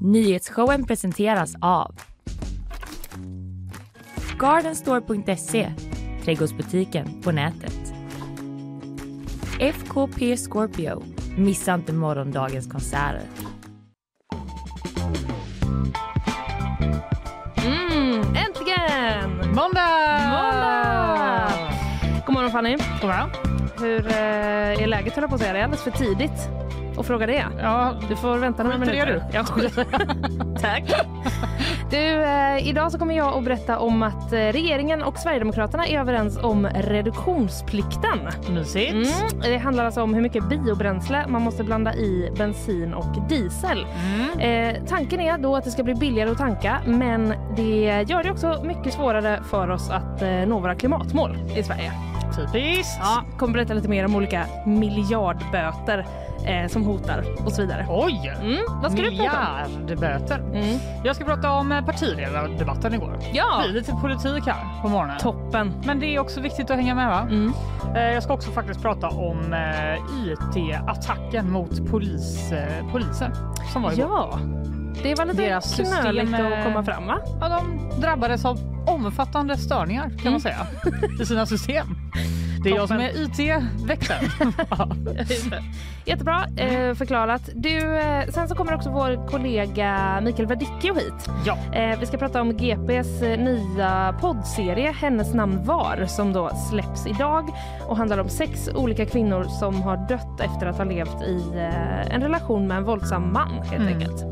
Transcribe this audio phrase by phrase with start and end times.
[0.00, 1.94] Nyhetsshowen presenteras av
[4.38, 5.72] Gardenstore.se,
[6.24, 7.92] trädgårdsbutiken på nätet.
[9.60, 11.02] FKP Scorpio,
[11.36, 13.22] missa inte morgondagens konserter.
[17.56, 19.30] Mm, äntligen!
[19.54, 20.20] Måndag!
[20.30, 21.52] Måndag!
[22.26, 22.76] God morgon Fanny.
[23.00, 23.30] God morgon.
[23.80, 25.52] Hur eh, är läget höll jag på att säga?
[25.52, 26.65] Det är alldeles för tidigt
[26.98, 27.44] att fråga det.
[27.62, 29.24] Ja, Du får vänta några minuter.
[29.32, 29.44] du.
[29.44, 29.84] Skiter.
[30.60, 30.84] Tack.
[31.90, 36.00] Du, eh, idag så kommer jag att berätta om att eh, regeringen och Sverigedemokraterna är
[36.00, 38.18] överens om reduktionsplikten.
[38.50, 38.92] mysigt.
[38.92, 43.86] Mm, det handlar alltså om hur mycket biobränsle man måste blanda i bensin och diesel.
[44.38, 44.76] Mm.
[44.76, 48.30] Eh, tanken är då att det ska bli billigare att tanka men det gör det
[48.30, 51.92] också mycket svårare för oss att eh, nå våra klimatmål i Sverige.
[52.36, 52.98] Typiskt.
[53.00, 56.06] Ja, kommer berätta lite mer om olika miljardböter
[56.46, 57.86] eh, som hotar och så vidare.
[57.90, 58.32] Oj!
[58.42, 59.72] Mm, vad ska du prata om?
[59.72, 60.38] Miljardböter.
[60.38, 60.78] Mm.
[61.04, 63.18] Jag ska prata om eh, partiledardebatten igår.
[63.32, 65.18] Ja, Det blir lite politik här på morgonen.
[65.18, 65.72] toppen.
[65.84, 67.20] Men det är också viktigt att hänga med va?
[67.20, 67.52] Mm.
[67.96, 72.52] Eh, Jag ska också faktiskt prata om eh, IT-attacken mot polis,
[72.92, 73.32] polisen
[73.72, 74.08] som var igår.
[74.10, 74.38] Ja,
[75.02, 77.18] det var lite Deras knöligt att komma fram va?
[77.40, 80.32] Ja, de drabbades av omfattande störningar kan Mm.
[80.32, 80.66] man säga
[81.20, 81.86] i sina system.
[82.66, 84.52] Det är jag som är IT-väktaren.
[86.04, 87.50] Jättebra eh, förklarat.
[87.54, 91.28] Du, eh, sen så kommer också vår kollega Mikael Verdicchio hit.
[91.44, 91.56] ja.
[91.72, 97.06] Eh, vi ska prata om GPs eh, nya poddserie Hennes namn var som då släpps
[97.06, 97.50] idag
[97.88, 102.14] och handlar om sex olika kvinnor som har dött efter att ha levt i eh,
[102.14, 103.94] en relation med en våldsam man helt Mm.
[103.94, 104.24] enkelt.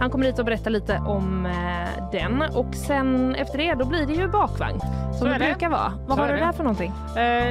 [0.00, 4.06] Han kommer hit och berättar lite om eh, den och sen efter det då blir
[4.06, 4.80] det ju bakvagn
[5.12, 5.44] Så som det det.
[5.44, 5.92] brukar vara.
[6.06, 6.92] Vad Så har du där för någonting?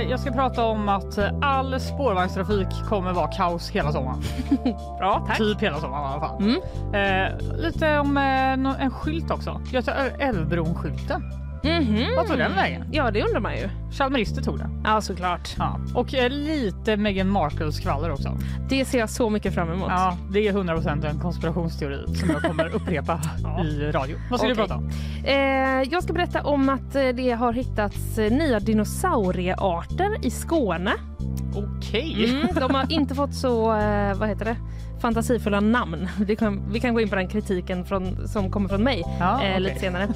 [0.09, 4.21] Jag ska prata om att all spårvagnstrafik kommer vara kaos hela sommaren.
[4.99, 5.37] Bra, tack.
[5.37, 6.41] Typ hela sommaren i alla fall.
[6.41, 6.61] Mm.
[6.93, 9.61] Eh, lite om eh, en skylt också.
[9.71, 11.23] Göta Älvbron-skylten.
[11.63, 12.15] Mhm.
[12.15, 12.85] Vad tog den vägen?
[12.91, 13.69] Ja, det undrar man ju.
[13.91, 14.81] Chalmerister tog den.
[14.85, 15.55] Ja, såklart.
[15.57, 15.79] Ja.
[15.95, 18.37] Och eh, lite Meghan Markles skvaller också.
[18.69, 19.87] Det ser jag så mycket fram emot.
[19.89, 23.21] Ja, det är 100% en konspirationsteori som jag kommer upprepa
[23.65, 24.17] i radio.
[24.29, 24.55] Vad ska Okej.
[24.55, 24.89] du prata om?
[25.25, 25.35] Eh,
[25.91, 30.91] jag ska berätta om att eh, det har hittats eh, nya dinosauriearter i Skåne.
[31.55, 32.29] Okej.
[32.29, 34.55] Mm, de har inte fått så, eh, vad heter det,
[35.01, 36.07] fantasifulla namn.
[36.27, 39.31] Det kan, vi kan gå in på den kritiken från, som kommer från mig Ja,
[39.31, 39.59] eh, okej.
[39.59, 40.07] lite senare.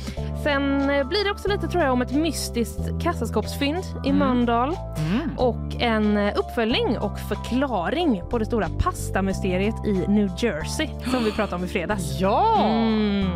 [0.44, 4.18] Sen eh, blir det också lite tror jag om ett mystiskt kassaskåpsfynd i Mm.
[4.20, 5.30] Mölndal Mm.
[5.38, 11.32] och en eh, uppföljning och förklaring på det stora pastamysteriet i New Jersey som vi
[11.36, 12.20] pratade om i fredags.
[12.20, 13.28] Ja, Mm.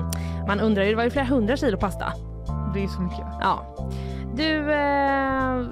[0.48, 2.14] Man undrar ju, det var ju flera hundra kilo pasta.
[2.74, 3.26] det är så mycket.
[3.42, 3.66] Ja.
[4.36, 5.66] Du, eh,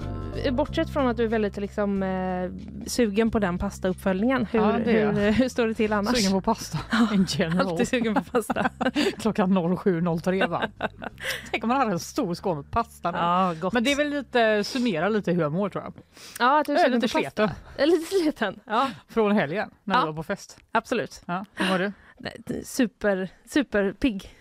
[0.51, 2.51] bortsett från att du är väldigt liksom, eh,
[2.87, 6.17] sugen på den pastauppföljningen, hur, Ja, det är hur, hur står det till annars?
[6.17, 6.79] Sugen på pasta
[7.13, 7.67] in general.
[7.67, 8.69] Alltid sugen på pasta.
[9.19, 10.69] Klockan 07.03 va?
[11.51, 13.17] Tänk om man hade en stor skål med pasta nu.
[13.17, 13.73] ja, gott.
[13.73, 15.93] Men det är väl lite, summera lite hur jag mår tror jag.
[16.39, 19.95] ja, att du är sugen lite på sleten Eh, Lite sliten, ja från helgen när
[19.95, 20.01] Ja.
[20.01, 20.57] vi var på fest.
[20.71, 21.21] absolut.
[21.25, 21.91] Ja, hur mår du?
[22.63, 24.33] Super, super pigg.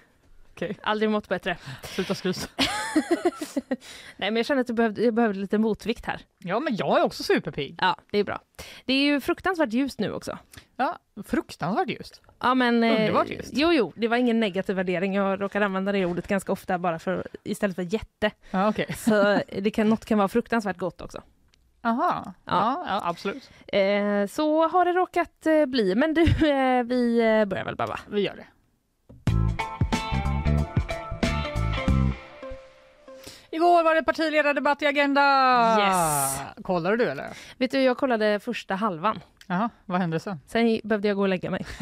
[0.54, 1.56] Okej, Aldrig mått bättre.
[1.82, 2.40] sluta skryta.
[4.16, 6.20] Nej, men jag känner att jag behövde, jag behövde lite motvikt här.
[6.38, 7.78] Ja men jag är också superpigg.
[7.80, 8.40] Ja, det är bra.
[8.84, 10.38] Det är ju fruktansvärt ljust nu också.
[10.76, 12.20] Ja, fruktansvärt just.
[12.40, 13.50] Ja, men, eh, Underbart ljust.
[13.52, 15.14] Jo, jo, det var ingen negativ värdering.
[15.14, 18.30] Jag råkar använda det ordet ganska ofta bara för istället för jätte.
[18.50, 18.86] Ja okej.
[18.96, 21.22] Så det kan, något kan vara fruktansvärt gott också.
[21.82, 22.84] Aha, Ja.
[22.86, 23.00] ja.
[23.04, 23.50] Absolut.
[23.66, 25.94] Eh, så har det råkat eh, bli.
[25.94, 27.98] Men du, eh, vi eh, börjar väl bara va?
[28.10, 28.46] Vi gör det.
[33.56, 35.77] Igår var det partiledardebatt i Agenda!
[35.81, 36.41] Yes.
[36.65, 37.27] Kollade du eller?
[37.59, 39.21] Vet du, jag kollade första halvan.
[39.47, 40.41] Jaha, vad hände sen?
[40.47, 41.67] Sen behövde jag gå och lägga mig.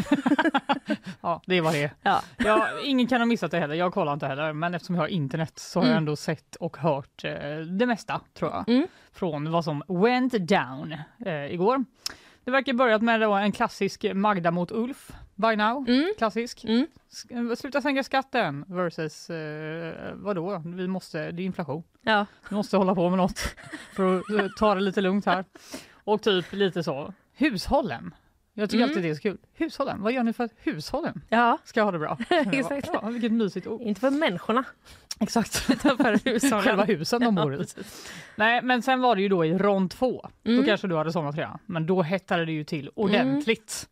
[1.20, 1.90] Ja, det var det.
[2.02, 2.20] Ja.
[2.36, 3.74] Ja, ingen kan ha missat det heller.
[3.74, 5.98] Jag kollar inte heller, men eftersom jag har internet så har jag Mm.
[6.02, 7.32] ändå sett och hört eh,
[7.78, 8.86] det mesta, tror jag, Mm.
[9.12, 10.94] från vad som went down
[11.26, 11.84] eh, igår.
[12.44, 15.88] Det verkar börjat med en klassisk Magda mot Ulf, by now.
[15.88, 16.14] Mm.
[16.18, 16.64] Klassisk.
[16.64, 16.86] Mm.
[17.10, 20.62] Sk- Sluta sänka skatten versus eh, vadå?
[20.66, 21.82] Vi måste, det är inflation.
[22.02, 22.26] Ja.
[22.48, 23.38] Vi måste hålla på med något
[23.96, 25.44] för att eh, ta det lite lugnt här.
[26.04, 28.14] Och typ lite så, hushållen.
[28.56, 28.90] Jag tycker Mm.
[28.90, 29.38] alltid det är så kul.
[29.54, 32.18] Hushållen, vad gör ni för att hushållen ja, ska ha det bra?
[32.52, 32.88] Exakt.
[32.92, 33.80] Ja, vilket mysigt ord.
[33.80, 34.64] inte för människorna
[35.20, 35.66] Exakt.
[35.70, 36.62] utan för hushållen.
[36.64, 37.66] Själva husen de bor i.
[38.36, 40.28] Nej, men sen var det ju då i rond två.
[40.44, 40.60] Mm.
[40.60, 41.58] Då kanske du hade somnat redan.
[41.66, 43.88] Men då hettade det ju till ordentligt.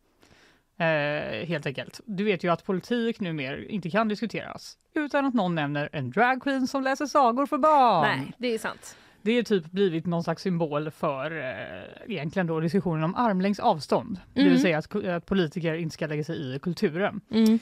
[0.77, 1.99] Eh, helt enkelt.
[2.05, 6.67] Du vet ju att politik numera inte kan diskuteras utan att någon nämner en dragqueen
[6.67, 8.01] som läser sagor för barn.
[8.19, 8.97] Nej, det är sant.
[9.21, 14.19] Det är typ blivit någon slags symbol för eh, egentligen då diskussionen om armlängds avstånd.
[14.33, 14.53] Det Mm.
[14.53, 17.21] vill säga att, att politiker inte ska lägga sig i kulturen.
[17.31, 17.59] Mm.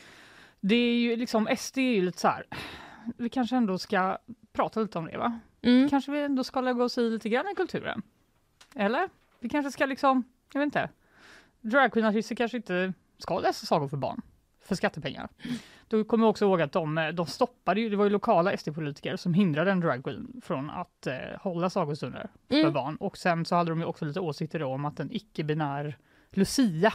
[0.59, 2.43] Det är ju liksom, SD är ju lite så här,
[3.17, 4.17] vi kanske ändå ska
[4.53, 5.39] prata lite om det va?
[5.61, 5.89] Mm.
[5.89, 8.01] Kanske vi ändå ska lägga oss i lite grann i kulturen?
[8.75, 9.09] Eller?
[9.39, 10.23] Vi kanske ska liksom,
[10.53, 10.89] jag vet inte,
[11.61, 14.21] dragqueen-artister kanske inte ska läsa sagor för barn
[14.65, 15.29] för skattepengar.
[15.87, 19.15] Då kommer jag också ihåg att de, de stoppade ju, det var ju lokala SD-politiker
[19.15, 22.73] som hindrade en dragqueen från att eh, hålla sagostunder för Mm.
[22.73, 22.95] barn.
[22.95, 25.97] Och sen så hade de ju också lite åsikter om att en icke-binär
[26.31, 26.93] Lucia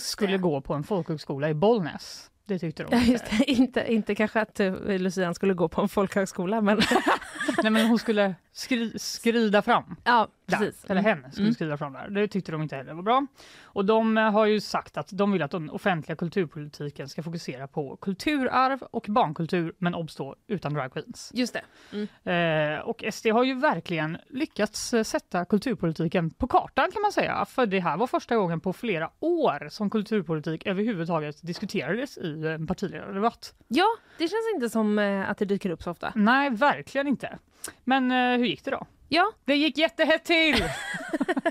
[0.00, 2.30] skulle gå på en folkhögskola i Bollnäs.
[2.44, 3.44] Det tyckte de Ja, det.
[3.50, 6.80] Inte, inte kanske att uh, Lucian skulle gå på en folkhögskola, men
[7.62, 9.96] Nej men hon skulle skri, skrida fram.
[10.04, 10.84] ja, Där, precis.
[10.90, 11.54] eller hen skulle Mm.
[11.54, 12.08] skrida fram där.
[12.08, 13.26] Det tyckte de inte heller var bra.
[13.62, 17.66] Och de eh, har ju sagt att de vill att den offentliga kulturpolitiken ska fokusera
[17.68, 21.30] på kulturarv och barnkultur, men obs då utan dragqueens.
[21.34, 21.56] Just
[21.92, 22.30] det.
[22.32, 27.44] Eh, och SD har ju verkligen lyckats eh, sätta kulturpolitiken på kartan kan man säga.
[27.44, 32.66] För det här var första gången på flera år som kulturpolitik överhuvudtaget diskuterades i en
[32.66, 33.54] partiledardebatt.
[33.68, 33.86] Ja,
[34.18, 36.12] det känns inte som eh, att det dyker upp så ofta.
[36.14, 37.38] Nej, verkligen inte.
[37.84, 38.86] Men eh, hur gick det då?
[39.08, 40.64] Ja, Det gick jättehett till!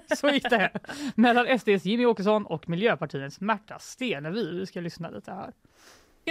[0.17, 0.71] Så gick det
[1.15, 4.59] mellan SDs Jimmy Åkesson och Miljöpartiets Märta Stenevi.
[4.59, 5.51] Vi ska lyssna lite här.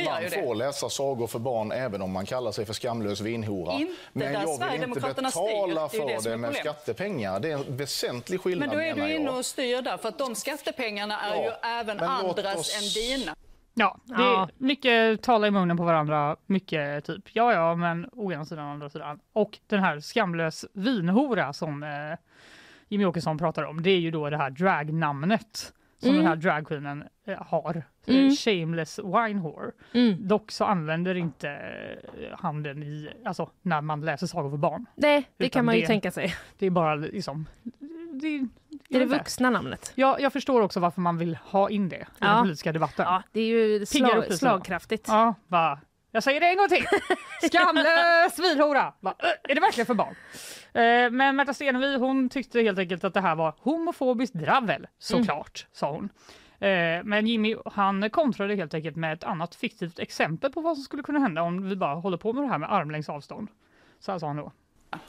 [0.04, 3.72] Man får läsa sagor för barn även om man kallar sig för skamlös vinhora.
[3.72, 5.42] Inte Men jag vill inte Sverigedemokraterna styr.
[5.42, 7.40] betala Det det för det med skattepengar.
[7.40, 10.18] Det är en väsentlig skillnad Men då är du inne och styr där, för att
[10.18, 13.36] de skattepengarna är Ja, ju även andras oss- än dina.
[13.78, 14.48] Ja, det är Ja.
[14.58, 16.36] mycket tala i munnen på varandra.
[16.46, 19.20] Mycket typ ja, ja, men å ena sidan, andra sidan.
[19.32, 21.88] Och den här skamlös vinhora som eh,
[22.88, 26.18] Jimmy Åkesson pratar om, det är ju då det här dragnamnet som Mm.
[26.22, 27.82] den här dragqueenen eh, har.
[28.06, 28.30] Mm.
[28.30, 29.70] Shameless wine whore.
[29.92, 30.28] mm.
[30.28, 34.86] Dock så använder inte eh, han den i, alltså när man läser sagor för barn.
[34.94, 36.34] nej, det Utan kan man ju det- tänka sig.
[36.58, 37.46] Det är bara liksom...
[38.20, 38.48] Det,
[38.88, 39.92] Det är det vuxna namnet.
[39.94, 42.26] Ja, jag förstår också varför man vill ha in det i Ja.
[42.26, 43.04] den politiska debatten.
[43.08, 45.08] Ja, det är ju slag, slagkraftigt.
[45.08, 45.78] Ja, va?
[46.12, 46.84] Jag säger det en gång till!
[47.50, 48.92] Skamlös svinhora!
[49.48, 50.14] Är det verkligen för barn?
[50.72, 55.66] Eh, Men Märta Stenevi hon tyckte helt enkelt att det här var homofobiskt dravel, såklart,
[55.72, 56.08] sa hon.
[56.60, 60.84] Eh, Men Jimmy han kontrade helt enkelt med ett annat fiktivt exempel på vad som
[60.84, 63.48] skulle kunna hända om vi bara håller på med det här med armlängds avstånd.
[64.00, 64.52] Så här sa han då.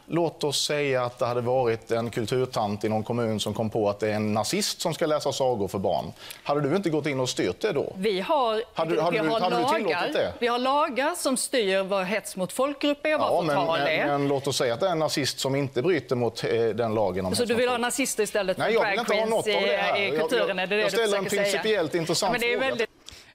[0.10, 3.90] Låt oss säga att det hade varit en kulturtant i någon kommun som kom på
[3.90, 6.06] att det är en nazist som ska läsa sagor för barn.
[6.44, 7.94] Hade du inte gått in och styrt det då?
[7.96, 10.34] Vi har, Hade- hade vi du- har hade lagar, det?
[10.40, 13.80] Vi har lagar som styr vad hets mot folkgrupp är och vad Ja, men, förtal
[13.80, 14.06] men, är.
[14.06, 16.96] men låt oss säga att det är en nazist som inte bryter mot eh, den
[16.96, 17.26] lagen.
[17.26, 19.30] Om Så du vill ha nazister istället för Nej, jag vill drag inte ha queens
[19.30, 19.98] något av det här.
[19.98, 20.58] i, i Jag- kulturen?
[20.58, 21.52] jag, är det det jag du ställer en försöker säga?
[21.54, 22.86] principiellt intressant det är fråga.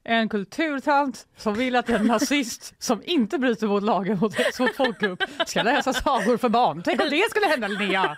[0.05, 4.77] En kulturtant som vill att en nazist som inte bryter mot lagen mot hets mot
[4.77, 6.83] folkgrupp ska läsa sagor för barn.
[6.85, 8.17] Tänk om det skulle hända Linnea!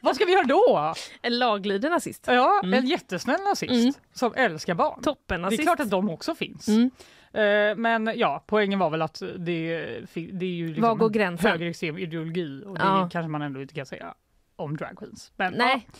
[0.00, 0.94] Vad ska vi göra då?
[1.22, 2.24] En laglydig nazist.
[2.26, 3.92] Ja, en jättesnäll nazist Mm.
[4.12, 5.02] som älskar barn.
[5.02, 5.62] Toppen Det är nazist.
[5.62, 6.68] klart att de också finns.
[6.68, 6.90] Mm.
[7.32, 11.12] Eh, Men ja, poängen var väl att det, det är ju liksom Var går en
[11.12, 11.50] gränsen?
[11.50, 13.08] högerextrem ideologi och det Ja.
[13.12, 14.14] kanske man ändå inte kan säga
[14.56, 15.32] om drag queens.
[15.36, 15.86] Men, Nej.
[15.92, 15.98] Ja,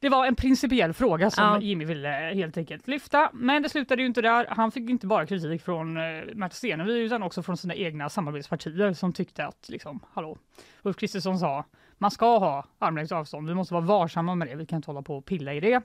[0.00, 1.60] det var en principiell fråga som Ja.
[1.60, 3.30] Jimmy ville helt enkelt lyfta.
[3.32, 4.46] Men det slutade ju inte där.
[4.50, 6.02] Han fick inte bara kritik från eh,
[6.34, 10.38] Märta Stenevi utan också från sina egna samarbetspartier som tyckte att, liksom, hallå,
[10.82, 11.64] Ulf Kristersson sa
[11.98, 15.02] man ska ha armlängds avstånd, vi måste vara varsamma med det, vi kan inte hålla
[15.02, 15.82] på och pilla i det.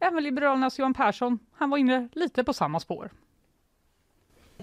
[0.00, 3.10] Även Liberalernas Johan Persson, han var inne lite på samma spår.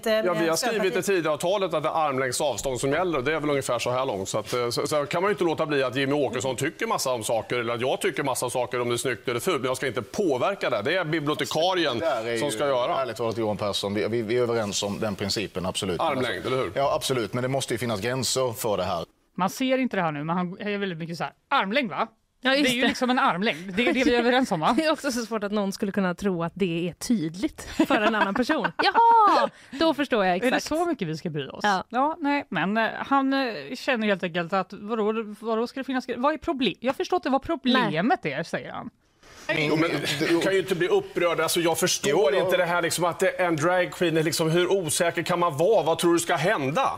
[0.06, 3.22] Ja, vi har skrivit i Tidöavtalet att det är armlängds avstånd som gäller.
[3.22, 4.30] Det är väl ungefär så här långt.
[4.30, 6.88] Så, att, eh, så, så kan man ju inte låta bli att Jimmy Åkesson tycker
[6.88, 9.58] massa om saker eller att jag tycker massa saker om det är snyggt eller fult.
[9.62, 10.82] Men jag ska inte påverka det.
[10.82, 13.02] Det är bibliotekarien Det är som ju- ska göra.
[13.02, 16.00] Ärligt talat Johan Persson, vi, vi, vi är överens om den principen, absolut.
[16.02, 16.72] Armlängd, eller hur?
[16.76, 17.34] Ja, absolut.
[17.34, 19.06] Men det måste ju finnas gränser för det här.
[19.36, 22.08] Man ser inte det här nu, men han är väldigt mycket så här, armlängd va?
[22.42, 22.88] Ja, det är ju det.
[22.88, 24.74] liksom en armlängd, det är det vi är överens om va?
[24.78, 27.96] Det är också så svårt att någon skulle kunna tro att det är tydligt för
[28.02, 28.68] en annan person.
[28.84, 30.66] Jaha, då förstår jag Är det exakt.
[30.66, 31.64] så mycket vi ska bry oss?
[31.90, 32.16] Ja.
[32.20, 36.34] nej, men eh, han eh, känner helt enkelt att vadå, vadå ska det finnas, vad
[36.34, 36.76] är problem?
[36.80, 38.90] Jag förstår inte vad problemet är, säger han.
[39.58, 41.40] Jo, men du kan ju inte bli upprörd.
[41.40, 44.16] Alltså, jag förstår Jo, inte det här liksom, att det är en dragqueen.
[44.16, 45.84] Liksom, hur osäker kan man vara?
[45.84, 46.90] Vad tror du ska hända?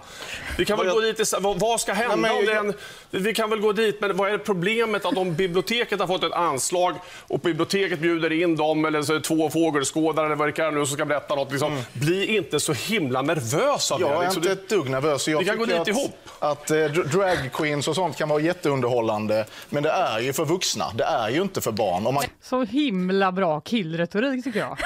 [0.57, 2.15] Vi kan väl Vad gå dit vad, vad ska hända?
[2.15, 2.73] Nej, men om det är jag- en,
[3.11, 6.31] vi kan väl gå dit, men vad är problemet att om biblioteket har fått ett
[6.33, 6.95] anslag
[7.27, 10.73] och biblioteket bjuder in dem, eller så är det två fågelskådare eller vad det kan
[10.75, 11.51] nu som ska berätta något.
[11.51, 14.15] Liksom, Bli inte så himla nervös av Jag det.
[14.15, 15.27] är Liksom, inte ett dugg nervös.
[15.27, 16.17] Jag Vi kan gå dit att, ihop.
[16.39, 19.45] Att eh, dr- drag queens och sånt kan vara jätteunderhållande.
[19.69, 20.85] Men det är ju för vuxna.
[20.95, 22.07] Det är ju inte för barn.
[22.07, 24.77] Om man, Så himla bra killretorik tycker jag.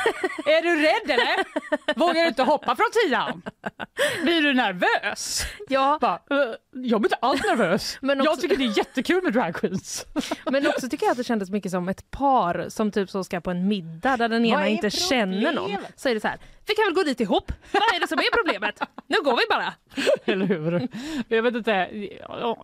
[0.45, 1.45] är du rädd eller?
[1.99, 3.41] Vågar du inte hoppa från tian?
[4.23, 5.41] Blir du nervös?
[5.69, 7.97] Ja, Bara, "Eh, jag blir inte alls nervös.
[8.01, 10.05] Men Jag också- tycker det är jättekul med dragqueens.
[10.51, 13.41] men också tycker jag att det kändes mycket som ett par som typ så ska
[13.41, 15.77] på en middag där den ena inte känner någon.
[15.95, 17.51] Så är det så här, vi kan väl gå dit ihop?
[17.71, 18.79] Vad är det som är problemet?
[19.07, 19.73] Nu går vi bara.
[20.33, 20.87] Eller hur?
[21.27, 21.71] Jag vet, inte,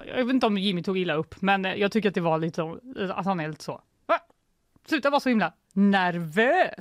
[0.08, 2.62] jag vet inte om Jimmy tog illa upp, men jag tycker att det var lite
[3.16, 3.82] att han är lite så.
[4.06, 4.20] "Va?
[4.88, 6.74] Sluta vara så himla nervös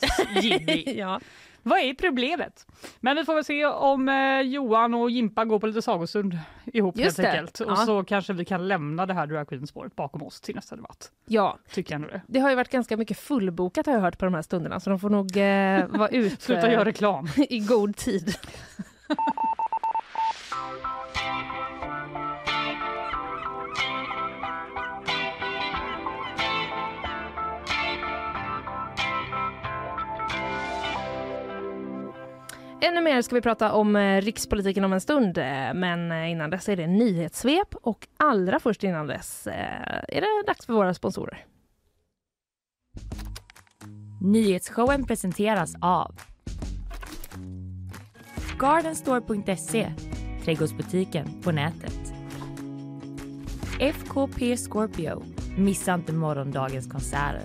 [0.42, 0.84] Jimmy.
[0.98, 1.20] Ja.
[1.62, 2.66] Vad är problemet?
[3.00, 6.38] Men vi får väl se om eh, Johan och Jimpa går på lite sagostund
[6.72, 7.60] ihop Just helt enkelt.
[7.60, 7.76] Och Ja.
[7.76, 11.10] så kanske vi kan lämna det här drag queen-spåret bakom oss till nästa debatt.
[11.26, 12.20] ja, Tycker jag det.
[12.26, 14.90] det har ju varit ganska mycket fullbokat har jag hört på de här stunderna så
[14.90, 17.28] de får nog eh, vara ute Sluta göra reklam.
[17.36, 18.34] i god tid.
[32.90, 36.50] Ännu mer ska vi prata om eh, rikspolitiken om en stund, eh, men eh, innan
[36.50, 39.46] dess är det nyhetssvep och allra först innan dess
[40.08, 41.44] är det dags för våra sponsorer.
[44.20, 46.20] Nyhetsshowen presenteras av
[48.58, 49.92] Gardenstore.se,
[50.44, 52.12] trädgårdsbutiken på nätet.
[53.80, 55.22] FKP Scorpio,
[55.56, 57.42] missa inte morgondagens konserter.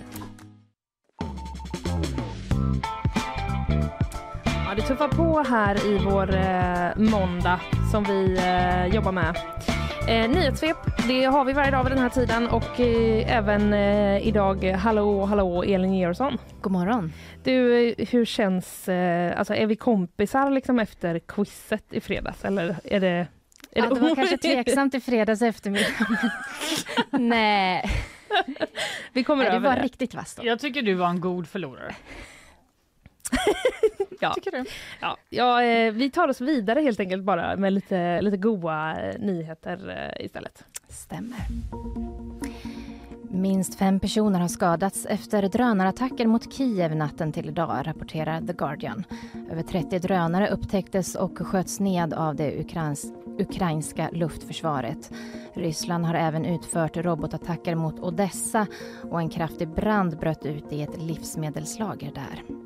[4.76, 9.36] Det tuffar på här i vår eh, måndag som vi eh, jobbar med.
[10.08, 10.76] Eh, nyhetssvep,
[11.08, 15.24] det har vi varje dag vid den här tiden och eh, även eh, idag, hallå,
[15.24, 16.38] hallå, Elin Georgsson.
[16.60, 17.12] God morgon.
[17.44, 22.76] Du, eh, hur känns, eh, alltså är vi kompisar liksom efter quizet i fredags eller
[22.84, 23.08] är det?
[23.08, 23.26] Är
[23.70, 25.86] Ja, det var kanske tveksamt i fredags eftermiddag.
[27.10, 27.90] Nej,
[29.12, 29.82] Vi kommer Nej, du över var det.
[29.82, 30.46] riktigt vass då.
[30.46, 31.94] Jag tycker du var en god förlorare.
[34.20, 34.34] Ja.
[34.34, 34.64] Tycker du?
[35.00, 39.18] Ja, ja, eh, vi tar oss vidare helt enkelt bara med lite, lite goa eh,
[39.18, 40.64] nyheter eh, istället.
[40.88, 41.38] Stämmer.
[43.30, 49.04] Minst fem personer har skadats efter drönarattacker mot Kiev natten till idag, rapporterar The Guardian.
[49.50, 55.12] Över 30 drönare upptäcktes och sköts ned av det ukrains ukrainska luftförsvaret.
[55.54, 58.66] Ryssland har även utfört robotattacker mot Odessa
[59.10, 62.65] och en kraftig brand bröt ut i ett livsmedelslager där.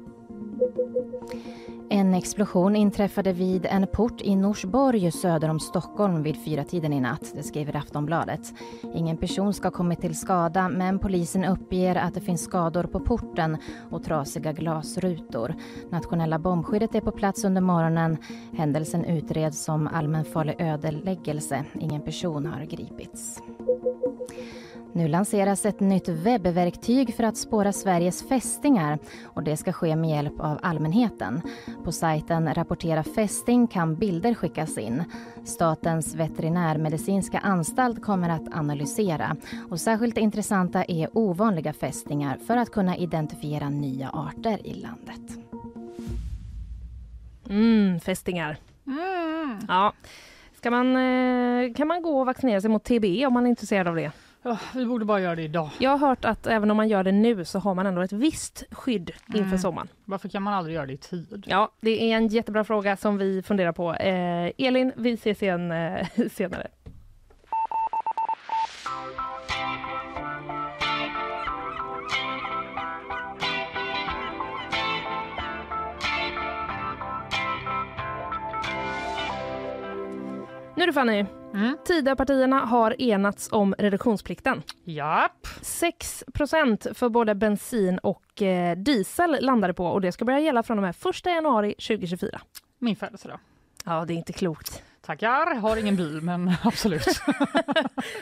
[1.93, 7.01] En explosion inträffade vid en port i Norsborg söder om Stockholm vid fyra tiden i
[7.01, 8.53] natt, det skriver Aftonbladet.
[8.95, 13.01] Ingen person ska ha kommit till skada men polisen uppger att det finns skador på
[13.01, 13.57] porten
[13.91, 15.55] och trasiga glasrutor.
[15.91, 18.17] Nationella bombskyddet är på plats under morgonen.
[18.57, 21.65] Händelsen utreds som allmänfarlig ödeläggelse.
[21.81, 23.43] Ingen person har gripits.
[24.93, 30.11] Nu lanseras ett nytt webbverktyg för att spåra Sveriges fästingar och det ska ske med
[30.11, 31.43] hjälp av allmänheten.
[31.85, 35.05] På sajten Rapportera fästing kan bilder skickas in.
[35.45, 39.37] Statens veterinärmedicinska anstalt kommer att analysera
[39.71, 45.39] och särskilt intressanta är ovanliga fästingar för att kunna identifiera nya arter i landet.
[47.49, 48.57] Mm, fästingar.
[49.69, 49.93] Ja.
[50.57, 53.89] Ska man, eh, kan man gå och vaccinera sig mot TB om man är intresserad
[53.89, 54.13] av det?
[54.43, 55.71] Ja, vi borde bara göra det idag.
[55.79, 58.13] Jag har hört att även om man gör det nu så har man ändå ett
[58.13, 59.59] visst skydd inför Mm.
[59.59, 59.89] sommaren.
[60.05, 61.45] Varför kan man aldrig göra det i tid?
[61.49, 63.95] Ja, det är en jättebra fråga som vi funderar på.
[63.95, 66.67] Eh, Elin, vi ses igen eh, senare.
[80.81, 81.77] Nu du Fanny, Mm.
[81.85, 84.63] Tidöpartierna har enats om reduktionsplikten.
[84.85, 85.47] Japp.
[85.63, 90.79] 6% för både bensin och eh, diesel landade på och det ska börja gälla från
[90.79, 92.41] och med 1 januari 2024.
[92.79, 93.39] Min födelsedag.
[93.85, 94.83] Ja, det är inte klokt.
[95.03, 95.55] Tackar.
[95.55, 97.07] Har ingen bil, men absolut.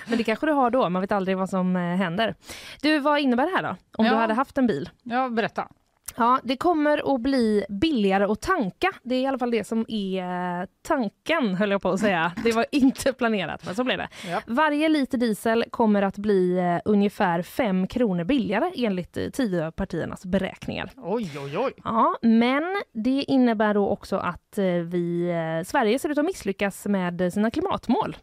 [0.07, 2.35] Men det kanske du har då, man vet aldrig vad som eh, händer.
[2.83, 3.77] Du, vad innebär det här då?
[3.99, 4.13] Om Ja.
[4.13, 4.91] du hade haft en bil?
[5.03, 5.69] Ja, berätta.
[6.17, 8.93] Ja, det kommer att bli billigare att tanka.
[9.03, 10.23] Det är i alla fall det som är
[10.61, 12.33] eh, tanken, höll jag på att säga.
[12.45, 14.09] Det var inte planerat, men så blev det.
[14.31, 14.41] Ja.
[14.47, 20.91] Varje liter diesel kommer att bli eh, ungefär 5 kronor billigare enligt eh, Tidöpartiernas beräkningar.
[20.97, 21.73] Oj, oj, oj.
[21.85, 22.63] Ja, men
[22.93, 25.33] det innebär då också att vi,
[25.67, 28.17] Sverige ser ut att misslyckas med sina klimatmål.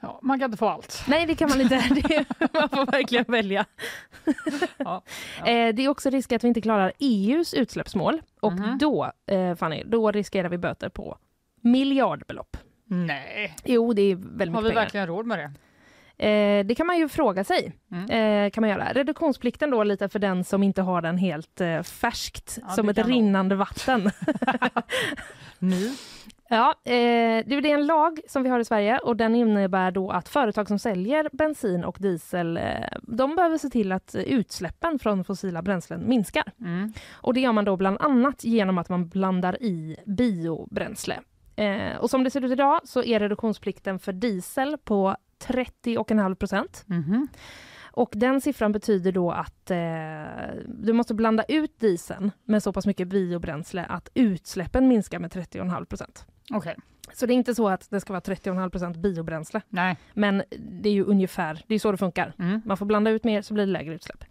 [0.00, 1.04] Ja, man kan inte få allt.
[1.08, 1.74] Nej, det kan man inte.
[1.94, 3.64] Det, man får verkligen välja.
[4.76, 5.02] Ja,
[5.38, 8.78] Eh, Det är också risk att vi inte klarar EUs utsläppsmål och Mhm.
[8.78, 11.18] då, eh, Fanny, då riskerar vi böter på
[11.60, 12.56] miljardbelopp.
[12.84, 14.82] Nej, Jo, det är väldigt har vi pengar.
[14.82, 15.50] verkligen råd med det?
[16.26, 17.72] Eh, det kan man ju fråga sig.
[17.92, 18.10] Mm.
[18.44, 18.92] Eh, kan man göra.
[18.92, 22.98] Reduktionsplikten då lite för den som inte har den helt eh, färskt, Ja, som ett
[23.06, 24.10] rinnande vatten.
[25.58, 25.90] Ny?
[26.50, 30.10] Ja, eh, det är en lag som vi har i Sverige och den innebär då
[30.10, 32.64] att företag som säljer bensin och diesel, eh,
[33.02, 36.52] de behöver se till att utsläppen från fossila bränslen minskar.
[36.60, 36.92] Mm.
[37.12, 41.20] Och det gör man då bland annat genom att man blandar i biobränsle.
[41.56, 46.84] Eh, och som det ser ut idag så är reduktionsplikten för diesel på 30,5 procent.
[46.86, 47.28] Mhm.
[47.98, 49.76] Och den siffran betyder då att eh,
[50.66, 55.84] du måste blanda ut dieseln med så pass mycket biobränsle att utsläppen minskar med 30,5
[55.84, 56.26] procent.
[56.50, 56.76] Okej.
[57.12, 59.60] Så det är inte så att det ska vara 30,5 procent biobränsle.
[59.68, 59.96] Nej.
[60.14, 62.34] Men det är ju ungefär, det är så det funkar.
[62.38, 62.62] Mm.
[62.64, 64.24] Man får blanda ut mer så blir det lägre utsläpp.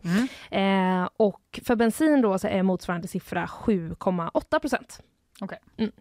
[0.51, 1.01] Mm.
[1.01, 5.01] Eh, och för bensin då så är motsvarande siffra 7,8 procent.
[5.41, 5.60] Okej.
[5.77, 5.91] Mm.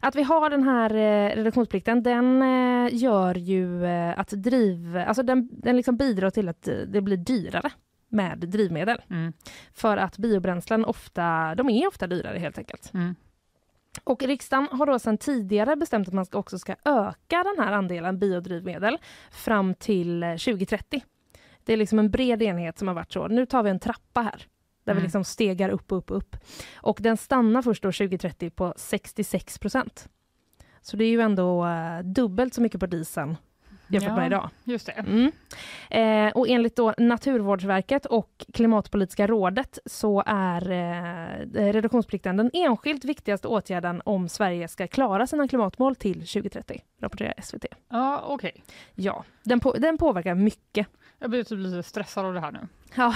[0.00, 4.96] Att vi har den här eh, reduktionsplikten, den eh, gör ju eh, att driv...
[4.96, 7.70] Alltså den, den liksom bidrar till att eh, det blir dyrare
[8.08, 9.02] med drivmedel.
[9.10, 9.32] Mm.
[9.72, 12.94] För att biobränslen ofta, de är ofta dyrare helt enkelt.
[12.94, 13.14] Mm.
[14.04, 17.72] Och riksdagen har då sedan tidigare bestämt att man ska också ska öka den här
[17.72, 18.98] andelen biodrivmedel
[19.30, 21.04] fram till eh, 2030.
[21.64, 23.28] Det är liksom en bred enhet som har varit så.
[23.28, 24.46] Nu tar vi en trappa här.
[24.84, 25.02] Där vi Mm.
[25.02, 26.36] liksom stegar upp, upp, upp.
[26.76, 30.08] Och den stannar först då 2030 på 66 procent.
[30.80, 33.36] Så det är ju ändå eh, dubbelt så mycket på dieseln
[33.88, 34.16] jämfört Ja.
[34.16, 34.48] med idag.
[34.64, 34.92] Just det.
[34.92, 35.32] Mm.
[35.90, 43.48] Eh, och enligt då Naturvårdsverket och Klimatpolitiska rådet så är eh, reduktionsplikten den enskilt viktigaste
[43.48, 47.64] åtgärden om Sverige ska klara sina klimatmål till 2030, rapporterar SVT.
[47.88, 48.64] Ja, okej.
[48.94, 50.86] Ja, den, på, den påverkar mycket.
[51.22, 52.68] Jag blir typ lite stressad av det här nu.
[52.94, 53.14] Ja.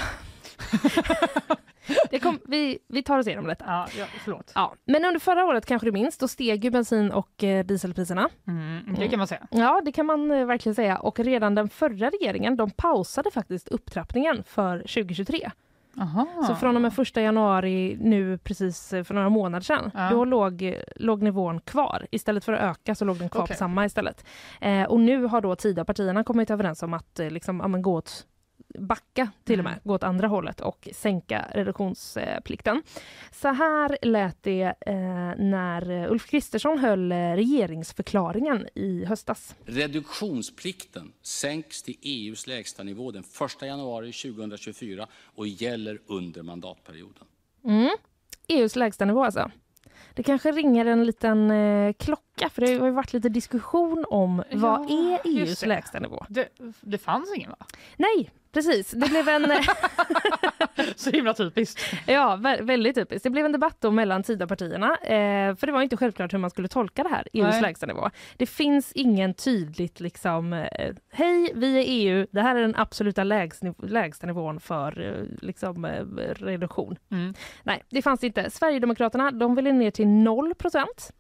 [2.23, 3.65] kom, vi, vi tar oss igenom detta.
[3.67, 4.53] Ja, ja förlåt.
[4.55, 8.29] Ja, men under förra året kanske du minns, då steg ju bensin och eh, dieselpriserna.
[8.47, 9.47] Mm, det kan man säga.
[9.51, 10.99] Ja, det kan man eh, verkligen säga.
[10.99, 15.51] Och redan den förra regeringen, de pausade faktiskt upptrappningen för 2023.
[16.01, 16.27] Aha.
[16.47, 20.11] Så från och med första januari nu precis eh, för några månader sedan, Ja.
[20.11, 22.07] då låg, låg nivån kvar.
[22.11, 23.55] Istället för att öka så låg den kvar Okej.
[23.55, 24.25] på samma istället.
[24.61, 28.27] Eh, och nu har då Tidöpartierna kommit överens om att eh, liksom, ja, gå åt
[28.79, 29.81] backa till och med, Mm.
[29.85, 32.83] gå åt andra hållet och sänka reduktionsplikten.
[33.33, 34.95] Så här lät det eh,
[35.39, 39.55] när Ulf Kristersson höll eh, regeringsförklaringen i höstas.
[39.65, 43.25] Reduktionsplikten sänks till EUs lägstanivå den
[43.59, 47.25] 1 januari 2024 och gäller under mandatperioden.
[47.65, 47.91] Mm.
[48.49, 49.51] EUs lägstanivå alltså.
[50.15, 54.37] Det kanske ringer en liten eh, klocka, för det har ju varit lite diskussion om
[54.53, 55.67] vad Ja, är EUs det.
[55.67, 56.25] lägstanivå?
[56.29, 56.49] Det,
[56.81, 57.67] det fanns ingen va?
[57.97, 58.91] Nej, precis.
[58.91, 59.47] Det blev en,
[60.97, 61.81] Så himla typiskt.
[62.07, 63.23] ja, vä- väldigt typiskt.
[63.25, 66.51] Det blev en debatt då mellan Tidöpartierna, eh, för det var inte självklart hur man
[66.51, 67.63] skulle tolka det här, EUs Nej.
[67.63, 68.11] lägstanivå.
[68.37, 73.25] Det finns ingen tydligt liksom, eh, hej, vi är EU, det här är den absoluta
[73.25, 76.99] lägsta nivån för eh, liksom, eh, reduktion.
[77.11, 77.35] Mm.
[77.63, 78.51] Nej, det fanns inte.
[78.51, 81.11] Sverigedemokraterna, de ville ner till 0 procent.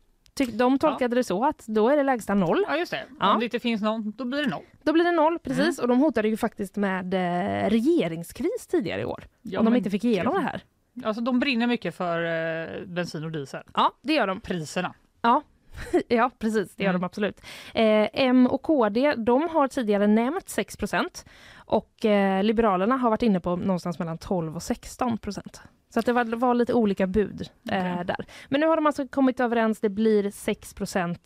[0.44, 2.64] De tolkade det så att då är det lägsta noll.
[2.68, 3.04] Ja, just det.
[3.20, 3.32] Ja.
[3.34, 4.62] Om det inte finns någon, då blir det noll.
[4.82, 5.38] Då blir det noll, Mm.
[5.42, 5.78] precis.
[5.78, 9.24] Och de hotade ju faktiskt med eh, regeringskris tidigare i år.
[9.42, 10.62] Ja, om de inte fick igenom det här.
[11.04, 13.62] Alltså de brinner mycket för eh, bensin och diesel.
[13.74, 14.40] Ja, det gör de.
[14.40, 14.94] Priserna.
[15.22, 15.42] Ja,
[16.38, 16.74] precis.
[16.76, 17.00] Det gör Mm.
[17.00, 17.40] de absolut.
[17.74, 21.24] Eh, M och KD, de har tidigare nämnt 6%
[21.56, 26.12] och eh, Liberalerna har varit inne på någonstans mellan 12 och 16% Så att det
[26.12, 28.04] var, var lite olika bud eh, Okej.
[28.04, 28.26] där.
[28.48, 29.80] Men nu har de alltså kommit överens.
[29.80, 30.74] Det blir 6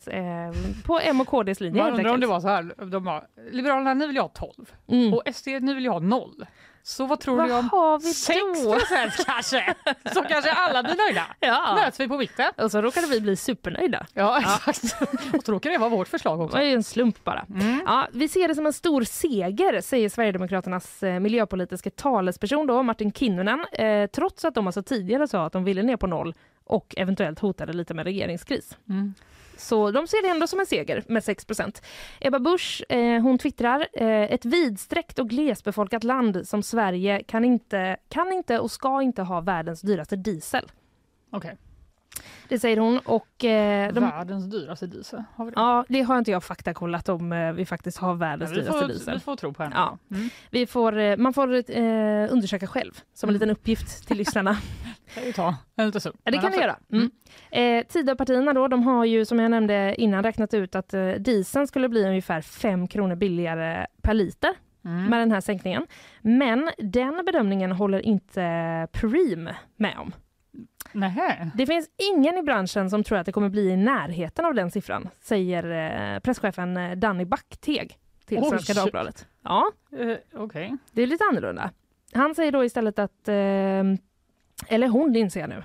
[0.07, 0.51] eh,
[0.85, 1.83] på M och KDs linje.
[1.83, 2.85] Man undrar om det var så här.
[2.85, 4.51] De bara, Liberalerna ni vill ha 12
[4.87, 5.13] Mm.
[5.13, 6.45] och SD ni vill ha 0.
[6.83, 8.73] Så vad tror Vad du om har vi 6 då?
[8.73, 9.73] procent kanske?
[10.13, 11.25] Så kanske alla blir nöjda.
[11.39, 11.75] Ja.
[11.75, 12.51] Möts vi på mitten.
[12.57, 14.05] Och så råkade vi bli supernöjda.
[14.13, 14.83] Ja, exakt.
[15.33, 16.57] och så råkar det vara vårt förslag Det också.
[16.57, 17.45] var ju en slump bara.
[17.49, 17.81] Mm.
[17.85, 23.11] Ja, vi ser det som en stor seger, säger Sverigedemokraternas eh, miljöpolitiska talesperson då, Martin
[23.11, 26.33] Kinnunen, eh, trots att de alltså tidigare sa att de ville ner på noll
[26.65, 28.77] och eventuellt hotade lite med regeringskris.
[28.89, 29.13] Mm.
[29.61, 31.45] Så de ser det ändå som en seger med 6
[32.19, 37.97] Ebba Busch eh, hon twittrar eh, ett vidsträckt och glesbefolkat land som Sverige kan inte,
[38.09, 40.71] kan inte och ska inte ha världens dyraste diesel.
[41.31, 41.37] Okej.
[41.37, 41.70] Okay.
[42.49, 45.23] Det säger hon och eh, de, Världens dyraste diesel.
[45.35, 45.59] Har vi det?
[45.59, 48.87] Ja, det har inte jag faktakollat om eh, vi faktiskt har världens Ja, dyraste får,
[48.87, 49.13] diesel.
[49.13, 49.75] vi får tro på henne.
[49.75, 49.97] Ja.
[50.15, 50.29] Mm.
[50.49, 53.39] Vi får, eh, man får eh, undersöka själv som en Mm.
[53.39, 54.57] liten uppgift till lyssnarna.
[55.05, 56.01] Det kan ju ta en liten.
[56.23, 56.75] Ja, det kan vi alltså- göra.
[56.91, 57.11] Mm.
[57.79, 61.67] Eh, Tidöpartierna då, de har ju som jag nämnde innan räknat ut att eh, dieseln
[61.67, 64.53] skulle bli ungefär 5 kronor billigare per liter
[64.85, 65.05] Mm.
[65.05, 65.87] med den här sänkningen.
[66.21, 70.11] Men den bedömningen håller inte Preem med om.
[70.93, 71.51] Nähä.
[71.55, 74.71] Det finns ingen i branschen som tror att det kommer bli i närheten av den
[74.71, 75.63] siffran, säger
[76.15, 78.49] eh, presschefen eh, Danny Backteg till Oj.
[78.49, 79.27] Svenska Dagbladet.
[79.43, 80.77] Ja, Eh, Okej.
[80.91, 81.71] det är lite annorlunda.
[82.13, 83.35] Han säger då istället att, eh,
[84.67, 85.63] eller hon, inser jag nu.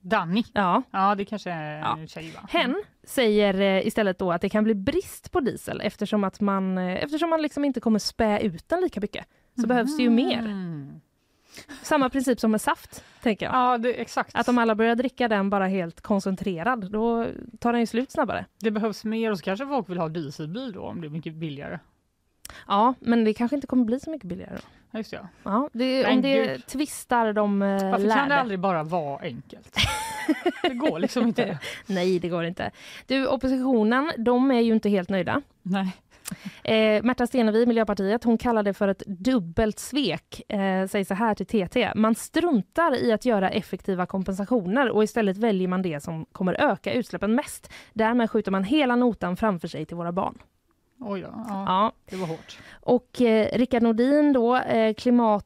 [0.00, 0.44] Danny.
[0.52, 0.82] Ja.
[0.90, 1.96] Ja, det kanske är Ja.
[1.98, 2.40] en tjej va?
[2.50, 6.78] Hen säger eh, istället då att det kan bli brist på diesel eftersom att man,
[6.78, 9.26] eftersom man liksom inte kommer spä ut den lika mycket.
[9.60, 10.42] Så behövs det ju mer.
[11.68, 11.78] Mm.
[11.82, 13.54] Samma princip som med saft, tänker jag.
[13.54, 14.34] Ja, det, exakt.
[14.34, 17.26] Att om alla börjar dricka den bara helt koncentrerad, då
[17.58, 18.44] tar den ju slut snabbare.
[18.60, 21.34] Det behövs mer och så kanske folk vill ha dieselbil då om det är mycket
[21.34, 21.78] billigare.
[22.66, 24.54] Ja, men det kanske inte kommer bli så mycket billigare.
[24.54, 24.98] Då.
[24.98, 25.28] Just ja.
[25.42, 26.66] Ja, det, om det gud.
[26.66, 28.20] tvistar de eh, Varför lärde.
[28.20, 29.76] kan det aldrig bara vara enkelt?
[30.62, 31.58] det går liksom inte.
[31.86, 32.70] Nej, det går inte.
[33.06, 35.42] Du, oppositionen, de är ju inte helt nöjda.
[35.62, 35.96] Nej.
[36.64, 40.42] Eh, Märta Stenevi, Miljöpartiet, hon kallar det för ett dubbelt svek.
[40.52, 41.92] Eh, säger så här till TT.
[41.94, 46.92] Man struntar i att göra effektiva kompensationer och istället väljer man det som kommer öka
[46.92, 47.72] utsläppen mest.
[47.92, 50.38] Därmed skjuter man hela notan framför sig till våra barn.
[51.00, 51.28] Oj då.
[51.48, 51.92] Ja, Ja.
[52.10, 52.58] Det var hårt.
[52.80, 55.44] Och eh, Rickard Nordin då, eh, klimat,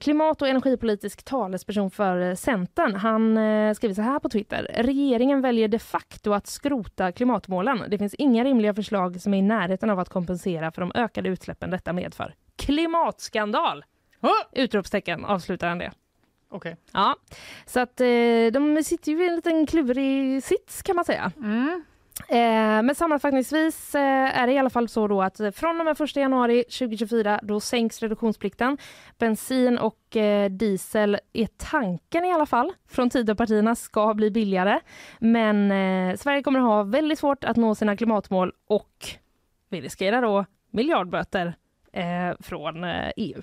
[0.00, 4.70] klimat och energipolitisk talesperson för eh, Centern, han eh, skriver så här på Twitter.
[4.78, 7.84] Regeringen väljer de facto att skrota klimatmålen.
[7.88, 11.28] Det finns inga rimliga förslag som är i närheten av att kompensera för de ökade
[11.28, 12.34] utsläppen detta medför.
[12.56, 13.84] Klimatskandal!
[14.52, 15.92] Utropstecken avslutar han det.
[16.48, 16.76] Okej.
[16.92, 17.16] Ja,
[17.66, 18.06] så att eh,
[18.52, 21.32] de sitter ju i en liten klurig sits kan man säga.
[21.36, 21.84] Mm.
[22.28, 25.84] Eh, men sammanfattningsvis eh, är det i alla fall så då att eh, från och
[25.84, 28.78] med 1 januari 2024 då sänks reduktionsplikten.
[29.18, 34.80] Bensin och eh, diesel är tanken i alla fall från Tidöpartierna ska bli billigare.
[35.18, 39.06] Men eh, Sverige kommer att ha väldigt svårt att nå sina klimatmål och
[39.68, 41.54] vi riskerar då miljardböter
[41.92, 43.42] eh, från eh, EU.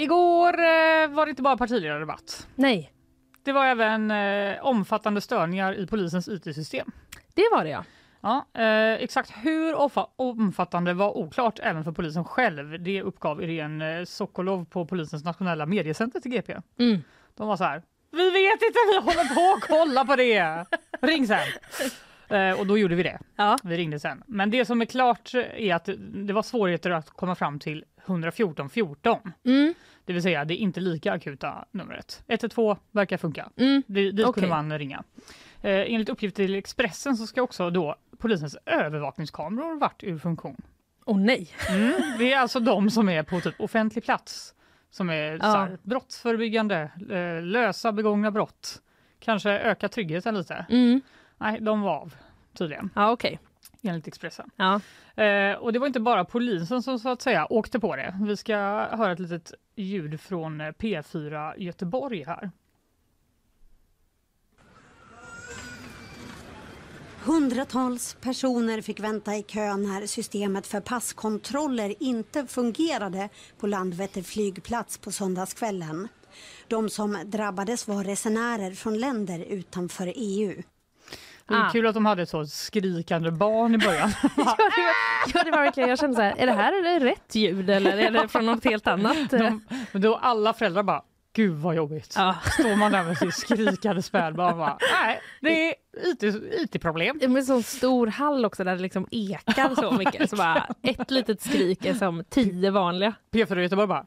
[0.00, 2.48] Igår eh, var det inte bara partiledardebatt.
[2.54, 2.92] Nej,
[3.44, 6.90] Det var även eh, omfattande störningar i polisens IT-system.
[7.34, 7.84] det var det ja.
[8.22, 9.74] Ja, eh, exakt hur
[10.16, 12.82] omfattande var oklart även för polisen själv.
[12.82, 16.56] Det uppgav Irene eh, Sokolov på polisens nationella mediecenter till GP.
[16.78, 17.02] Mm.
[17.36, 17.82] De var så här.
[18.12, 20.66] Vi vet inte, vi håller på att kolla på det.
[21.00, 21.38] Ring sen.
[22.28, 23.18] Eh, och då gjorde vi det.
[23.36, 23.58] Ja.
[23.64, 24.22] Vi ringde sen.
[24.26, 28.70] Men det som är klart är att det var svårigheter att komma fram till 114
[28.70, 29.18] 14.
[29.44, 29.74] Mm.
[30.04, 32.22] Det vill säga det är inte lika akuta numret.
[32.28, 33.50] 112 verkar funka.
[33.56, 33.82] Mm.
[33.86, 34.32] Det, dit Okej.
[34.42, 35.02] kunde man ringa.
[35.62, 40.56] Eh, enligt uppgift till Expressen så ska också då polisens övervakningskameror varit ur funktion.
[41.04, 41.48] Åh nej.
[41.68, 44.54] Mm, det är alltså de som är på typ offentlig plats
[44.90, 45.76] som är så här, Ja.
[45.82, 48.82] brottsförebyggande, eh, lösa begångna brott,
[49.18, 50.66] kanske öka tryggheten lite.
[50.70, 51.00] Mm.
[51.38, 52.14] Nej, de var av
[52.54, 53.38] tydligen, Ja, okej.
[53.82, 54.50] Enligt Expressen.
[54.56, 54.80] Ja.
[55.24, 58.18] Eh, och det var inte bara polisen som så att säga åkte på det.
[58.22, 58.56] Vi ska
[58.90, 62.50] höra ett litet ljud från eh, P4 Göteborg här.
[67.24, 74.98] Hundratals personer fick vänta i kö när systemet för passkontroller inte fungerade på Landvetter flygplats
[74.98, 76.08] på söndagskvällen.
[76.68, 80.62] De som drabbades var resenärer från länder utanför EU.
[81.50, 81.70] Det är Ah.
[81.70, 84.10] kul att de hade ett så skrikande barn i början.
[84.22, 84.54] Ja, det var,
[85.34, 87.70] ja, det var verkligen, jag kände så här, är det här är det rätt ljud
[87.70, 89.16] eller är det från något helt annat?
[89.30, 92.14] De, då alla föräldrar bara, gud vad jobbigt.
[92.16, 92.36] Ja.
[92.58, 96.22] Står man där med sitt skrikande spädbarn bara, nej, det är IT
[96.74, 97.16] IT-problem.
[97.22, 100.30] Med en sån stor hall också där det liksom ekar så mycket.
[100.30, 103.12] Så bara ett litet skrik är som tio vanliga.
[103.32, 104.04] P4 Göteborg bara,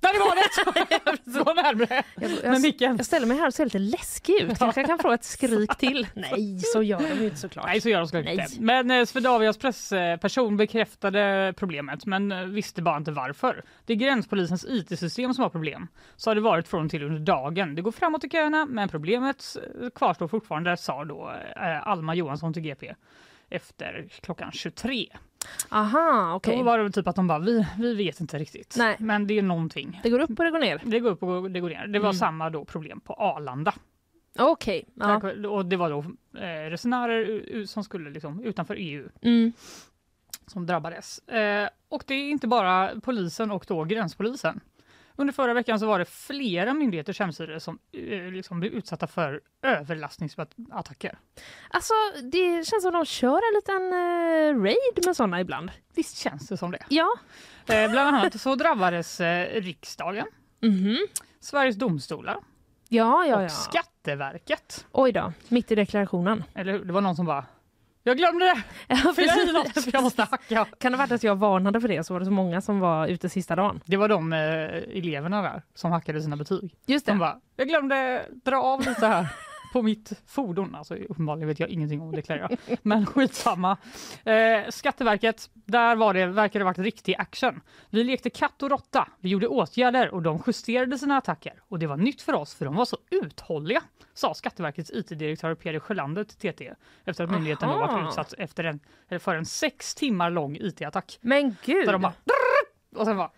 [0.00, 1.24] där är barnet!
[1.44, 2.02] Gå närmare
[2.44, 2.96] Jag, micken.
[2.96, 4.58] jag ställer mig här och ser lite läskig ut.
[4.58, 6.06] Kanske jag kan få ett skrik till.
[6.14, 7.66] Nej, så gör de ju inte såklart.
[7.66, 8.34] Nej, så gör de såklart Nej.
[8.34, 8.60] inte.
[8.60, 13.62] Men eh, Swedavias pressperson bekräftade problemet, men eh, visste bara inte varför.
[13.86, 15.88] Det är gränspolisens IT-system som har problem.
[16.16, 17.74] Så har det varit från och till under dagen.
[17.74, 22.52] Det går framåt i köerna, men problemet eh, kvarstår fortfarande, sa då eh, Alma Johansson
[22.52, 22.94] till GP
[23.50, 25.06] efter klockan 23.
[25.68, 26.56] Aha, okej.
[26.56, 28.74] Då var det typ att de bara, vi, vi vet inte riktigt.
[28.78, 28.96] Nej.
[28.98, 30.00] Men det är någonting.
[30.02, 30.80] Det går upp och det går ner.
[30.84, 31.86] Det går upp och det går ner.
[31.86, 32.18] Det var Mm.
[32.18, 33.74] samma då problem på Arlanda.
[34.38, 34.84] Okej.
[34.94, 35.32] Ja.
[35.48, 35.98] Och det var då
[36.40, 39.52] eh, resenärer som skulle liksom utanför EU Mm.
[40.46, 41.18] som drabbades.
[41.18, 44.60] Eh, och det är inte bara polisen och då gränspolisen.
[45.16, 49.40] Under förra veckan så var det flera myndigheters hemsidor som eh, liksom blev utsatta för
[49.62, 51.18] överlastningsattacker.
[51.70, 51.92] Alltså,
[52.32, 55.70] det känns som de kör en liten eh, raid med såna ibland.
[55.94, 56.82] Visst känns det som det?
[56.88, 57.08] Ja.
[57.66, 60.26] Eh, bland annat så drabbades eh, riksdagen,
[60.62, 60.98] Mhm.
[61.40, 62.38] Sveriges domstolar
[62.88, 63.48] Ja, ja, och ja.
[63.48, 64.86] Skatteverket.
[64.92, 66.44] Oj då, mitt i deklarationen.
[66.54, 66.84] Eller hur?
[66.84, 67.44] Det var någon som bara
[68.06, 68.62] jag glömde det!
[69.04, 70.64] Ja, Fylla i något, jag måste hacka.
[70.78, 72.80] Kan det ha varit att jag varnade för det så var det så många som
[72.80, 73.80] var ute sista dagen?
[73.84, 74.38] Det var de eh,
[74.98, 76.74] eleverna där som hackade sina betyg.
[76.86, 77.12] Just det.
[77.12, 79.26] De bara, jag glömde dra av lite här
[79.76, 80.74] på mitt fordon.
[80.74, 82.48] Alltså, uppenbarligen vet jag ingenting om att deklarera,
[82.82, 83.76] men skitsamma.
[84.24, 87.60] Eh, Skatteverket, där var det, verkar det varit riktig action.
[87.90, 91.62] Vi lekte katt och råtta, vi gjorde åtgärder och de justerade sina attacker.
[91.68, 93.82] Och det var nytt för oss för de var så uthålliga,
[94.14, 96.72] sa Skatteverkets IT-direktör Peder Sjölander till TT
[97.04, 98.80] efter att myndigheten då varit utsatt efter en,
[99.20, 101.18] för en sex timmar lång IT-attack.
[101.20, 101.86] Men gud!
[101.86, 102.12] Där de bara,
[102.96, 103.30] och sen bara,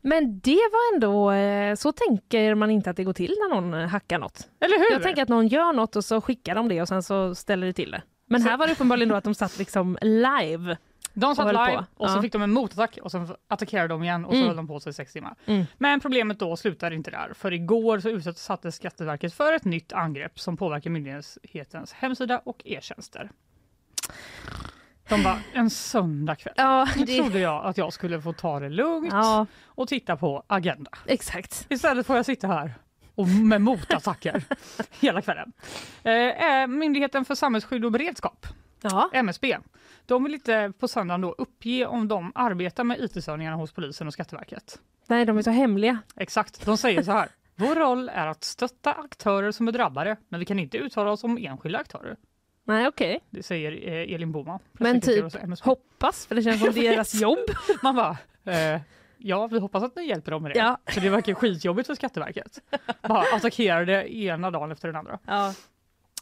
[0.00, 3.88] Men det var ändå, eh, så tänker man inte att det går till när någon
[3.88, 4.48] hackar något.
[4.60, 4.92] eller hur?
[4.92, 7.66] Jag tänker att någon gör något och så skickar de det och sen så ställer
[7.66, 8.02] det till det.
[8.26, 10.76] Men här var det uppenbarligen då att de satt liksom live.
[11.14, 11.84] De satt och live på.
[12.04, 12.22] och så Ja.
[12.22, 14.48] fick de en motattack och sen attackerade de igen och så Mm.
[14.48, 15.34] höll de på sig i sex timmar.
[15.46, 15.64] Mm.
[15.78, 17.32] Men problemet då slutar inte där.
[17.34, 23.30] För igår så utsatte Skatteverket för ett nytt angrepp som påverkar myndighetens hemsida och e-tjänster.
[25.08, 26.54] De bara, en söndagkväll.
[26.56, 30.16] Ja, Nu det, trodde jag att jag skulle få ta det lugnt ja och titta
[30.16, 30.90] på Agenda.
[31.06, 31.66] exakt.
[31.70, 32.74] Istället får jag sitta här
[33.14, 34.44] och med motattacker
[35.00, 35.52] hela kvällen.
[36.02, 38.46] Eh, eh, Myndigheten för samhällsskydd och beredskap
[38.80, 39.10] Ja.
[39.12, 39.58] MSB.
[40.06, 44.12] De vill inte på söndagen då uppge om de arbetar med IT-störningarna hos polisen och
[44.12, 44.78] Skatteverket.
[45.06, 45.98] Nej, de är så hemliga.
[46.16, 47.28] Exakt, de säger så här.
[47.56, 51.24] Vår roll är att stötta aktörer som är drabbade, men vi kan inte uttala oss
[51.24, 52.16] om enskilda aktörer.
[52.68, 53.20] Nej, okej.
[53.30, 54.58] Det säger eh, Elin Boman.
[54.72, 55.24] Men typ
[55.60, 57.38] hoppas, för det känns som deras jobb.
[57.82, 58.80] Man bara, eh,
[59.18, 60.58] ja vi hoppas att ni hjälper dem med det.
[60.58, 60.78] Ja.
[60.86, 62.58] För det verkar skitjobbigt för Skatteverket.
[63.02, 65.18] Bara attackerar det ena dagen efter den andra.
[65.26, 65.54] Ja.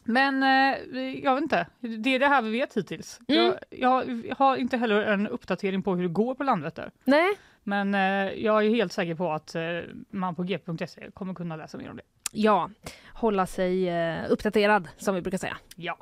[0.05, 0.79] Men eh,
[1.25, 3.21] jag vet inte, det är det här vi vet hittills.
[3.29, 3.45] Mm.
[3.45, 6.91] Jag, jag har inte heller en uppdatering på hur det går på Landvetter.
[7.05, 7.29] Nej,
[7.63, 8.01] Men eh,
[8.33, 9.63] jag är helt säker på att eh,
[10.11, 12.03] man på g.se kommer kunna läsa mer om det.
[12.33, 12.71] ja.
[13.13, 15.57] Hålla sig eh, uppdaterad, som vi brukar säga.
[15.77, 15.99] Ja.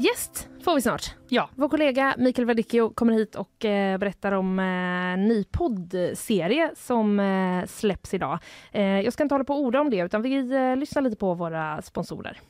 [0.00, 1.14] Gäst får vi snart.
[1.28, 1.48] Ja.
[1.54, 7.20] Vår kollega Mikael Verdicchio kommer hit och eh, berättar om eh, en ny poddserie som
[7.20, 8.38] eh, släpps idag.
[8.72, 11.16] Eh, jag ska inte hålla på och orda om det utan vi eh, lyssnar lite
[11.16, 12.40] på våra sponsorer.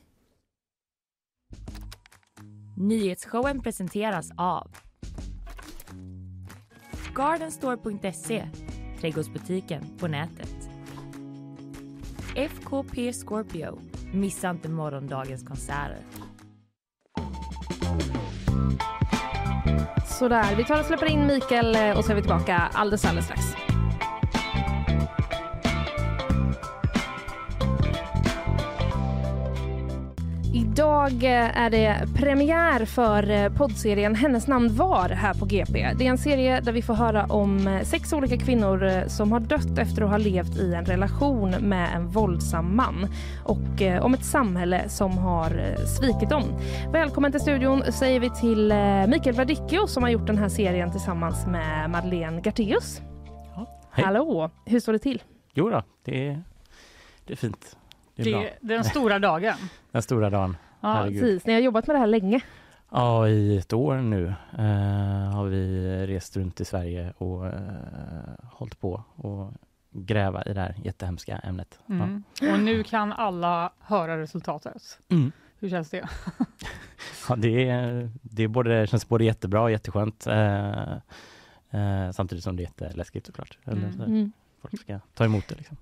[2.80, 4.70] Nyhetsshowen presenteras av
[7.14, 8.48] Gardenstore.se,
[9.00, 10.70] trädgårdsbutiken på nätet.
[12.34, 13.78] FKP Scorpio,
[14.12, 16.00] missa inte morgondagens konserter.
[20.18, 23.24] Sådär, vi tar och släpper in Mikael eh, och så är vi tillbaka alldeles, alldeles
[23.24, 23.69] strax.
[30.72, 35.72] Idag eh, är det premiär för eh, poddserien Hennes namn var här på GP.
[35.98, 39.40] Det är en serie där vi får höra om eh, sex olika kvinnor som har
[39.40, 43.06] dött efter att ha levt i en relation med en våldsam man
[43.44, 46.44] och om ett samhälle som har svikit dem.
[46.92, 48.74] Välkommen till studion säger vi till
[49.08, 53.00] Mikael Verdicchio som har gjort den här serien tillsammans med Madeleine Gartéus.
[53.90, 54.04] hej.
[54.04, 54.50] Hallå!
[54.64, 55.22] Hur står det till?
[55.54, 56.42] Jo då, det är,
[57.24, 57.76] det är fint.
[58.24, 59.54] Det är Det den stora dagen.
[59.92, 60.56] Den stora dagen.
[60.80, 61.20] Ja, Herregud.
[61.22, 62.40] Precis, ni har jobbat med det här länge.
[62.90, 64.26] Ja, i ett år nu
[64.58, 67.52] eh, har vi rest runt i Sverige och eh,
[68.52, 69.52] hållit på och
[69.92, 71.78] gräva i det här jättehemska ämnet.
[71.88, 72.22] Mm.
[72.52, 74.98] Och nu kan alla höra resultatet.
[75.08, 75.16] Ja.
[75.16, 75.32] Mm.
[75.58, 76.08] Hur känns det?
[77.28, 80.26] Ja, det, är, det är både, känns både jättebra och jätteskönt.
[80.26, 80.92] Eh,
[81.70, 83.58] eh, samtidigt som det är jätteläskigt såklart.
[83.64, 83.92] Eller, Mm.
[83.92, 84.32] så, Mm.
[84.60, 85.54] Folk ska ta emot det.
[85.54, 85.76] Liksom.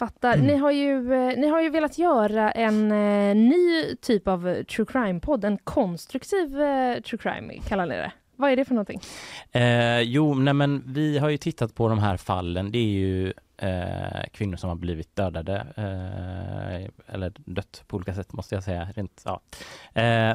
[0.00, 0.34] Fattar.
[0.34, 0.46] Mm.
[0.46, 4.64] Ni, har ju, eh, ni har ju velat göra en eh, ny typ av eh,
[4.64, 5.44] true crime-podd.
[5.44, 8.12] En konstruktiv eh, true crime kallar ni det.
[8.36, 9.00] Vad är det för någonting?
[9.52, 12.72] Eh, jo, nej men vi har ju tittat på de här fallen.
[12.72, 13.32] Det är ju
[14.32, 15.66] kvinnor som har blivit dödade
[17.06, 18.88] eller dött på olika sätt måste jag säga.
[18.94, 19.40] Rent, ja.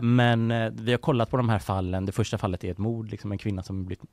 [0.02, 2.06] men vi har kollat på de här fallen.
[2.06, 4.10] Det första fallet är ett mord, liksom en kvinna som blivit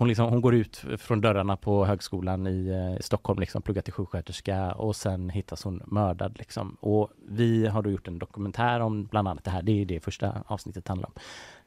[0.00, 3.82] hon, liksom, hon går ut från dörrarna på högskolan i eh, i Stockholm, liksom, pluggar
[3.82, 6.38] till sjuksköterska och sen hittas hon mördad.
[6.38, 6.76] Liksom.
[6.80, 9.62] Och vi har då gjort en dokumentär om bland annat det här.
[9.62, 11.14] Det är det första avsnittet handlar om.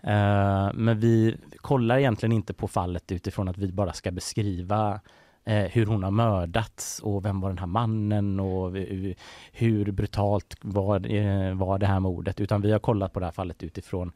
[0.09, 4.99] Eh, men vi kollar egentligen inte på fallet utifrån att vi bara ska beskriva
[5.43, 9.15] eh, hur hon har mördats och vem var den här mannen och hur,
[9.51, 13.31] hur brutalt var, eh, var det här mordet utan vi har kollat på det här
[13.31, 14.11] fallet utifrån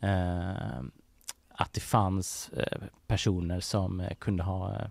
[0.00, 0.82] eh,
[1.56, 4.86] att det fanns eh, personer som eh, kunde ha eh,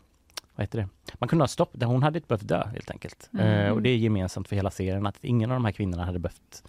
[0.55, 1.13] vad heter det?
[1.19, 3.29] Man kunde ha stopp, hon hade inte behövt dö helt enkelt.
[3.33, 3.73] Mm.
[3.73, 6.63] Och det är gemensamt för hela serien att ingen av de här kvinnorna hade behövt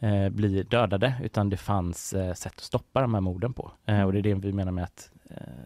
[0.00, 3.62] eh, bli dödade utan det fanns sätt att stoppa de här morden på.
[3.62, 5.10] Och det är det vi menar med att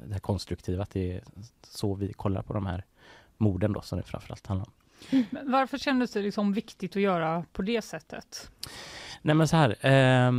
[0.07, 1.23] det här konstruktiva, att det är
[1.63, 2.85] så vi kollar på de här
[3.37, 4.73] morden då som det framförallt handlar om.
[5.31, 8.51] Men varför kändes det liksom viktigt att göra på det sättet?
[9.23, 10.33] Nej men så här, eh,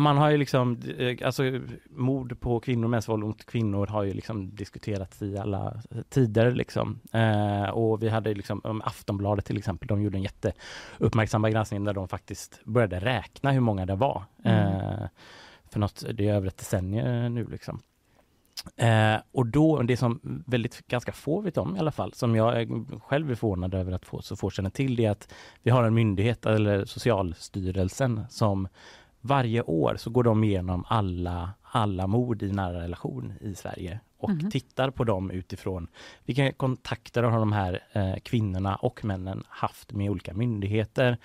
[0.00, 1.42] man har ju liksom, eh, alltså
[1.90, 7.00] mord på kvinnor, mäns våld mot kvinnor har ju liksom diskuterats i alla tider liksom.
[7.12, 12.08] Eh, och vi hade liksom Aftonbladet till exempel, de gjorde en jätteuppmärksamma granskning där de
[12.08, 14.24] faktiskt började räkna hur många det var.
[14.44, 14.56] Mm.
[14.56, 15.08] Eh,
[15.70, 17.80] för något, det är över ett decennium nu liksom.
[18.76, 22.68] Eh, och då, det som väldigt ganska få vet om i alla fall, som jag
[23.02, 25.84] själv är förvånad över att få, så få känna till, det är att vi har
[25.84, 28.68] en myndighet, eller Socialstyrelsen, som
[29.20, 34.30] varje år så går de igenom alla, alla mord i nära relation i Sverige och
[34.30, 34.50] mm.
[34.50, 35.88] tittar på dem utifrån
[36.24, 41.18] vilka kontakter har de här eh, kvinnorna och männen haft med olika myndigheter.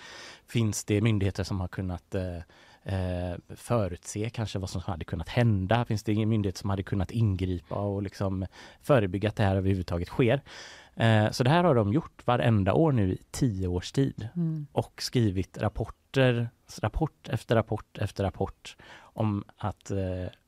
[0.47, 2.37] Finns det myndigheter som har kunnat eh,
[2.83, 5.85] eh, förutse kanske vad som hade kunnat hända?
[5.85, 8.45] Finns det ingen myndighet som hade kunnat ingripa och liksom
[8.81, 10.41] förebygga att det här överhuvudtaget sker?
[10.95, 14.67] Eh, så det här har de gjort varenda år nu i tio års tid mm.
[14.71, 16.49] och skrivit rapporter,
[16.81, 19.97] rapport efter rapport efter rapport om att eh,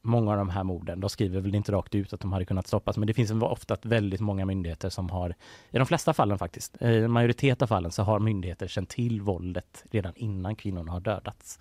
[0.01, 2.67] många av de här morden, de skriver väl inte rakt ut att de hade kunnat
[2.67, 5.35] stoppas, men det finns ofta väldigt många myndigheter som har,
[5.69, 9.21] i de flesta fallen faktiskt, i en majoritet av fallen så har myndigheter känt till
[9.21, 11.59] våldet redan innan kvinnorna har dödats.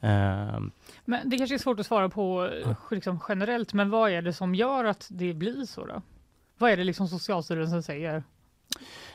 [0.00, 0.54] Mm.
[0.54, 0.70] Uh,
[1.04, 2.50] men det kanske är svårt att svara på
[2.90, 6.02] liksom, generellt, men vad är det som gör att det blir så då?
[6.58, 8.22] Vad är det liksom Socialstyrelsen säger?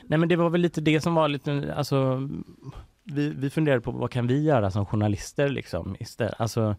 [0.02, 2.28] Nej men det var väl lite det som var lite, alltså
[3.04, 6.76] vi, vi funderade på vad kan vi göra som journalister liksom istället, alltså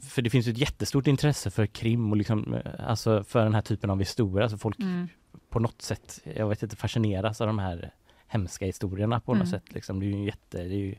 [0.00, 3.90] för det finns ett jättestort intresse för krim och liksom, alltså för den här typen
[3.90, 4.42] av historia.
[4.42, 5.08] Alltså folk mm.
[5.50, 7.94] på något sätt, jag vet inte, fascineras av de här
[8.26, 9.40] hemska historierna på mm.
[9.40, 9.74] något sätt.
[9.74, 10.00] Liksom.
[10.00, 10.92] Det är ju jätte, det är ju,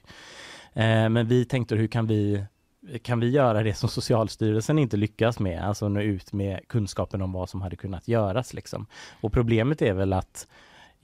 [0.74, 2.46] eh, men vi tänkte hur kan vi
[3.02, 7.32] kan vi göra det som Socialstyrelsen inte lyckas med, alltså nå ut med kunskapen om
[7.32, 8.86] vad som hade kunnat göras liksom.
[9.22, 10.48] Och problemet är väl att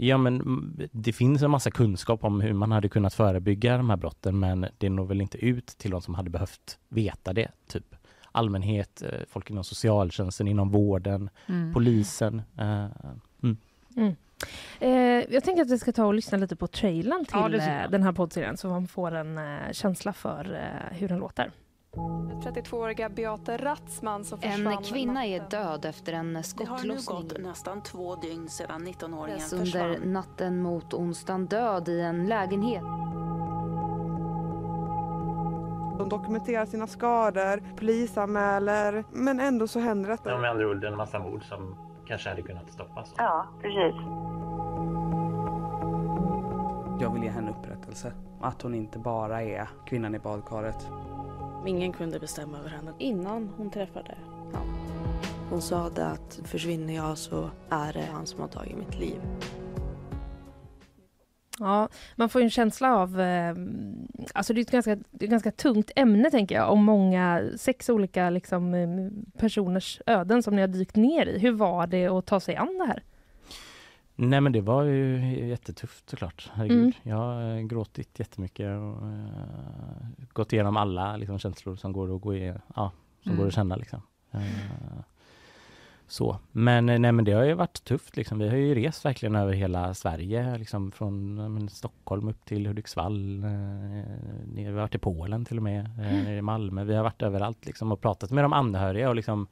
[0.02, 3.98] Ja men det finns en massa kunskap om hur man hade kunnat förebygga de här
[3.98, 7.52] brotten men det når väl inte ut till de som hade behövt veta det.
[7.68, 7.96] Typ
[8.32, 11.74] allmänhet, eh, folk inom socialtjänsten, inom vården, mm.
[11.74, 12.42] polisen.
[12.60, 12.86] Uh,
[13.44, 13.58] mm.
[13.96, 14.16] Mm.
[14.80, 18.04] Eh, jag tänker att vi ska ta och lyssna lite på trailern till ja, den
[18.04, 21.52] här poddserien så man får en eh, känsla för eh, hur den låter.
[21.96, 26.96] 32-åriga Beate Ratzman som försvann En kvinna är död efter en skottlossning.
[26.96, 29.86] Det har nu gått nästan två dygn sedan 19-åringen försvann.
[29.86, 32.84] Under natten mot onsdagen död i en lägenhet.
[35.98, 40.30] De dokumenterar sina skador, polisanmäler, men ändå så händer detta.
[40.30, 41.76] Ja, med andra ord en massa mord som
[42.08, 43.14] kanske hade kunnat stoppas.
[43.18, 43.96] Ja, precis.
[47.02, 48.14] Jag vill ge henne upprättelse.
[48.42, 50.88] Att hon inte bara är kvinnan i badkaret.
[51.68, 52.94] Ingen kunde bestämma över henne.
[53.00, 54.18] Innan hon träffade
[54.54, 54.68] han.
[55.50, 59.22] Hon sa att försvinner jag så är det han som har tagit mitt liv.
[61.60, 63.22] Ja, man får en känsla av...
[63.22, 63.56] Eh,
[64.34, 67.44] alltså det är ett ganska, det är ett ganska tungt ämne, tänker jag, om många,
[67.58, 68.90] sex olika liksom, eh,
[69.38, 71.40] personers öden som ni har dykt ner i.
[71.40, 73.04] Hur var det att ta sig an det här?
[74.22, 76.52] Nej men det var ju jättetufft såklart.
[76.58, 76.92] Mm.
[77.04, 82.36] Jag har gråtit jättemycket och uh, gått igenom alla liksom, känslor som går att gå
[82.36, 82.92] i, ja,
[83.24, 83.42] som mm.
[83.42, 84.02] går att känna liksom.
[84.36, 85.02] Uh,
[86.12, 86.40] så.
[86.52, 88.18] Men, eh, nej, men det har ju varit tufft.
[88.18, 88.40] Liksom.
[88.40, 93.44] Vi har ju rest verkligen över hela Sverige, liksom från men, Stockholm upp till Hudiksvall.
[93.44, 93.50] Eh,
[94.54, 96.84] vi har varit i Polen till och med, eh, i Malmö.
[96.84, 99.48] Vi har varit överallt liksom, och pratat med de anhöriga och liksom,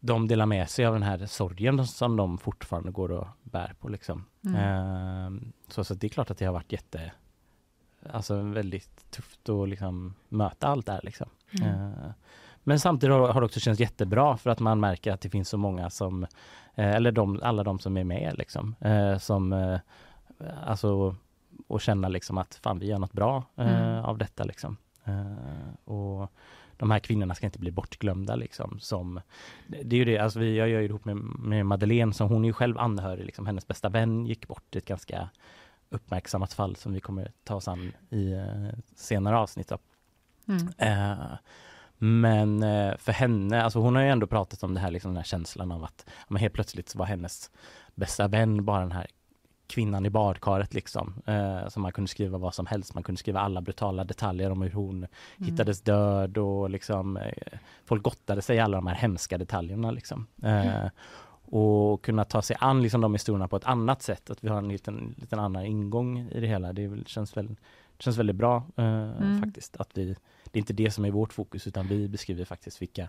[0.00, 3.88] de delar med sig av den här sorgen som de fortfarande går och bär på.
[3.88, 4.24] Liksom.
[4.44, 4.56] Mm.
[4.56, 7.12] Eh, så, så det är klart att det har varit jätte
[8.12, 11.00] Alltså väldigt tufft att liksom möta allt det här.
[11.02, 11.28] Liksom.
[11.60, 11.74] Mm.
[11.74, 12.10] Eh,
[12.64, 15.58] men samtidigt har det också känts jättebra för att man märker att det finns så
[15.58, 16.22] många som,
[16.74, 19.78] eh, eller de, alla de som är med liksom, eh, som eh,
[20.64, 21.16] alltså
[21.66, 24.04] och känna liksom att fan vi gör något bra mm.
[24.04, 24.76] av detta liksom.
[25.84, 26.32] och
[26.78, 29.20] de här kvinnorna ska inte bli bortglömda liksom som
[29.66, 32.44] Det är ju det, alltså vi, jag gör ju ihop med, med Madeleine som hon
[32.44, 35.28] är ju själv anhörig liksom, hennes bästa vän gick bort ett ganska
[35.90, 38.34] uppmärksammat fall som vi kommer ta oss an i
[38.96, 39.72] senare avsnitt.
[40.48, 40.68] Mm.
[40.82, 41.36] Uh,
[41.98, 45.16] men eh, för henne, alltså hon har ju ändå pratat om det här, liksom den
[45.16, 47.50] här känslan av att men helt plötsligt var hennes
[47.94, 49.06] bästa vän bara den här
[49.68, 51.22] kvinnan i badkaret liksom.
[51.26, 54.62] Eh, så man kunde skriva vad som helst, man kunde skriva alla brutala detaljer om
[54.62, 55.08] hur hon mm.
[55.38, 60.26] hittades död och liksom eh, folk gottade sig i alla de här hemska detaljerna liksom.
[60.42, 60.90] Eh, mm.
[61.50, 64.58] Och kunna ta sig an liksom de historierna på ett annat sätt, att vi har
[64.58, 66.72] en liten, liten annan ingång i det hela.
[66.72, 67.48] Det känns, väl,
[67.96, 69.42] det känns väldigt bra eh, mm.
[69.42, 70.16] faktiskt att vi
[70.52, 73.08] det är inte det som är vårt fokus utan vi beskriver faktiskt vilka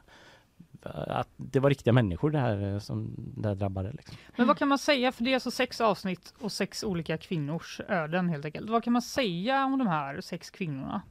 [0.84, 3.91] att det var riktiga människor det här eh, som det drabbade.
[3.91, 4.18] Liksom.
[4.38, 7.82] Men vad kan man säga, för det är alltså sex avsnitt och sex olika kvinnors
[7.88, 8.70] öden helt enkelt.
[8.70, 11.01] Vad kan man säga om de här sex kvinnorna?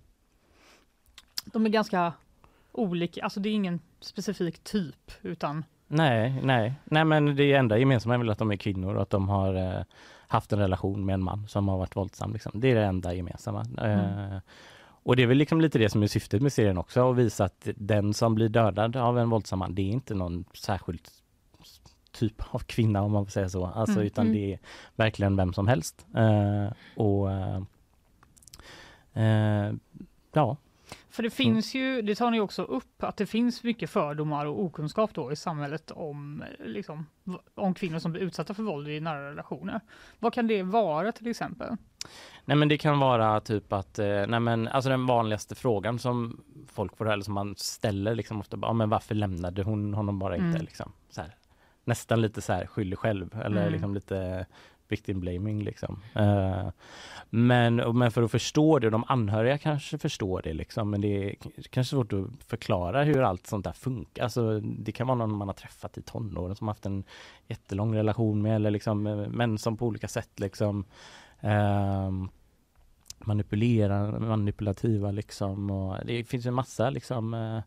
[1.45, 2.13] De är ganska
[2.73, 8.15] olika, alltså det är ingen specifik typ utan Nej, nej, nej men det enda gemensamma
[8.15, 9.83] är väl att de är kvinnor och att de har eh,
[10.29, 12.33] haft en relation med en man som har varit våldsam.
[12.33, 12.53] Liksom.
[12.55, 13.67] Det är det enda gemensamma.
[13.79, 14.33] Mm.
[14.33, 14.41] Eh,
[15.09, 17.45] och det är väl liksom lite det som är syftet med serien också, att visa
[17.45, 21.01] att den som blir dödad av en våldsam man, det är inte någon särskild
[22.13, 24.07] typ av kvinna om man får säga så, alltså, mm.
[24.07, 24.37] utan mm.
[24.37, 24.59] det är
[24.97, 26.07] verkligen vem som helst.
[26.17, 27.63] Eh, och eh,
[29.15, 29.73] eh
[30.33, 30.57] ja,
[31.11, 34.63] för det finns ju, det tar ni också upp, att det finns mycket fördomar och
[34.63, 37.07] okunskap då i samhället om, liksom,
[37.55, 39.81] om kvinnor som blir utsatta för våld i nära relationer.
[40.19, 41.77] Vad kan det vara till exempel?
[42.45, 46.41] Nej men det kan vara typ att, eh, nej men alltså den vanligaste frågan som
[46.69, 50.37] folk får eller som man ställer liksom ofta, ja men varför lämnade hon honom bara
[50.37, 50.61] inte mm.
[50.61, 50.93] liksom?
[51.11, 51.35] Så här,
[51.85, 53.73] nästan lite så här skyldig själv eller mm.
[53.73, 54.47] liksom lite
[54.89, 56.03] victim blaming liksom.
[56.17, 56.69] Uh,
[57.31, 61.37] men, men för att förstå det, de anhöriga kanske förstår det liksom, men det är
[61.71, 64.23] kanske svårt att förklara hur allt sånt där funkar.
[64.23, 67.05] Alltså, det kan vara någon man har träffat i tonåren som haft en
[67.49, 70.85] jättelång relation med eller liksom, eh, men som på olika sätt liksom
[71.45, 72.29] uh,
[73.19, 75.71] manipulerar, manipulativa liksom.
[75.71, 77.61] Och det finns en massa liksom uh,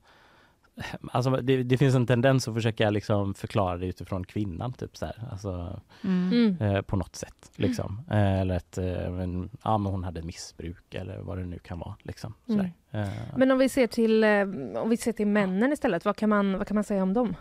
[1.11, 5.05] Alltså det, det, finns en tendens att försöka liksom förklara det utifrån kvinnan typ så
[5.05, 5.15] här.
[5.31, 6.57] Alltså, mm.
[6.59, 8.01] eh, på något sätt liksom.
[8.11, 11.79] Eh, eller att eh, men, ja, men hon hade missbruk eller vad det nu kan
[11.79, 12.33] vara liksom.
[12.49, 12.65] Mm.
[12.91, 13.07] Eh.
[13.37, 14.41] Men om vi ser till eh,
[14.81, 17.35] om vi ser till männen istället, vad kan man, vad kan man säga om dem?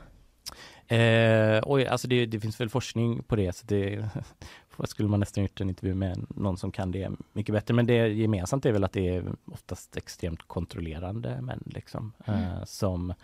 [0.86, 4.08] Eh, oj, alltså det, det, finns väl forskning på det, så det
[4.88, 7.74] skulle man nästan gjort en intervju med någon som kan det mycket bättre.
[7.74, 12.12] Men det gemensamt är väl att det är oftast extremt kontrollerande män liksom.
[12.24, 12.40] Mm.
[12.40, 13.14] Eh, som,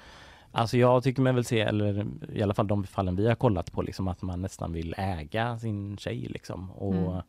[0.52, 3.72] alltså jag tycker man vill se, eller i alla fall de fallen vi har kollat
[3.72, 6.70] på, liksom att man nästan vill äga sin tjej liksom.
[6.70, 7.22] Och,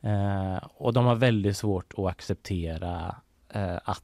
[0.00, 0.54] mm.
[0.54, 3.16] eh, och de har väldigt svårt att acceptera
[3.48, 4.02] eh, att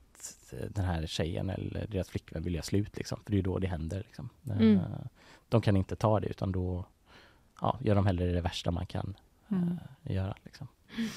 [0.68, 3.20] den här tjejen eller deras flickvän vill göra slut liksom.
[3.24, 4.28] För det är då det händer liksom.
[4.50, 4.76] Mm.
[4.76, 4.82] Eh,
[5.48, 6.84] de kan inte ta det utan då
[7.60, 9.14] ja, gör de hellre det värsta man kan
[9.62, 9.78] mm.
[10.02, 10.34] Göra.
[10.44, 10.68] Liksom.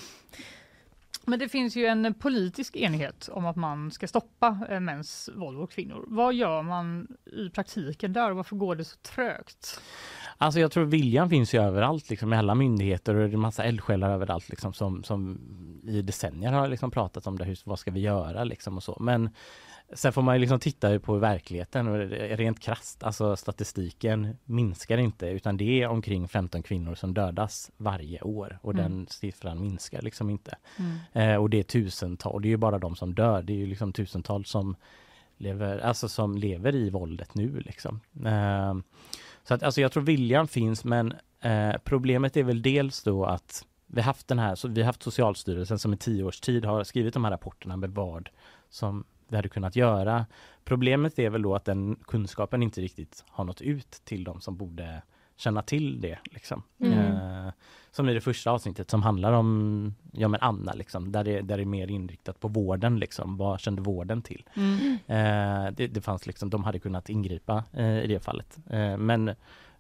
[1.29, 5.57] Men det finns ju en politisk enighet om att man ska stoppa eh, mäns våld
[5.57, 6.05] mot kvinnor.
[6.07, 9.81] Vad gör man i praktiken där och varför går det så trögt?
[10.37, 13.63] Alltså jag tror viljan finns ju överallt, liksom, i alla myndigheter och det är massa
[13.63, 15.39] eldsjälar överallt liksom, som, som
[15.83, 18.97] i decennier har liksom pratat om det, hur, vad ska vi göra liksom och så.
[18.99, 19.29] Men
[19.93, 25.27] Sen får man ju liksom titta på verkligheten och rent krast, alltså statistiken minskar inte
[25.27, 28.83] utan det är omkring 15 kvinnor som dödas varje år och mm.
[28.83, 30.57] den siffran minskar liksom inte.
[30.77, 30.97] Mm.
[31.13, 33.65] Eh, och det är tusentals, det är ju bara de som dör, det är ju
[33.65, 34.75] liksom tusentals som
[35.37, 37.99] lever, alltså som lever i våldet nu liksom.
[38.25, 38.75] Eh,
[39.43, 43.65] så att alltså jag tror viljan finns men eh, problemet är väl dels då att
[43.85, 46.83] vi haft den här, så vi har haft Socialstyrelsen som i tio års tid har
[46.83, 48.29] skrivit de här rapporterna med vad
[48.69, 50.25] som vi hade kunnat göra.
[50.63, 54.57] Problemet är väl då att den kunskapen inte riktigt har nått ut till de som
[54.57, 55.01] borde
[55.37, 56.19] känna till det.
[56.23, 56.63] Liksom.
[56.79, 56.99] Mm.
[56.99, 57.53] Eh,
[57.91, 61.57] som i det första avsnittet som handlar om ja, men Anna, liksom, där, det, där
[61.57, 62.99] det är mer inriktat på vården.
[62.99, 63.37] Liksom.
[63.37, 64.49] Vad kände vården till?
[64.55, 64.97] Mm.
[65.07, 68.57] Eh, det, det, fanns liksom, de hade kunnat ingripa eh, i det fallet.
[68.69, 69.31] Eh, men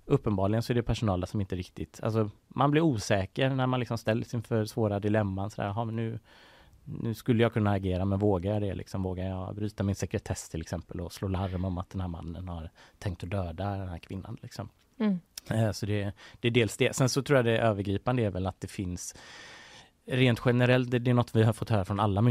[0.05, 3.97] uppenbarligen så är det personal som inte riktigt, alltså man blir osäker när man liksom
[3.97, 5.49] ställs inför svåra dilemman.
[5.49, 6.19] Så där, nu,
[6.87, 8.73] nu skulle jag kunna agera men vågar jag det?
[8.73, 12.07] Liksom, vågar jag bryta min sekretess till exempel och slå larm om att den här
[12.07, 12.69] mannen har
[12.99, 14.37] tänkt att döda den här kvinnan?
[14.41, 14.69] Liksom.
[14.99, 15.19] Mm.
[15.49, 16.95] Eh, så det, det, är dels det.
[16.95, 19.15] Sen så tror jag det övergripande är väl att det finns
[20.07, 22.21] rent generellt, det, det är något vi har fått höra från alla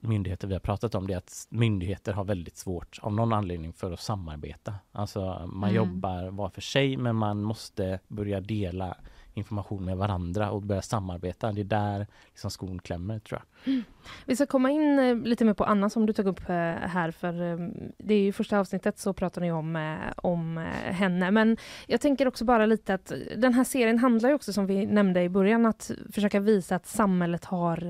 [0.00, 3.72] myndigheter vi har pratat om, det är att myndigheter har väldigt svårt av någon anledning
[3.72, 4.74] för att samarbeta.
[4.92, 5.74] Alltså man mm.
[5.74, 8.96] jobbar var för sig men man måste börja dela
[9.34, 11.52] information med varandra och börja samarbeta.
[11.52, 13.72] Det är där liksom skon klämmer tror jag.
[13.72, 13.84] Mm.
[14.26, 17.10] Vi ska komma in eh, lite mer på Anna som du tog upp eh, här
[17.10, 21.30] för ehm, det är ju första avsnittet så pratar ni om, eh, om henne.
[21.30, 21.56] Men
[21.86, 25.22] jag tänker också bara lite att den här serien handlar ju också som vi nämnde
[25.22, 27.80] i början att försöka visa att samhället har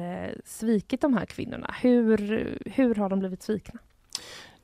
[0.45, 1.75] svikit de här kvinnorna.
[1.81, 2.19] Hur,
[2.65, 3.81] hur har de blivit svikna?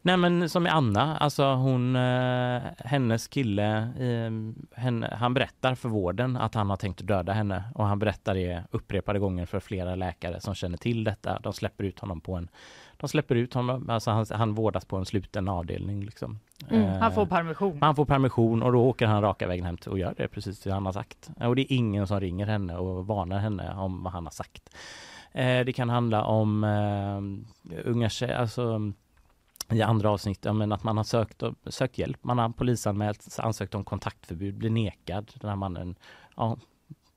[0.06, 6.36] Nej men som med Anna, alltså hon, eh, hennes kille, eh, han berättar för vården
[6.36, 10.40] att han har tänkt döda henne och han berättar det upprepade gånger för flera läkare
[10.40, 11.38] som känner till detta.
[11.42, 12.48] De släpper ut honom på en,
[12.96, 16.38] de släpper ut honom, alltså han, han vårdas på en sluten avdelning liksom.
[16.68, 17.78] Mm, eh, han får permission.
[17.80, 20.72] Han får permission och då åker han raka vägen hem och gör det precis som
[20.72, 21.30] han har sagt.
[21.40, 24.76] Och det är ingen som ringer henne och varnar henne om vad han har sagt.
[25.32, 28.92] Eh, det kan handla om eh, unga tjejer, alltså
[29.70, 32.24] i andra avsnitt, ja, men att man har sökt, sökt hjälp.
[32.24, 35.32] Man har polisanmält, ansökt om kontaktförbud, blir nekad.
[35.40, 35.96] Den här mannen,
[36.36, 36.56] ja,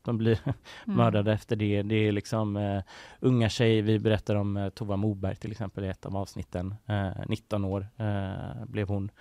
[0.02, 0.98] De blir Mm.
[0.98, 1.82] mördade efter det.
[1.82, 2.84] Det är liksom eh,
[3.20, 3.82] unga tjejer.
[3.84, 6.76] Vi berättar om eh, Tova Moberg till exempel i ett av avsnitten.
[6.86, 7.88] Eh, 19 år
[8.66, 9.12] blev hon.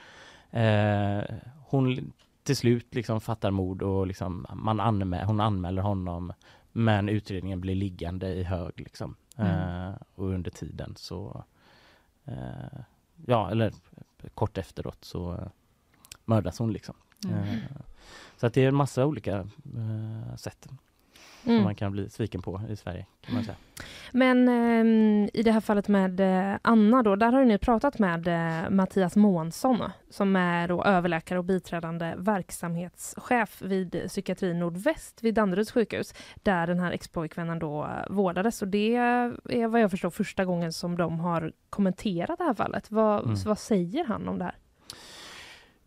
[1.66, 2.12] Hon
[2.42, 6.32] till slut liksom fattar mord och liksom man anmä hon anmäler honom
[6.72, 9.16] men utredningen blir liggande i hög liksom.
[9.36, 9.92] Mm.
[10.14, 11.44] Och under tiden så
[13.26, 13.72] ja, eller
[14.34, 15.48] kort efteråt så eh,
[16.24, 16.94] mördas hon liksom.
[17.24, 17.38] Mm.
[17.38, 17.58] Eh,
[18.36, 19.36] så att det är en massa olika
[19.76, 20.68] eh, sätt
[21.44, 21.58] Mm.
[21.58, 23.56] som man kan bli sviken på i Sverige kan man säga.
[24.12, 28.28] Men ehm, i det här fallet med eh, Anna då, där har ni pratat med
[28.28, 29.78] eh, Mattias Månsson
[30.10, 32.14] som är då överläkare och biträdande
[32.72, 38.68] verksamhetschef vid psykiatri Nordväst vid Danderyds sjukhus där den här expojkvännen då eh, vårdades och
[38.68, 42.90] det är vad jag förstår första gången som de har kommenterat det här fallet.
[42.90, 43.36] Vad, Mm.
[43.46, 44.54] vad säger han om det här?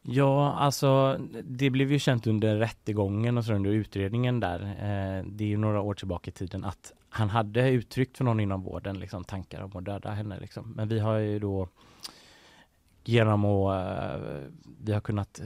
[0.01, 4.59] Ja, alltså det blev ju känt under rättegången och så under utredningen där.
[4.61, 8.39] Eh, det är ju några år tillbaka i tiden att han hade uttryckt för någon
[8.39, 10.39] inom vården liksom, tankar om att döda henne.
[10.39, 10.71] Liksom.
[10.75, 11.67] Men vi har ju då
[13.03, 14.21] genom att eh,
[14.83, 15.41] vi har kunnat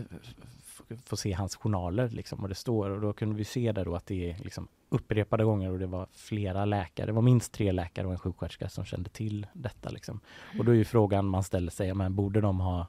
[1.05, 3.95] få se hans journaler liksom, och det står och då kunde vi se där då
[3.95, 7.71] att det är liksom upprepade gånger och det var flera läkare, det var minst tre
[7.71, 10.19] läkare och en sjuksköterska som kände till detta liksom.
[10.59, 12.87] Och då är ju frågan man ställer sig, men borde de ha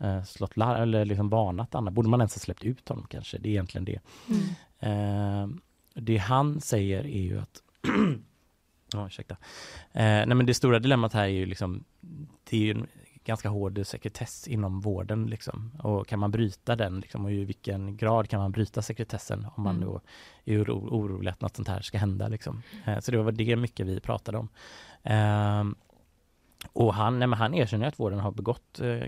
[0.00, 1.90] eh, slått larm eller liksom varnat Anna?
[1.90, 3.38] Borde man ens ha släppt ut honom kanske?
[3.38, 4.00] Det är egentligen det.
[4.80, 5.46] Eh,
[5.94, 7.62] det han säger är ju att
[8.92, 9.34] Ja, ursäkta.
[9.92, 11.84] Eh, nej men det stora dilemmat här är ju liksom
[12.50, 12.86] det är ju en
[13.24, 15.72] ganska hård sekretess inom vården liksom.
[15.82, 19.62] Och kan man bryta den liksom, och i vilken grad kan man bryta sekretessen om
[19.62, 19.88] man Mm.
[19.88, 20.00] då
[20.44, 22.62] är oro, orolig att något sånt här ska hända liksom.
[22.86, 24.48] Eh, så det var det mycket vi pratade om.
[25.02, 25.74] Ehm,
[26.72, 28.98] och han, nej men han erkänner att vården har begått eh,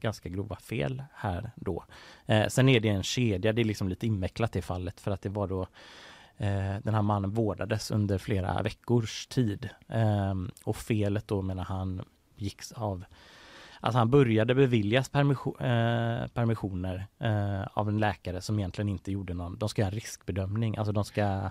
[0.00, 1.84] ganska grova fel här då.
[2.26, 5.22] Eh, sen är det en kedja, det är liksom lite invecklat i fallet för att
[5.22, 5.62] det var då
[6.36, 9.68] eh, den här mannen vårdades under flera veckors tid.
[9.88, 12.04] Ehm, och felet då menar han
[12.36, 13.04] gick av
[13.80, 19.34] Alltså han började beviljas permission, eh, permissioner eh, av en läkare som egentligen inte gjorde
[19.34, 21.50] någon, de ska göra en riskbedömning, alltså de ska,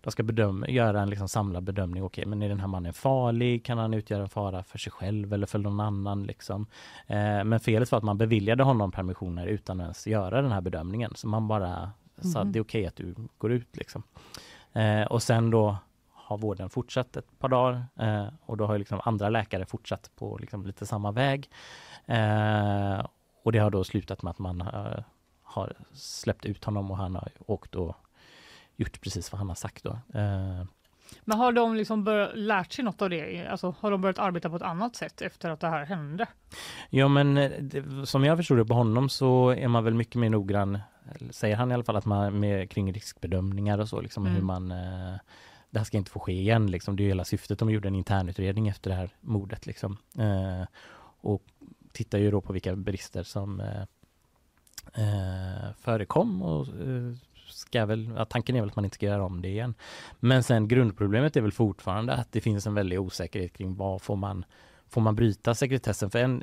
[0.00, 3.64] de ska bedöma, göra en liksom samlad bedömning, okej men är den här mannen farlig,
[3.64, 6.66] kan han utgöra en fara för sig själv eller för någon annan liksom.
[7.06, 10.60] Eh, men felet var att man beviljade honom permissioner utan att ens göra den här
[10.60, 12.46] bedömningen, så man bara sa Mhm.
[12.48, 14.02] att det är okej att du går ut liksom.
[14.72, 15.76] Eh, och sen då
[16.26, 20.38] har vården fortsatt ett par dagar eh, och då har liksom andra läkare fortsatt på
[20.38, 21.50] liksom lite samma väg.
[22.06, 23.06] Eh,
[23.42, 25.02] och det har då slutat med att man eh,
[25.42, 27.96] har släppt ut honom och han har åkt och
[28.76, 29.90] gjort precis vad han har sagt då.
[29.90, 30.64] Eh,
[31.24, 33.46] Men har de liksom bör- lärt sig något av det?
[33.46, 36.26] Alltså, har de börjat arbeta på ett annat sätt efter att det här hände?
[36.90, 40.16] Ja men eh, det, som jag förstod det på honom så är man väl mycket
[40.16, 40.78] mer noggrann,
[41.30, 44.34] säger han i alla fall, att man med kring riskbedömningar och så liksom Mm.
[44.36, 45.14] hur man eh,
[45.76, 46.96] det här ska inte få ske igen liksom.
[46.96, 47.58] Det är ju hela syftet.
[47.58, 49.96] De gjorde en internutredning efter det här mordet liksom.
[50.18, 50.66] Eh,
[51.20, 51.42] och
[51.92, 53.82] tittar ju då på vilka brister som eh,
[54.94, 57.12] eh, förekom och eh,
[57.48, 59.74] ska väl, ja, tanken är väl att man inte ska göra om det igen.
[60.20, 64.16] Men sen grundproblemet är väl fortfarande att det finns en väldig osäkerhet kring vad får
[64.16, 64.44] man
[64.88, 66.10] Får man bryta sekretessen?
[66.10, 66.42] För en,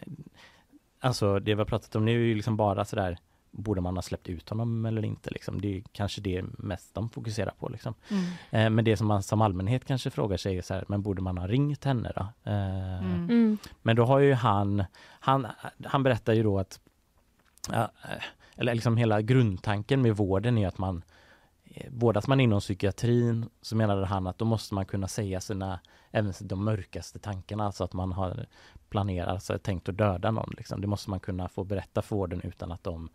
[1.00, 3.18] alltså det vi har pratat om nu är ju liksom bara sådär
[3.56, 5.30] Borde man ha släppt ut honom eller inte?
[5.30, 5.62] Liksom.
[5.62, 7.70] Det är kanske det mest de fokuserar på.
[7.70, 7.94] Liksom.
[8.10, 8.24] Mm.
[8.52, 11.22] Eh, men det som man som allmänhet kanske frågar sig är så här, men borde
[11.22, 12.52] man ha ringt henne då?
[12.52, 13.24] Eh, Mm.
[13.24, 13.58] Mm.
[13.82, 14.84] Men då har ju han,
[15.20, 15.48] han,
[15.86, 16.80] han berättar ju då att
[17.74, 17.88] eh,
[18.56, 21.04] eller liksom hela grundtanken med vården är att man
[21.64, 25.80] eh, Vårdas man inom psykiatrin så menade han att då måste man kunna säga sina
[26.12, 28.46] även de mörkaste tankarna, alltså att man har
[28.90, 30.54] planerat, alltså tänkt att döda någon.
[30.58, 30.82] Liksom.
[30.82, 33.10] Det måste man kunna få berätta för vården utan att de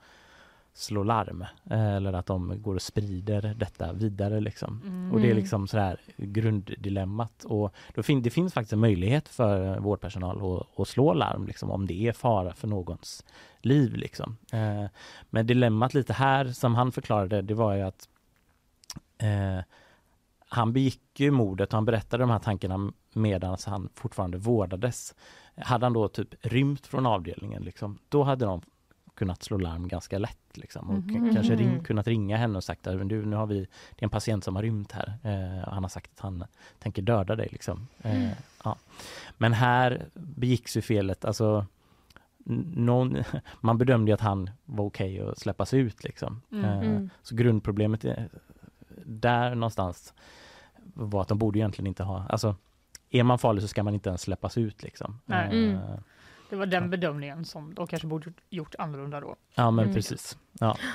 [0.79, 4.41] slår larm eh, eller att de går och sprider detta vidare.
[4.41, 4.83] Liksom.
[4.85, 5.13] Mm.
[5.13, 7.45] Och det är liksom sådär grunddilemmat.
[7.45, 11.71] Och då fin det finns faktiskt en möjlighet för vårdpersonal att, att slå larm liksom,
[11.71, 13.25] om det är fara för någons
[13.61, 13.97] liv.
[13.97, 14.37] Liksom.
[14.53, 14.85] Eh,
[15.31, 18.09] men dilemmat lite här som han förklarade, det var ju att
[19.19, 19.65] eh,
[20.49, 25.15] han begick ju mordet och han berättade de här tankarna medan han fortfarande vårdades.
[25.57, 28.63] Hade han då typ rymt från avdelningen, liksom, då hade de
[29.19, 30.39] kunnat slå larm ganska lätt.
[30.57, 31.35] Liksom, och Mhm.
[31.35, 34.11] kanske ring, kunnat ringa henne och sagt att du, nu har vi, det är en
[34.11, 35.15] patient som har rymt här.
[35.23, 36.45] Eh, och han har sagt att han
[36.79, 37.49] tänker döda dig.
[37.53, 37.89] Liksom.
[38.03, 38.31] Eh,
[38.65, 38.77] ja.
[39.39, 41.67] Men här begicks ju felet, alltså
[42.75, 43.17] någon,
[43.61, 46.05] man bedömde ju att han var okej att släppas ut.
[46.05, 46.43] Liksom.
[46.53, 46.65] Mm.
[46.65, 47.11] Eh, Mm.
[47.23, 48.29] Så grundproblemet är,
[49.05, 50.15] där någonstans
[50.95, 52.57] var att de borde egentligen inte ha, alltså
[53.11, 55.21] är man farlig så ska man inte ens släppas ut liksom.
[55.27, 55.79] Eh, Mm.
[56.51, 59.37] Det var den bedömningen som de kanske borde gjort annorlunda då.
[59.55, 59.95] Ja men Mm.
[59.95, 60.39] precis.
[60.61, 60.77] Ja.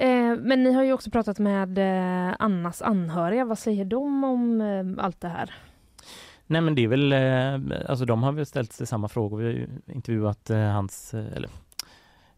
[0.00, 3.44] Eh, men ni har ju också pratat med eh, Annas anhöriga.
[3.44, 5.54] Vad säger de om eh, allt det här?
[6.46, 9.38] Nej men det är väl, eh, alltså de har väl ställt sig samma frågor.
[9.38, 11.50] Vi har ju intervjuat eh, hans, eh, eller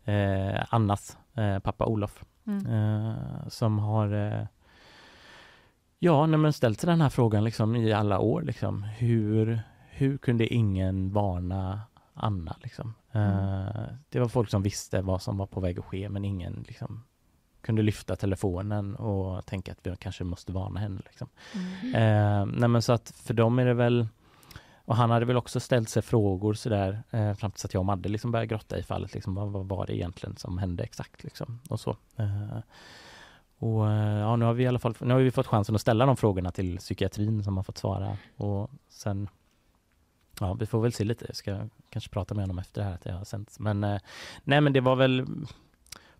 [0.04, 2.66] eh, Annas eh, pappa Olof Mm.
[2.66, 3.14] eh,
[3.48, 4.46] som har eh,
[5.98, 8.82] Ja, nej, men ställt sig den här frågan liksom i alla år liksom.
[8.82, 9.60] Hur,
[9.90, 11.80] hur kunde ingen varna
[12.20, 12.94] Anna liksom?
[13.12, 16.64] Eh, det var folk som visste vad som var på väg att ske men ingen
[16.68, 17.04] liksom
[17.60, 21.28] kunde lyfta telefonen och tänka att vi kanske måste varna henne liksom.
[21.92, 22.74] Mm.
[22.74, 24.08] Eh, så att för dem är det väl
[24.90, 27.86] och han hade väl också ställt sig frågor sådär eh, fram tills att jag och
[27.86, 29.14] Madde liksom började grotta i fallet.
[29.14, 31.24] Liksom, vad, vad var det egentligen som hände exakt?
[31.24, 31.96] Liksom, och så.
[32.16, 32.58] Eh,
[33.58, 35.80] och eh, ja, nu har vi i alla fall nu har vi fått chansen att
[35.80, 38.16] ställa de frågorna till psykiatrin som har fått svara.
[38.36, 39.28] Och sen
[40.40, 41.24] Ja, vi får väl se lite.
[41.28, 43.58] Jag ska kanske prata med honom efter det här att jag har sänts.
[43.58, 44.00] Men eh,
[44.44, 45.26] nej, men det var väl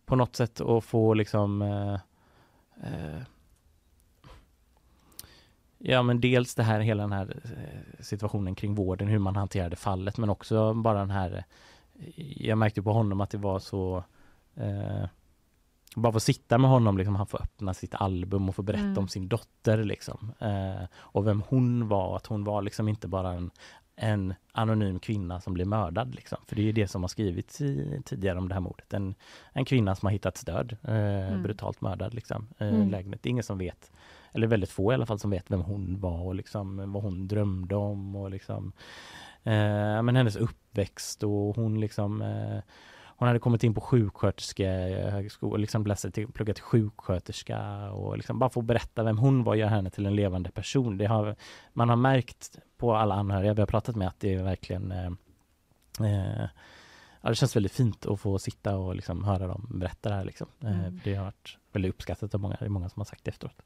[0.05, 1.95] på något sätt att få liksom eh,
[2.83, 3.23] eh,
[5.79, 9.77] Ja men dels det här hela den här eh, situationen kring vården, hur man hanterade
[9.77, 11.45] fallet men också bara den här
[11.99, 14.05] eh, Jag märkte på honom att det var så
[14.55, 15.05] eh,
[15.97, 18.99] Bara få sitta med honom, liksom, han får öppna sitt album och få berätta Mm.
[18.99, 23.33] om sin dotter liksom eh, Och vem hon var, att hon var liksom inte bara
[23.33, 23.51] en
[24.03, 26.15] en anonym kvinna som blev mördad.
[26.15, 26.39] Liksom.
[26.47, 28.93] För det är det som har skrivits i, tidigare om det här mordet.
[28.95, 29.15] En,
[29.53, 30.95] en kvinna som har hittats död, eh,
[31.29, 31.43] Mm.
[31.43, 32.15] brutalt mördad.
[32.15, 32.91] Liksom, eh, Mm.
[32.91, 33.23] lägenhet.
[33.23, 33.93] Det är ingen som vet,
[34.33, 37.29] eller väldigt få i alla fall, som vet vem hon var och liksom, vad hon
[37.29, 38.17] drömde om.
[38.17, 38.73] Och liksom,
[39.43, 42.59] eh, men hennes uppväxt och hon liksom eh,
[43.21, 48.51] hon hade kommit in på sjuksköterskehögskola, liksom läst till, pluggat till sjuksköterska och liksom bara
[48.51, 50.99] få berätta vem hon var, göra henne till en levande person.
[50.99, 51.37] Det har,
[51.73, 55.11] man har märkt på alla anhöriga vi har pratat med att det är verkligen eh,
[56.01, 56.49] eh,
[57.21, 60.25] ja, det känns väldigt fint att få sitta och liksom höra dem berätta det här.
[60.25, 60.47] Liksom.
[60.61, 61.01] Eh, Mm.
[61.05, 63.63] Det har varit väldigt uppskattat av många, det är många som har sagt det efteråt.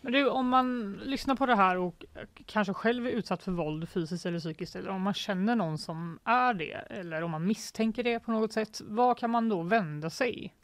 [0.00, 2.04] Men du, om man lyssnar på det här och
[2.46, 6.18] kanske själv är utsatt för våld fysiskt eller psykiskt eller om man känner någon som
[6.24, 10.10] är det eller om man misstänker det på något sätt, vad kan man då vända
[10.10, 10.54] sig?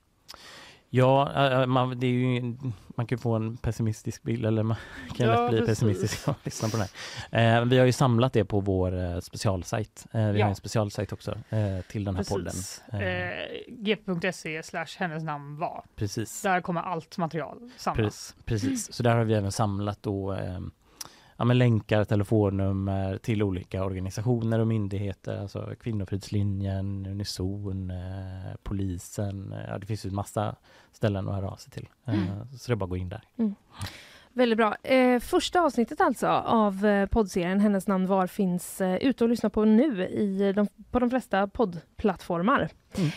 [0.91, 2.55] Ja, man, det är ju,
[2.97, 4.77] man kan få en pessimistisk bild eller man
[5.17, 5.79] kan Ja, lätt bli precis.
[5.79, 6.87] pessimistisk om man lyssnar på den
[7.31, 7.59] här.
[7.61, 10.07] Eh, vi har ju samlat det på vår eh, specialsajt.
[10.13, 10.45] Eh, vi Ja.
[10.45, 12.83] har en specialsajt också eh, till den här Precis.
[12.91, 13.03] podden.
[13.03, 15.85] Eh, Eh, gp.se slash hennes namn var.
[15.97, 16.43] Precis.
[16.43, 18.35] Där kommer allt material samlas.
[18.39, 20.61] Pre- Precis, så där har vi även samlat då eh,
[21.39, 29.55] ja, men länkar, telefonnummer till olika organisationer och myndigheter, alltså Kvinnofridslinjen, Unison, eh, polisen.
[29.69, 30.57] Ja, det finns ju en massa
[30.93, 31.89] ställen att höra av sig till.
[32.07, 32.29] Eh, Mm.
[32.59, 33.23] Så det är bara att gå in där.
[33.39, 33.55] Mm.
[34.33, 34.75] Väldigt bra.
[34.83, 39.51] Eh, första avsnittet alltså av eh, poddserien Hennes namn var finns eh, ute och lyssna
[39.51, 42.69] på nu i de, på de flesta poddplattformar.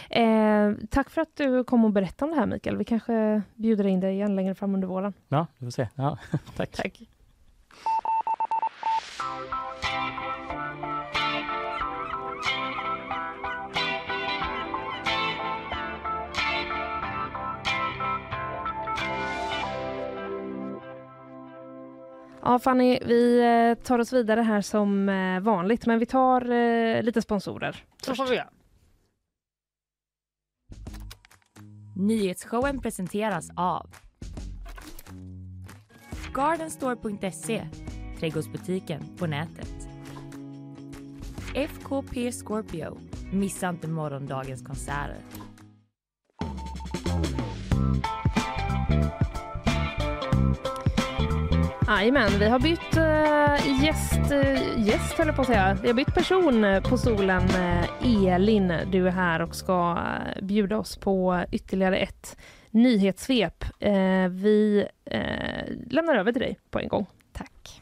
[0.10, 2.78] Eh, tack för att du kom och berättade om det här Mikael.
[2.78, 5.14] Vi kanske bjuder in dig igen längre fram under våren.
[5.28, 5.88] Ja, vi får se.
[5.96, 6.18] Ja,
[6.56, 6.72] tack.
[6.72, 7.02] tack.
[22.44, 27.04] Ja Fanny, vi eh, tar oss vidare här som eh, vanligt men vi tar eh,
[27.04, 27.84] lite sponsorer.
[28.02, 28.50] Så får vi göra.
[31.96, 33.90] Nyhetsshowen presenteras av
[36.34, 37.68] Gardenstore.se,
[38.20, 39.88] trädgårdsbutiken på nätet.
[41.56, 42.98] FKP Scorpio,
[43.32, 45.18] missa inte morgondagens konserter.
[51.92, 55.78] Jajamän, vi har bytt uh, gäst, uh, gäst höll jag på att säga.
[55.82, 57.44] Vi har bytt person eh, på stolen.
[57.44, 59.98] Uh, Elin, du är här och ska
[60.42, 62.38] bjuda oss på ytterligare ett
[62.70, 63.66] nyhetssvep.
[64.30, 64.88] Vi
[65.90, 67.06] lämnar över till dig på en gång.
[67.34, 67.82] Tack.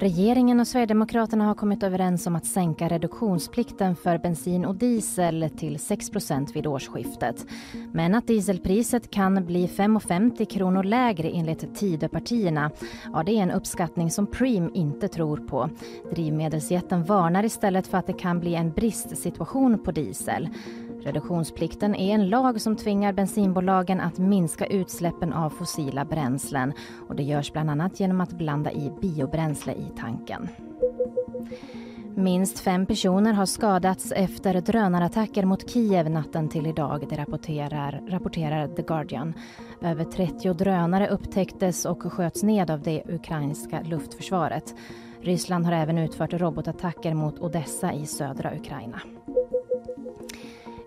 [0.00, 5.76] Regeringen och Sverigedemokraterna har kommit överens om att sänka reduktionsplikten för bensin och diesel till
[5.76, 7.46] 6% vid årsskiftet.
[7.92, 12.70] Men att dieselpriset kan bli 5,50 kronor lägre enligt Tidöpartierna,
[13.12, 15.70] ja det är en uppskattning som Preem inte tror på.
[16.10, 20.48] Drivmedelsjätten varnar istället för att det kan bli en bristsituation på diesel.
[21.02, 26.72] Reduktionsplikten är en lag som tvingar bensinbolagen att minska utsläppen av fossila bränslen.
[27.08, 30.48] Och det görs bland annat genom att blanda i biobränsle i tanken.
[32.14, 38.68] Minst fem personer har skadats efter drönarattacker mot Kiev natten till idag, det rapporterar, rapporterar
[38.68, 39.34] The Guardian.
[39.82, 44.74] Över 30 drönare upptäcktes och sköts ned av det ukrainska luftförsvaret.
[45.20, 49.00] Ryssland har även utfört robotattacker mot Odessa i södra Ukraina.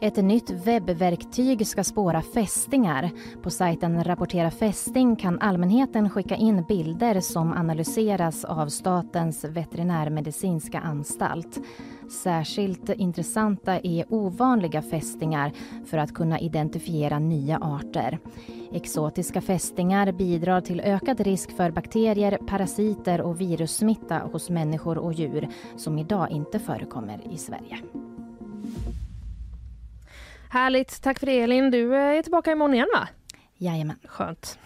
[0.03, 3.11] Ett nytt webbverktyg ska spåra fästingar.
[3.43, 11.59] På sajten Rapportera fästing kan allmänheten skicka in bilder som analyseras av Statens veterinärmedicinska anstalt.
[12.23, 15.51] Särskilt intressanta är ovanliga fästingar
[15.85, 18.19] för att kunna identifiera nya arter.
[18.73, 25.49] Exotiska fästingar bidrar till ökad risk för bakterier, parasiter och virussmitta hos människor och djur
[25.77, 27.79] som idag inte förekommer i Sverige.
[30.53, 31.01] Härligt.
[31.01, 31.71] Tack för det Elin.
[31.71, 33.07] Du är tillbaka imorgon igen va?
[33.57, 33.99] Jajamän.
[34.05, 34.59] Skönt.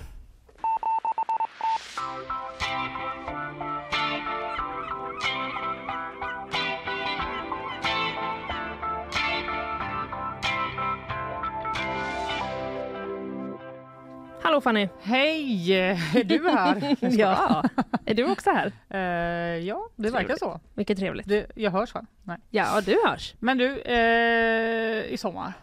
[14.41, 14.89] Hallå Fanny!
[15.01, 15.73] Hej!
[15.73, 16.97] Är du här?
[17.19, 17.63] ja,
[18.05, 18.71] är du också här?
[18.93, 20.59] Uh, ja, det verkar så.
[20.73, 21.27] Mycket trevligt.
[21.27, 22.05] Det, jag hörs va?
[22.23, 22.37] Nej.
[22.49, 23.35] Ja, du hörs.
[23.39, 25.53] Men du, uh, i sommar,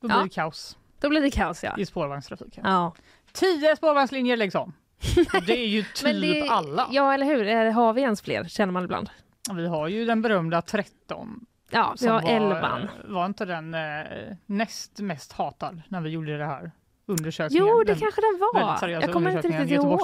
[0.00, 0.22] då blir Ja.
[0.22, 1.74] det kaos Då blir det kaos ja.
[1.78, 2.64] i spårvagnstrafiken.
[2.66, 2.94] Ja.
[3.32, 4.72] Tio spårvagnslinjer läggs om.
[5.46, 6.88] Det är ju typ det, alla.
[6.90, 7.48] Ja, eller hur?
[7.48, 9.10] Eh, Har vi ens fler, känner man ibland.
[9.52, 11.46] Vi har ju den berömda 13.
[11.70, 12.88] Ja, vi har var, 11.
[13.04, 16.70] Var inte den eh, näst mest hatad när vi gjorde det här
[17.08, 17.66] undersökningen?
[17.68, 18.88] Jo, det den kanske den var.
[18.88, 20.00] Jag kommer inte riktigt ihåg.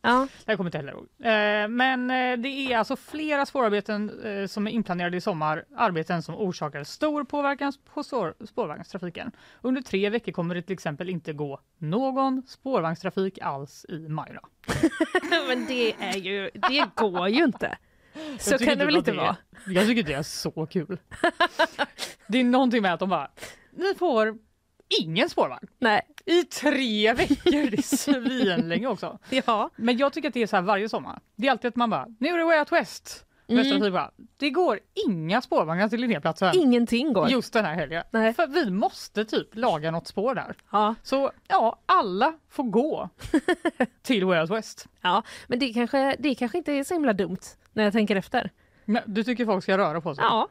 [0.00, 0.28] Ja.
[0.44, 1.06] Jag kommer inte heller ihåg.
[1.20, 6.22] Eh, men eh, det är alltså flera spårarbeten eh, som är inplanerade i sommar, arbeten
[6.22, 9.32] som orsakar stor påverkan på spår, spårvagnstrafiken.
[9.60, 14.40] Under tre veckor kommer det till exempel inte gå någon spårvagnstrafik alls i Majorna.
[15.48, 17.78] Men det är ju, det går ju inte.
[18.38, 19.36] Så kan det väl inte vara?
[19.66, 20.98] Jag tycker det är så kul.
[22.26, 23.30] det är någonting med att de bara,
[23.72, 24.45] ni får
[25.00, 25.66] ingen spårvagn.
[25.78, 26.02] Nej.
[26.24, 29.18] I tre veckor, det är svinlänge också.
[29.46, 29.70] Ja.
[29.76, 31.20] Men jag tycker att det är så här varje sommar.
[31.36, 33.26] Det är alltid att man bara, nu är det Way Out West.
[33.48, 33.92] Västra Mm.
[33.92, 36.54] Bara, det går inga spårvagnar till Linnéplatsen.
[36.56, 37.30] Ingenting går.
[37.30, 38.04] Just den här helgen.
[38.10, 38.34] Nej.
[38.34, 40.54] För vi måste typ laga något spår där.
[40.70, 40.94] Ja.
[41.02, 43.08] Så ja, alla får gå
[44.02, 44.86] till Way Out West.
[45.00, 47.38] Ja, men det kanske, det kanske inte är så himla dumt
[47.72, 48.50] när jag tänker efter.
[48.84, 50.24] Men du tycker folk ska röra på sig?
[50.24, 50.48] Ja.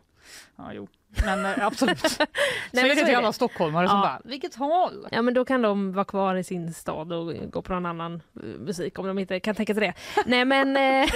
[0.55, 0.88] Ja, jo.
[1.26, 2.01] Men eh, absolut.
[2.20, 2.28] Nej,
[2.72, 4.01] Säg men det så är till alla stockholmare som Ja.
[4.03, 5.07] bara, vilket håll?
[5.11, 8.13] Ja men då kan de vara kvar i sin stad och gå på någon annan
[8.16, 9.93] eh, musik om de inte kan tänka sig det.
[10.26, 10.78] Nej men...
[10.78, 11.09] Eh,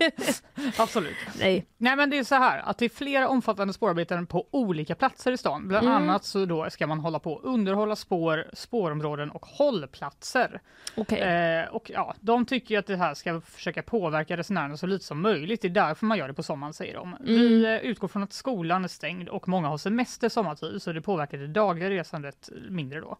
[0.78, 1.16] Absolut.
[1.40, 1.66] nej.
[1.76, 5.32] Nej men det är så här att det är flera omfattande spårarbeten på olika platser
[5.32, 5.68] i stan.
[5.68, 6.02] Bland Mm.
[6.02, 10.60] annat så då ska man hålla på underhålla spår, spårområden och hållplatser.
[10.96, 11.20] Okej.
[11.20, 15.20] Eh, och ja, de tycker att det här ska försöka påverka resenärerna så lite som
[15.22, 15.62] möjligt.
[15.62, 17.16] Det är därför man gör det på sommaren säger de.
[17.20, 21.00] Vi eh, utgår från att skolan är stängd och många har semester sommartid så det
[21.02, 23.18] påverkar det dagliga resandet mindre då.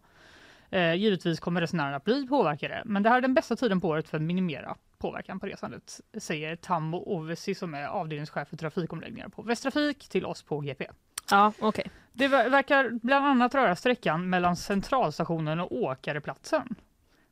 [0.69, 3.87] Eh, givetvis kommer resenärerna att bli påverkade, men det här är den bästa tiden på
[3.87, 9.29] året för att minimera påverkan på resandet, säger Tammo Ovesi som är avdelningschef för trafikomläggningar
[9.29, 10.87] på Västtrafik till oss på GP.
[11.31, 11.91] Ja, okej.
[12.13, 16.75] Det ver- verkar bland annat röra sträckan mellan centralstationen och Åkareplatsen.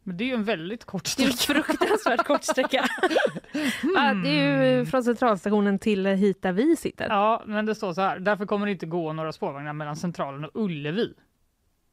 [0.09, 1.63] Men det är ju en väldigt kort Det är sträcka.
[1.63, 2.85] fruktansvärt kort sträcka.
[3.95, 7.07] ja, det är ju från centralstationen till hit där vi sitter.
[7.09, 8.19] Ja, men det står så här.
[8.19, 11.13] Därför kommer det inte gå några spårvagnar mellan Centralen och Ullevi.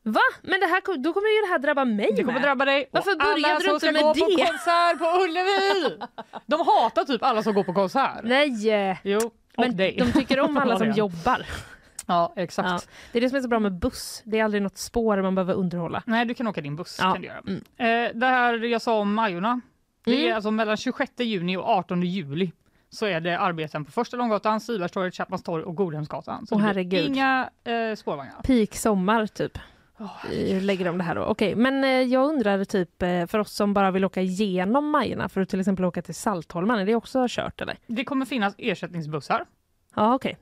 [0.02, 0.20] Va?
[0.42, 2.42] Men det här, då kommer ju det här drabba mig Det kommer med.
[2.42, 2.88] drabba dig.
[2.92, 4.20] Varför och alla som ska gå det?
[4.20, 5.98] på konsert på Ullevi!
[6.46, 8.20] De hatar typ alla som går på konsert.
[8.24, 9.00] Nej!
[9.04, 9.96] Jo, och Men dig.
[9.98, 11.46] de tycker om alla som jobbar.
[12.06, 12.68] Ja, exakt.
[12.68, 12.80] Ja.
[13.12, 14.22] Det är det som är så bra med buss.
[14.24, 16.02] Det är aldrig något spår man behöver underhålla.
[16.06, 16.96] Nej, du kan åka din buss.
[17.00, 17.12] Ja.
[17.12, 17.38] Kan du göra.
[17.46, 17.56] Mm.
[17.76, 19.60] Eh, det här jag sa om Majorna.
[20.04, 20.34] Det är Mm.
[20.36, 22.52] alltså mellan 26 juni och 18 juli
[22.90, 26.46] så är det arbeten på Första Långgatan, Stibergstorget, Chapmans torg och Godhemsgatan.
[26.46, 27.06] Så blir herregud.
[27.06, 28.42] Inga eh, spårvagnar.
[28.42, 29.58] Peak sommar typ.
[30.30, 31.22] Hur lägger de det här då?
[31.24, 35.28] Okej, men eh, jag undrar typ eh, för oss som bara vill åka igenom Majorna
[35.28, 37.76] för att till exempel åka till Saltholmen, är det också kört eller?
[37.86, 39.44] Det kommer finnas ersättningsbussar.
[39.94, 40.36] Ja, okej.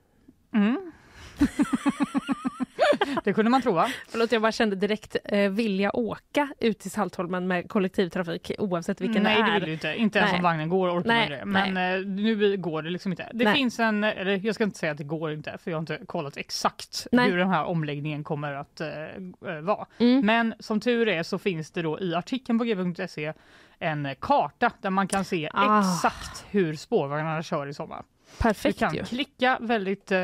[0.55, 0.93] Mm.
[3.25, 3.91] det kunde man tro va?
[4.09, 9.23] Förlåt, jag bara kände direkt eh, vilja åka ut till Saltholmen med kollektivtrafik oavsett vilken
[9.23, 9.55] Nej, det det är.
[9.61, 9.95] vill du inte.
[9.95, 10.39] Inte ens Nej.
[10.39, 11.45] om vagnen går orkar Nej, det.
[11.45, 13.29] Men eh, nu går det liksom inte.
[13.33, 13.55] Det Nej.
[13.55, 16.01] finns en, eller jag ska inte säga att det går inte för jag har inte
[16.07, 17.31] kollat exakt Nej.
[17.31, 19.87] hur den här omläggningen kommer att eh, eh, vara.
[19.99, 20.27] Mm.
[20.27, 23.33] Men som tur är så finns det då i artikeln på g.se
[23.79, 25.81] en karta där man kan se Ah.
[25.81, 28.03] exakt hur spårvagnarna kör i sommar.
[28.39, 29.05] Perfekt Du kan ju.
[29.05, 30.19] klicka väldigt eh,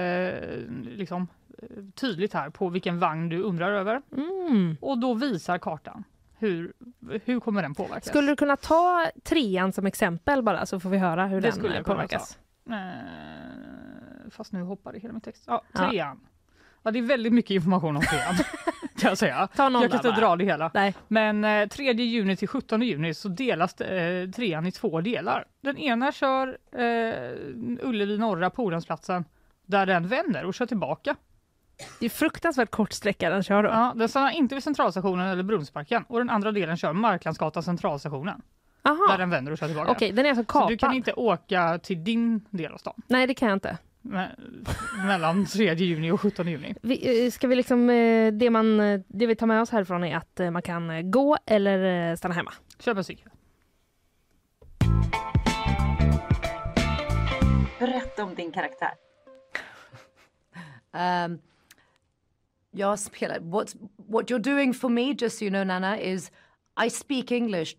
[0.82, 4.76] liksom, eh, tydligt här på vilken vagn du undrar över Mm.
[4.80, 6.04] och då visar kartan
[6.38, 6.72] hur,
[7.24, 8.08] hur kommer den påverkas.
[8.08, 11.52] Skulle du kunna ta trean som exempel bara så får vi höra hur Det den
[11.52, 12.38] skulle påverkas?
[12.70, 15.44] Eh, fast nu hoppade hela min text.
[15.46, 15.62] Ja.
[15.72, 15.90] trean.
[15.96, 16.16] Ja,
[16.82, 18.34] det är väldigt mycket information om trean.
[19.00, 19.48] kan jag säga.
[19.56, 20.70] Ta någon jag kan inte dra det hela.
[20.74, 20.94] Nej.
[21.08, 25.44] Men eh, 3 juni till 17 juni så delas eh, trean i två delar.
[25.60, 29.24] Den ena kör eh, Ullevi norra Polhemsplatsen
[29.66, 31.16] där den vänder och kör tillbaka
[32.00, 33.68] Det är fruktansvärt kort sträcka den kör då.
[33.68, 38.42] Ja, den stannar inte vid Centralstationen eller Brunnsparken och den andra delen kör Marklandsgatan Centralstationen.
[38.82, 39.06] Aha.
[39.10, 39.90] Där den vänder och kör tillbaka.
[39.90, 40.96] Okej, den är alltså Så du kan kapad.
[40.96, 43.78] inte åka till din del av stan Nej, det kan jag inte.
[44.02, 44.36] Me-
[45.06, 46.74] mellan 3 juni och 17 juni.
[46.82, 50.04] Vi, eh, ska vi liksom, eh, det, man, eh, det vi tar med oss härifrån
[50.04, 52.52] är att man kan gå eller stanna hemma.
[52.78, 53.28] Köp en cykel.
[57.78, 58.90] Berätta om din karaktär.
[60.92, 61.38] Um,
[62.70, 63.38] jag spelar...
[63.38, 66.30] What's, what you're doing for me, just so you know, Nana, is
[66.86, 67.76] I speak English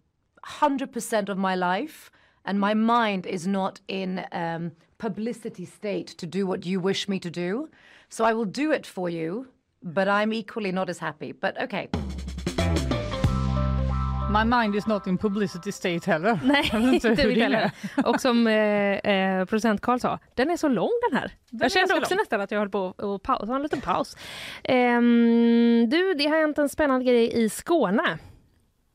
[0.61, 2.11] 100% of my life
[2.43, 7.19] and my mind is not in um, publicity state to do what you wish me
[7.19, 7.67] to do.
[8.09, 9.45] So I will do it for you,
[9.81, 11.33] but I'm equally not as happy.
[11.33, 11.87] But okay.
[14.29, 16.39] My mind is not in publicity state heller.
[16.43, 17.71] Nej, inte det heller.
[18.05, 18.53] Och som eh,
[18.97, 21.31] eh, producent Karl sa, den är så lång den här.
[21.49, 22.17] Den jag kände också lång.
[22.21, 24.17] nästan att jag höll på att pausa, ta en liten paus.
[24.63, 28.17] Ehm, du, det har hänt en spännande grej i Skåne.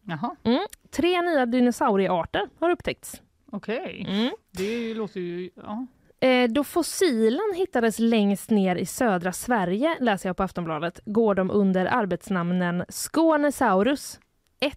[0.09, 0.37] Jaha.
[0.45, 0.67] Mm.
[0.91, 3.23] Tre nya dinosauriearter har upptäckts.
[3.53, 4.31] Okej, Mm.
[4.51, 5.51] det låter ju...
[5.57, 5.87] Ja.
[6.21, 11.51] Eh, då fossilen hittades längst ner i södra Sverige, läser jag på Aftonbladet, går de
[11.51, 14.21] under arbetsnamnen Skånesaurus
[14.61, 14.75] 1,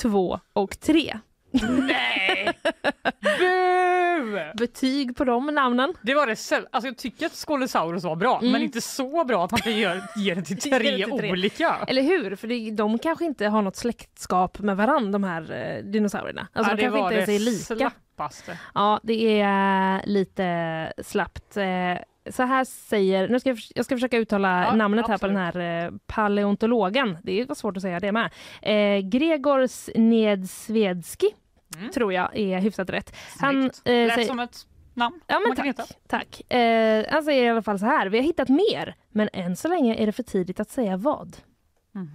[0.00, 1.18] 2 och 3.
[1.78, 2.52] Nej!
[4.54, 5.94] Betyg på de namnen.
[6.02, 6.32] Det var det
[6.70, 8.52] alltså jag tycker att Skånesaurus var bra, Mm.
[8.52, 11.30] men inte så bra att man kan ge, ge det till det tre till tre.
[11.32, 11.76] olika.
[11.88, 12.36] Eller hur?
[12.36, 16.48] För det, de kanske inte har något släktskap med varandra, de här eh, dinosaurierna.
[16.52, 17.90] Alltså Ja, de kanske inte ens är lika.
[17.90, 18.58] slappaste.
[18.74, 21.56] Ja, det är lite slappt.
[21.56, 21.64] Eh,
[22.30, 25.36] Så här säger, nu ska jag, jag ska försöka uttala Ja, namnet här på den
[25.36, 27.18] här eh, paleontologen.
[27.22, 28.30] Det var svårt att säga det med.
[28.62, 31.26] Eh, Gregor Snedsvedski,
[31.94, 33.16] tror jag är hyfsat rätt.
[33.40, 34.06] Han, eh, Mm.
[34.06, 35.88] Lät säger- som ett namn Ja, men tack.
[36.08, 36.52] tack.
[36.52, 38.06] Eh, han säger i alla fall så här.
[38.06, 41.36] Vi har hittat mer, men än så länge är det för tidigt att säga vad.
[41.94, 42.10] Hmm.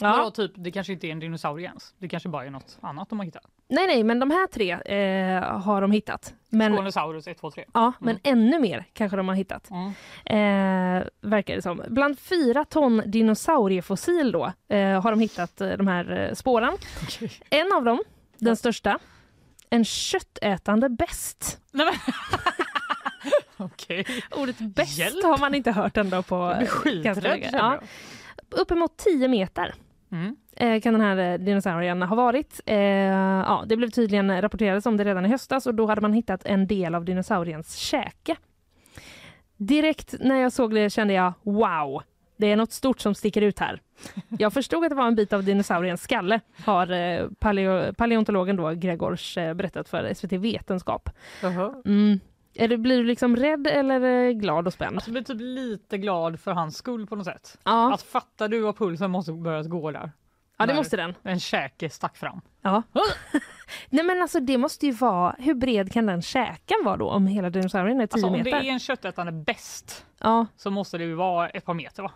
[0.00, 0.30] Vadå, Ja.
[0.30, 1.94] typ, det kanske inte är en dinosaurie ens.
[1.98, 3.44] Det kanske bara är något annat de har hittat.
[3.68, 6.34] Nej, nej, men de här tre eh, har de hittat.
[6.48, 7.64] Men, Skånesaurus 1, 2, 3.
[7.74, 9.70] ja, men ännu mer kanske de har hittat.
[10.24, 10.36] Eh,
[11.20, 11.82] verkar det som.
[11.88, 16.72] Bland fyra ton dinosauriefossil då, eh, har de hittat eh, de här eh, spåren.
[17.50, 18.02] En av dem,
[18.38, 18.98] den största,
[19.70, 21.58] en köttätande bäst.
[23.56, 24.06] Okej.
[24.30, 27.50] Ordet bäst har man inte hört ändå på ganska länge.
[27.52, 27.80] Ja.
[28.50, 29.74] Uppemot 10 meter
[30.12, 30.36] Mm.
[30.56, 32.60] eh, kan den här eh, dinosaurien ha varit.
[32.66, 36.12] Eh, ja, det blev tydligen rapporterades om det redan i höstas och då hade man
[36.12, 38.36] hittat en del av dinosauriens käke.
[39.56, 42.02] Direkt när jag såg det kände jag wow,
[42.36, 43.80] det är något stort som sticker ut här.
[44.38, 48.70] Jag förstod att det var en bit av dinosauriens skalle, har eh, paleo, paleontologen då
[48.70, 51.10] Gregors berättat för SVT Vetenskap.
[51.42, 51.74] Jaha.
[51.84, 52.20] Mm.
[52.54, 54.96] Är du, blir du liksom rädd eller glad och spänd?
[54.96, 57.58] Alltså, jag blir typ lite glad för hans skull på något sätt.
[57.64, 57.94] Ja.
[57.94, 60.12] Att fattar du vad pulsen måste börjat gå där?
[60.58, 61.14] Ja, det måste den.
[61.22, 62.40] En käke stack fram.
[62.62, 62.82] Ja.
[63.90, 67.26] Nej men alltså det måste ju vara, hur bred kan den käken vara då om
[67.26, 68.50] hela dinosaurien är 10 Alltså, om meter?
[68.50, 70.46] det är en köttätande bäst Ja.
[70.56, 72.10] så måste det ju vara ett par meter va?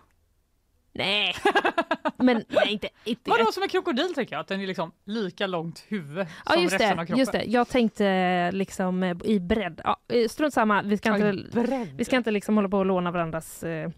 [0.99, 1.35] Nej,
[2.17, 4.41] men nej, inte, inte Vadå som en krokodil tänker jag?
[4.41, 7.19] Att den är liksom lika långt huvud Ja som just resten av det, kroppen.
[7.19, 9.81] just det, jag tänkte liksom eh, i bredd.
[9.85, 12.87] Ja, eh, strunt samma, vi ska Ja, inte, vi ska inte liksom hålla på och
[12.87, 13.91] låna varandras eh,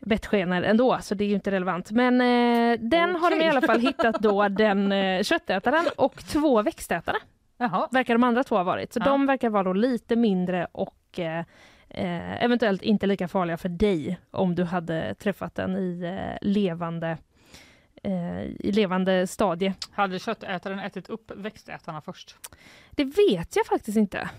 [0.00, 1.90] bettskenor ändå, så det är ju inte relevant.
[1.90, 6.62] Men eh, den har de i alla fall hittat då, den eh, köttätaren och två
[6.62, 7.16] växtätare.
[7.58, 7.88] Jaha.
[7.92, 8.92] Verkar de andra två ha varit.
[8.92, 9.04] Så Ja.
[9.04, 11.44] de verkar vara då lite mindre och eh,
[11.90, 17.18] eh, eventuellt inte lika farliga för dig om du hade träffat den i eh, levande
[18.02, 19.74] eh, i levande stadie.
[19.92, 22.36] Hade köttätaren ätit upp växtätarna först?
[22.90, 24.30] Det vet jag faktiskt inte.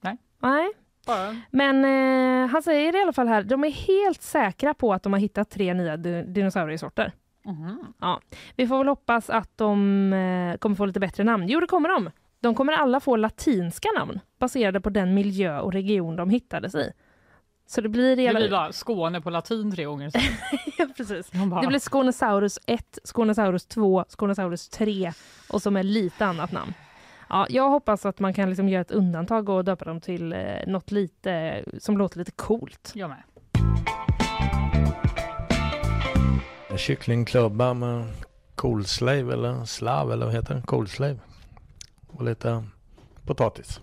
[0.00, 0.16] Nej.
[0.38, 0.70] Nej.
[1.06, 5.02] Bara Men eh, han säger i alla fall här, de är helt säkra på att
[5.02, 7.12] de har hittat tre nya di- dinosauriesorter.
[7.44, 7.92] Mhm.
[8.00, 8.20] Ja.
[8.56, 11.48] Vi får väl hoppas att de eh, kommer få lite bättre namn.
[11.48, 12.10] Jo, det kommer de.
[12.40, 16.92] De kommer alla få latinska namn baserade på den miljö och region de hittades i.
[17.66, 18.16] Så det blir...
[18.16, 20.10] Det blir bara Skåne på latin tre gånger.
[20.78, 21.32] ja, precis.
[21.32, 25.12] Bara- Det blir Skånesaurus 1, Skånesaurus 2, Skånesaurus 3
[25.48, 26.74] och som är lite annat namn.
[27.28, 30.38] Ja, jag hoppas att man kan liksom göra ett undantag och döpa dem till eh,
[30.66, 32.92] något lite som låter lite coolt.
[32.94, 33.22] Jag med.
[36.78, 38.04] Kycklingklubba med
[38.54, 40.62] coolslave eller slav eller vad heter det?
[40.66, 41.18] Coolslave.
[42.08, 42.64] Och lite
[43.26, 43.80] potatis.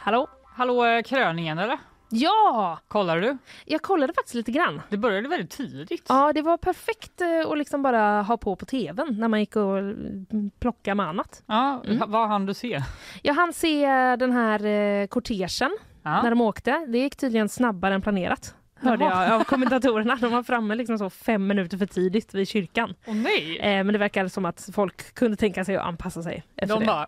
[0.00, 0.26] Hallå?
[0.44, 1.78] Hallå, eh, kröningen eller?
[2.08, 2.78] Ja!
[2.88, 3.38] Kollar du?
[3.64, 4.82] Jag kollade faktiskt lite grann.
[4.88, 6.04] Det började väldigt tidigt.
[6.08, 9.56] Ja, det var perfekt eh, att liksom bara ha på på tvn när man gick
[9.56, 11.42] och mm, plocka med annat.
[11.46, 12.10] Ja, Mm.
[12.10, 12.82] Vad hann du se?
[13.22, 13.86] Jag hann se
[14.16, 16.22] den här eh, kortegen Ja.
[16.22, 16.86] när de åkte.
[16.88, 18.54] Det gick tydligen snabbare än planerat.
[18.80, 20.16] Hörde jag av kommentatorerna.
[20.20, 22.94] De var framme liksom så fem minuter för tidigt vid kyrkan.
[23.06, 23.58] Åh nej!
[23.58, 26.86] Eh, men det verkar som att folk kunde tänka sig att anpassa sig efter De
[26.86, 27.06] bara,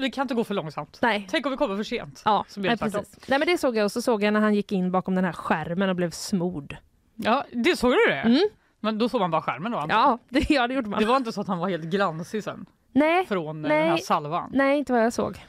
[0.00, 0.98] "Vi- kan inte gå för långsamt.
[1.02, 1.26] Nej.
[1.30, 2.22] Tänk om vi kommer för sent.
[2.24, 3.28] Ja, Så blir det nej, precis.
[3.28, 5.24] Nej, men det såg jag och så såg jag när han gick in bakom den
[5.24, 6.76] här skärmen och blev smord.
[7.14, 8.20] Ja, det såg du det?
[8.20, 8.40] Mm.
[8.80, 9.84] Men då såg man bara skärmen då?
[9.88, 11.00] Ja, det, ja, det gjorde man.
[11.00, 12.66] Det var inte så att han var helt glansig sen?
[12.92, 13.70] Nej, Från nej.
[13.80, 14.50] den här salvan?
[14.54, 15.44] nej, inte vad jag såg.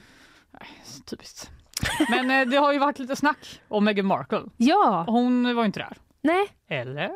[1.05, 1.51] Typiskt.
[2.09, 4.41] Men eh, det har ju varit lite snack om Meghan Markle.
[4.57, 5.97] Ja, Hon var inte där.
[6.21, 6.47] nej.
[6.69, 7.11] Eller?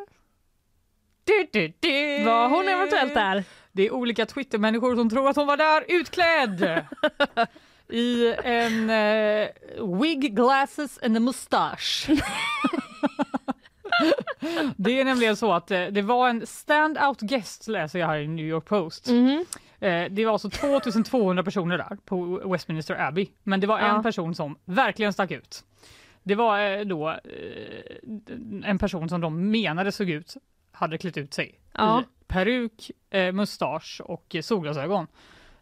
[1.23, 2.23] Du, du, du.
[2.23, 3.43] Var hon eventuellt där?
[3.71, 6.85] Det är olika Twitter-människor som tror att hon var där utklädd.
[7.89, 9.47] I en eh,
[10.01, 12.15] wig, glasses and a mustache.
[14.75, 18.27] det är nämligen så att eh, det var en stand-out guest läser jag här i
[18.27, 19.07] New York Post.
[19.07, 19.29] Mhm.
[19.39, 19.45] Eh,
[20.11, 23.27] det var alltså 2200 personer där på Westminster Abbey.
[23.43, 24.03] Men det var en Ja.
[24.03, 25.63] person som verkligen stack ut.
[26.23, 27.17] Det var eh, då eh,
[28.69, 30.33] en person som de menade såg ut,
[30.71, 32.01] hade klätt ut sig Ja.
[32.01, 35.07] i peruk, eh, mustasch och eh, solglasögon.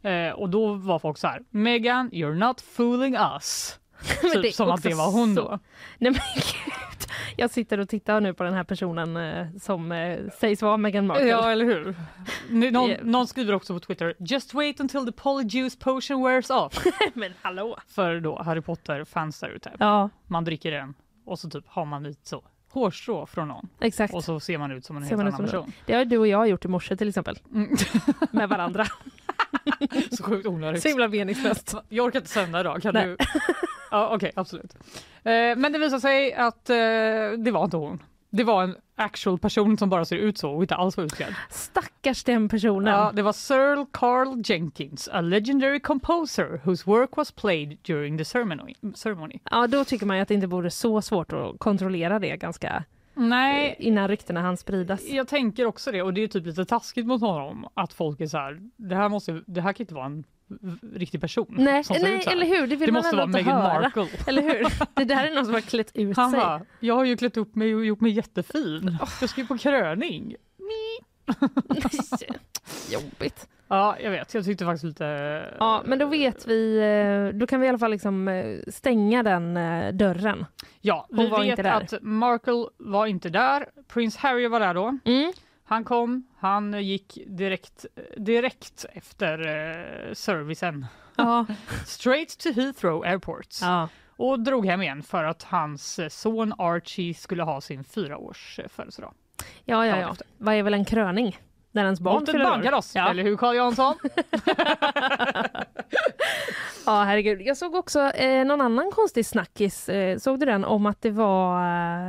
[0.01, 3.79] Eh, och då var folk så här, Megan, you're not fooling us.
[4.33, 5.59] Typ som att det var hon så- då.
[5.97, 6.21] Nej men.
[7.35, 11.07] Jag sitter och tittar nu på den här personen eh, som eh, sägs vara Meghan
[11.07, 11.27] Markle.
[11.27, 11.95] Ja, eller hur?
[12.49, 13.05] Någon, Yeah.
[13.05, 16.73] någon skriver också på Twitter, just wait until the polyjuice potion wears off.
[17.13, 17.77] men hallå.
[17.87, 19.71] För då Harry Potter-fans där ute.
[19.79, 20.93] Ja, Man dricker den
[21.25, 23.69] och så typ har man lite så hårstrå från någon.
[23.79, 24.13] exakt.
[24.13, 25.71] Och så ser man ut som en Ser helt annan person.
[25.85, 27.39] Det har du och jag gjort i morse till exempel.
[27.53, 27.75] Mm.
[28.31, 28.85] Med varandra.
[30.11, 30.81] Så sjukt onödigt.
[30.81, 31.75] Så himla meningslöst.
[31.89, 33.05] Jag orkar inte sända idag, kan Nej.
[33.07, 33.17] du?
[33.91, 34.73] Ja, okej, absolut.
[35.23, 36.75] Eh, men det visar sig att eh,
[37.43, 38.03] det var inte hon.
[38.29, 41.35] Det var en actual person som bara ser ut så och inte alls var utklädd.
[41.49, 42.93] Stackars den personen.
[42.93, 48.25] Ja, det var Sir Carl Jenkins, a legendary composer whose work was played during the
[48.25, 48.73] ceremony.
[48.95, 49.39] ceremony.
[49.51, 52.83] Ja, då tycker man att det inte vore så svårt att kontrollera det ganska
[53.13, 55.03] Nej, eh, innan ryktena hann spridas.
[55.09, 58.27] jag tänker också det och det är typ lite taskigt mot honom att folk är
[58.27, 60.23] så här, det här, måste, det här kan inte vara en
[60.93, 61.45] riktig person.
[61.49, 62.67] Nej, nej eller hur?
[62.67, 63.81] Det vill Det man måste vara inte Meghan höra.
[63.81, 64.07] Markle.
[64.27, 64.67] Eller hur?
[64.93, 66.31] Det där är någon som har klätt ut sig.
[66.31, 68.97] bara, jag har ju klätt upp mig och gjort mig jättefin.
[69.21, 70.35] Jag ska ju på kröning.
[72.89, 73.47] Jobbigt.
[73.67, 74.33] Ja, jag vet.
[74.33, 75.05] Jag tyckte faktiskt lite...
[75.59, 79.23] Ja, men då vet vi, eh, då kan vi i alla fall liksom eh, stänga
[79.23, 80.45] den eh, dörren.
[80.81, 83.65] Ja, Hon vi vet att Markle var inte där.
[83.87, 84.97] Prins Harry var där då.
[85.05, 85.33] Mm.
[85.69, 87.85] Han kom, han gick direkt,
[88.17, 90.85] direkt efter eh, servicen.
[91.15, 91.45] Ja.
[91.85, 93.47] Straight to Heathrow Airport.
[93.61, 93.89] Ja.
[94.17, 99.13] Och drog hem igen för att hans eh, son Archie skulle ha sin fyraårs födelsedag.
[99.65, 100.15] Ja, ja, ja.
[100.37, 101.37] Vad är väl en kröning?
[101.71, 102.49] När ens barn fyller år.
[102.49, 103.09] barnkalas, Ja.
[103.09, 103.95] eller hur Carl Jansson?
[106.85, 107.41] Ja, herregud.
[107.41, 109.89] Jag såg också eh, någon annan konstig snackis.
[109.89, 111.61] Eh, såg du den om att det var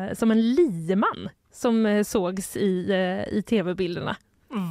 [0.09, 1.29] eh, som en lieman
[1.59, 4.17] som eh, sågs i, eh, i tv-bilderna?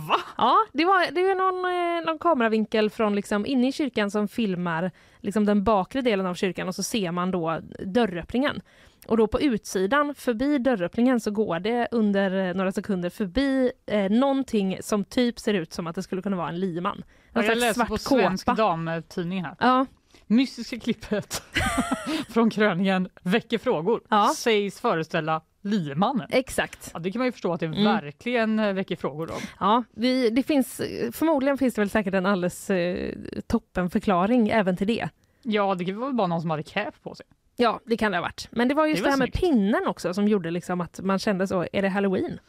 [0.07, 0.19] Va?
[0.37, 4.27] Ja, det var, det var någon, eh, någon kameravinkel från liksom inne i kyrkan som
[4.27, 8.61] filmar liksom den bakre delen av kyrkan och så ser man då dörröppningen.
[9.07, 14.77] Och då på utsidan, förbi dörröppningen, så går det under några sekunder förbi eh, någonting
[14.81, 17.03] som typ ser ut som att det skulle kunna vara en lieman.
[17.33, 18.55] Ja, jag läser på svart Svensk kåpa.
[18.61, 19.55] Damtidning här.
[19.59, 19.85] Ja,
[20.27, 21.43] Mystiska klippet
[22.29, 24.01] från kröningen väcker frågor.
[24.09, 24.33] Ja.
[24.35, 26.27] Sägs föreställa liemannen.
[26.31, 26.91] exakt.
[26.93, 27.83] Ja, det kan man ju förstå att det Mm.
[27.83, 29.39] verkligen eh, väcker frågor om.
[29.59, 30.81] Ja, vi, det finns,
[31.13, 33.13] förmodligen finns det väl säkert en alldeles eh,
[33.47, 35.09] toppen förklaring även till det.
[35.43, 37.25] Ja, det var väl bara någon som hade cap på sig.
[37.55, 38.47] Ja, det kan det ha varit.
[38.51, 40.99] Men det var just Det det, var här med pinnen också som gjorde liksom att
[41.03, 42.39] man kände så, är det halloween?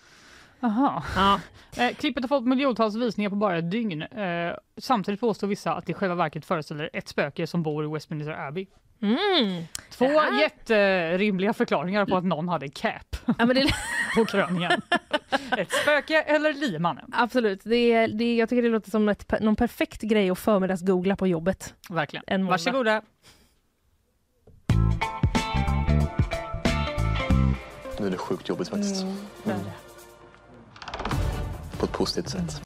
[0.61, 1.03] Aha.
[1.17, 1.41] Ja.
[1.83, 4.03] Eh, klippet har fått miljontals visningar på bara ett dygn.
[4.03, 7.89] Eh, samtidigt påstår vissa att det i själva verket föreställer ett spöke som bor i
[7.95, 8.67] Westminster Abbey.
[9.03, 9.63] Mm.
[9.91, 13.67] Två här- jätterimliga förklaringar på att någon hade cap Ja, men det,
[14.17, 14.81] på kröningen.
[15.57, 17.11] ett spöke eller liemannen.
[17.13, 21.27] absolut, det, det, jag tycker det låter som ett, någon perfekt grej att förmiddagsgoogla på
[21.27, 21.75] jobbet.
[21.89, 22.25] Verkligen.
[22.27, 22.51] En måndag.
[22.53, 23.03] Varsågoda.
[28.01, 29.03] Nu är det sjukt jobbigt faktiskt.
[29.03, 29.57] Mm.
[31.79, 32.63] På ett positivt sätt.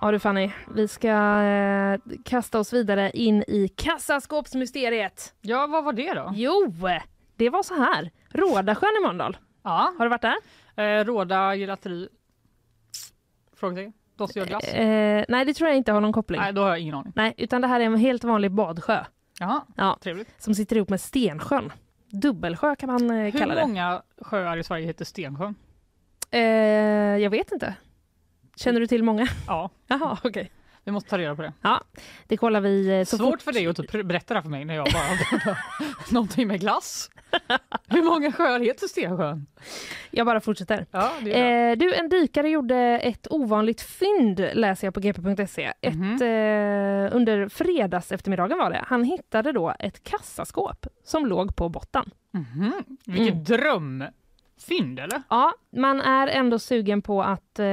[0.00, 1.08] Ja du Fanny, vi ska
[1.42, 5.34] eh, kasta oss vidare in i kassaskåpsmysteriet.
[5.40, 6.32] Ja, vad var det då?
[6.34, 6.72] Jo,
[7.36, 8.10] det var så här.
[8.30, 9.36] Rådasjön i Mölndal.
[9.62, 9.94] Ja.
[9.98, 10.36] Har du varit där?
[11.00, 12.08] Eh, Råda gelateri...
[13.56, 13.92] Frågetecken?
[14.16, 14.64] Dossier glass?
[14.64, 16.40] Eh, nej, det tror jag inte har någon koppling.
[16.40, 17.12] Nej, då har jag ingen aning.
[17.16, 19.04] Nej, utan det här är en helt vanlig badsjö.
[19.40, 20.42] Jaha, ja, trevligt.
[20.42, 21.72] som sitter ihop med Stensjön.
[22.10, 23.66] Dubbelsjö kan man eh, kalla Hur det.
[23.66, 25.54] många sjöar i Sverige heter Stensjön?
[26.30, 26.40] Eh,
[27.22, 27.74] jag vet inte.
[28.58, 29.26] Känner du till många?
[29.46, 29.70] Ja.
[29.86, 30.50] Jaha, okej.
[30.84, 31.52] Vi måste ta reda på det.
[31.62, 31.80] Ja,
[32.26, 33.42] det kollar vi eh, så Svårt fort.
[33.42, 35.56] för dig att typ berätta det här för mig när jag bara
[36.10, 37.10] någonting med glass.
[37.88, 39.46] Hur många sjöar heter Stensjön?
[40.10, 40.86] Jag bara fortsätter.
[40.90, 41.12] Ja.
[41.28, 45.72] Eh, du, en dykare gjorde ett ovanligt fynd, läser jag på gp.se.
[45.80, 46.12] Ett, Mhm.
[46.12, 48.84] eh, under fredags eftermiddagen var det.
[48.86, 52.10] Han hittade då ett kassaskåp som låg på botten.
[52.32, 52.72] Mhm.
[53.06, 53.44] Vilket Mm.
[54.58, 55.22] Drömfynd eller?
[55.28, 57.66] Ja, man är ändå sugen på att eh,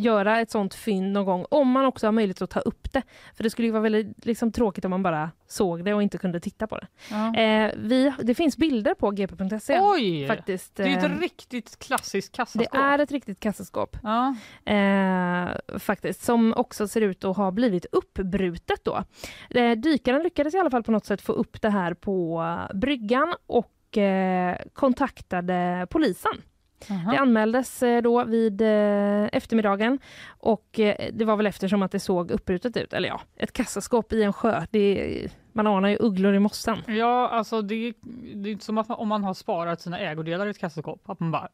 [0.00, 3.02] göra ett sånt fynd någon gång, om man också har möjlighet att ta upp det.
[3.36, 6.18] För det skulle ju vara väldigt liksom, tråkigt om man bara såg det och inte
[6.18, 6.86] kunde titta på det.
[7.10, 7.36] Ja.
[7.36, 9.78] Eh, vi, det finns bilder på gp.se.
[9.82, 10.26] Oj!
[10.26, 12.72] Faktiskt, Det är eh, ett riktigt klassiskt kassaskåp.
[12.72, 13.96] det är ett riktigt kassaskåp.
[14.02, 14.34] Ja.
[14.72, 19.04] Eh, faktiskt, som också ser ut att ha blivit uppbrutet då.
[19.50, 22.76] Eh, dykaren lyckades i alla fall på något sätt få upp det här på eh,
[22.76, 26.42] bryggan och eh, Eh, kontaktade polisen.
[26.88, 32.00] Det anmäldes eh, då vid eh, eftermiddagen och eh, det var väl eftersom att det
[32.00, 32.92] såg uppbrutet ut.
[32.92, 34.62] Eller ja, ett kassaskåp i en sjö.
[34.70, 36.78] Det, man anar ju ugglor i mossen.
[36.86, 37.92] Ja, alltså det,
[38.34, 41.10] det är inte som att man, om man har sparat sina ägodelar i ett kassaskåp,
[41.10, 41.48] att man bara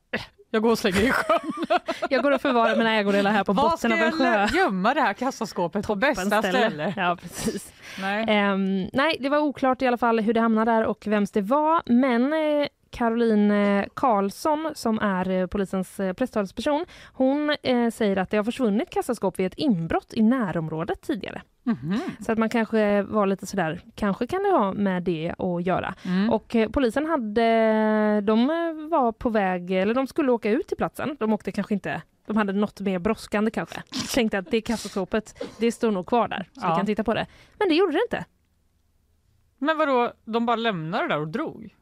[0.52, 1.38] jag går och slänger i sjön.
[2.10, 4.24] Jag går och förvarar mina ägodelar här på Var botten ska av en sjö.
[4.24, 6.94] jag lä- gömma det här kassaskåpet på bästa ställe?
[6.96, 7.72] Ja, precis.
[8.00, 8.24] Nej.
[8.28, 11.40] Ehm, nej, det var oklart i alla fall hur det hamnade där och vems det
[11.40, 11.82] var.
[11.86, 12.32] Men
[12.90, 17.56] Caroline eh, Karlsson, som är eh, polisens eh, presstalesperson, hon
[17.92, 21.42] säger att det har försvunnit kassaskåp vid ett inbrott i närområdet tidigare.
[21.62, 22.00] Mhm.
[22.20, 25.94] Så att man kanske var lite sådär, kanske kan det ha med det att göra.
[26.04, 26.30] Mm.
[26.30, 28.46] Och polisen hade, de
[28.90, 31.16] var på väg, eller de skulle åka ut till platsen.
[31.20, 33.82] De åkte kanske inte, de hade något mer brådskande kanske.
[34.14, 36.70] Tänkte att det kassaskåpet, det står nog kvar där, så Ja.
[36.70, 37.26] vi kan titta på det.
[37.58, 38.24] Men det gjorde det inte.
[39.58, 41.74] Men vadå, de bara lämnade det där och drog?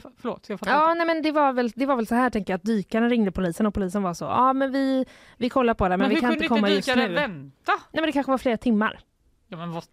[0.00, 1.04] Förlåt, jag fattar Ja, inte.
[1.04, 3.32] nej, men det var, väl, det var väl så här tänker jag, att dykaren ringde
[3.32, 6.14] polisen och polisen var så, ja men vi, vi kollar på det men, Men vi
[6.14, 7.14] hur kan kunde inte inte komma just dykaren nu.
[7.14, 7.72] vänta?
[7.72, 9.00] Nej men det kanske var flera timmar.
[9.48, 9.84] Ja, men vad,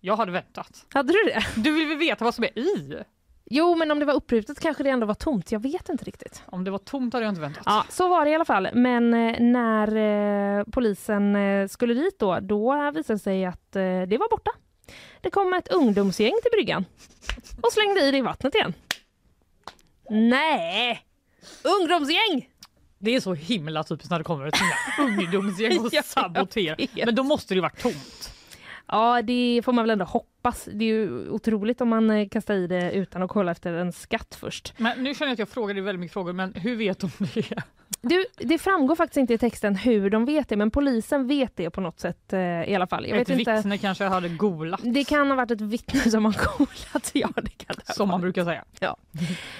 [0.00, 0.86] jag hade väntat.
[0.94, 1.60] Hade du det?
[1.62, 3.02] Du vill väl veta vad som är i?
[3.44, 6.42] Jo men om det var uppbrutet kanske det ändå var tomt, jag vet inte riktigt.
[6.46, 7.62] Om det var tomt hade jag inte väntat.
[7.66, 8.68] Ja, så var det i alla fall.
[8.72, 9.96] Men eh, när
[10.58, 14.50] eh, polisen eh, skulle dit då, då visade det sig att eh, det var borta.
[15.20, 16.84] Det kom ett ungdomsgäng till bryggan
[17.62, 18.74] och slängde i det i vattnet igen.
[20.12, 21.02] Nej!
[21.80, 22.48] Ungdomsgäng!
[22.98, 24.54] Det är så himla typiskt när det kommer ett
[24.98, 27.04] ungdomsgäng och saboterar.
[27.06, 28.30] Men då måste det ju varit tomt.
[28.86, 30.68] Ja, det får man väl ändå hoppas.
[30.72, 33.92] Det är ju otroligt om man eh, kastar i det utan att kolla efter en
[33.92, 34.74] skatt först.
[34.78, 37.10] Men nu känner jag att jag frågar dig väldigt mycket frågor, men hur vet de
[37.34, 37.62] det?
[38.04, 41.70] Du, det framgår faktiskt inte i texten hur de vet det, men polisen vet det
[41.70, 43.06] på något sätt eh, i alla fall.
[43.08, 43.54] Jag ett vet inte.
[43.54, 47.10] vittne kanske hade golat, Det kan ha varit ett vittne som har golat.
[47.12, 48.64] Ja, det kan det som man brukar säga.
[48.80, 48.96] Ja.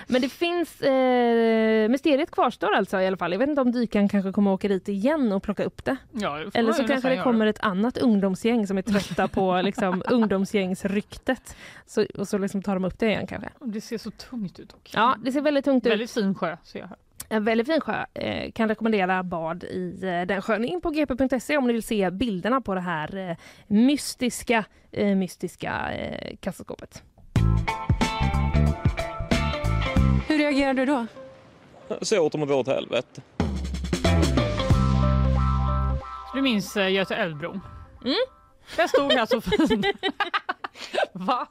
[0.07, 3.33] Men det finns, eh, mysteriet kvarstår alltså i alla fall.
[3.33, 5.97] Jag vet inte om dykaren kanske kommer åka dit igen och plocka upp det.
[6.13, 10.03] Ja, det Eller så kanske det kommer ett annat ungdomsgäng som är trötta på liksom,
[10.11, 11.57] ungdomsgängsryktet.
[11.87, 13.49] Så, och så liksom tar de upp det igen kanske.
[13.61, 14.91] Det ser så tungt ut dock.
[14.95, 15.93] Ja, det ser väldigt tungt ut.
[15.93, 16.97] Väldigt fin sjö ser jag här.
[17.29, 18.05] En väldigt fin sjö.
[18.15, 20.65] Eh, kan rekommendera bad i eh, den sjön.
[20.65, 25.93] In på gp.se om ni vill se bilderna på det här eh, mystiska, eh, mystiska
[25.93, 27.03] eh, kassaskåpet.
[30.29, 31.07] Hur reagerar du då?
[32.03, 33.23] Så åt dem att gå åt helvete.
[36.35, 37.61] Du minns eh, Göta älvbron?
[38.05, 38.15] Mm.
[38.77, 39.85] Jag stod här så fin.
[41.13, 41.49] Va?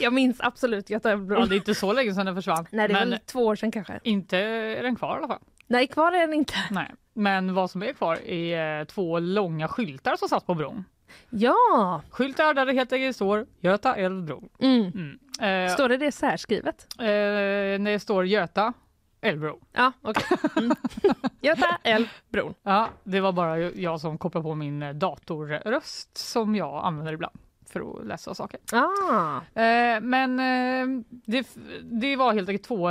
[0.00, 1.40] Jag minns absolut Göta älvbron.
[1.40, 2.66] Ja, det är inte så länge sedan den försvann.
[2.72, 4.00] Nej, det är väl två år sedan kanske.
[4.02, 5.42] inte är den kvar i alla fall.
[5.66, 6.54] Nej, kvar är den inte.
[6.70, 6.94] Nej.
[7.14, 10.84] Men vad som är kvar är eh, två långa skyltar som satt på bron.
[11.30, 12.02] Ja!
[12.10, 14.48] Skyltar där det helt enkelt står Göta älvbro.
[14.60, 15.18] Mm.
[15.40, 16.86] Eh, Står det det särskrivet?
[16.98, 18.72] eh, när det står Göta
[19.20, 19.60] älvbro.
[19.72, 20.38] Ja, okej.
[20.56, 20.76] Mm.
[21.40, 22.54] Göta älvbron.
[22.62, 27.38] Ja, det var bara jag som kopplade på min eh, datorröst som jag använder ibland
[27.72, 28.60] för att läsa saker.
[28.72, 29.60] Ah.
[29.60, 31.46] Eh, men eh, det,
[31.82, 32.88] det var helt enkelt två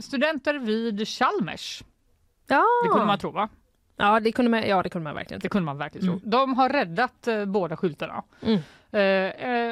[0.00, 1.82] studenter vid Chalmers.
[2.46, 2.64] Ja.
[2.84, 3.48] Det kunde man tro va?
[3.96, 6.20] Ja, det kunde man, ja, det kunde man verkligen Det kunde man verkligen Mm.
[6.20, 6.28] tro.
[6.30, 8.22] De har räddat eh, båda skyltarna.
[8.42, 8.60] Mm.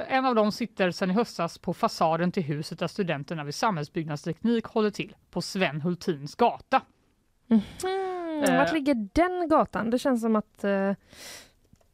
[0.08, 4.64] En av dem sitter sedan i höstas på fasaden till huset där studenterna vid samhällsbyggnadsteknik
[4.66, 6.82] håller till på Sven Hultins gata.
[7.50, 7.60] Mm,
[8.58, 9.90] vart ligger den gatan?
[9.90, 10.92] Det känns som att eh,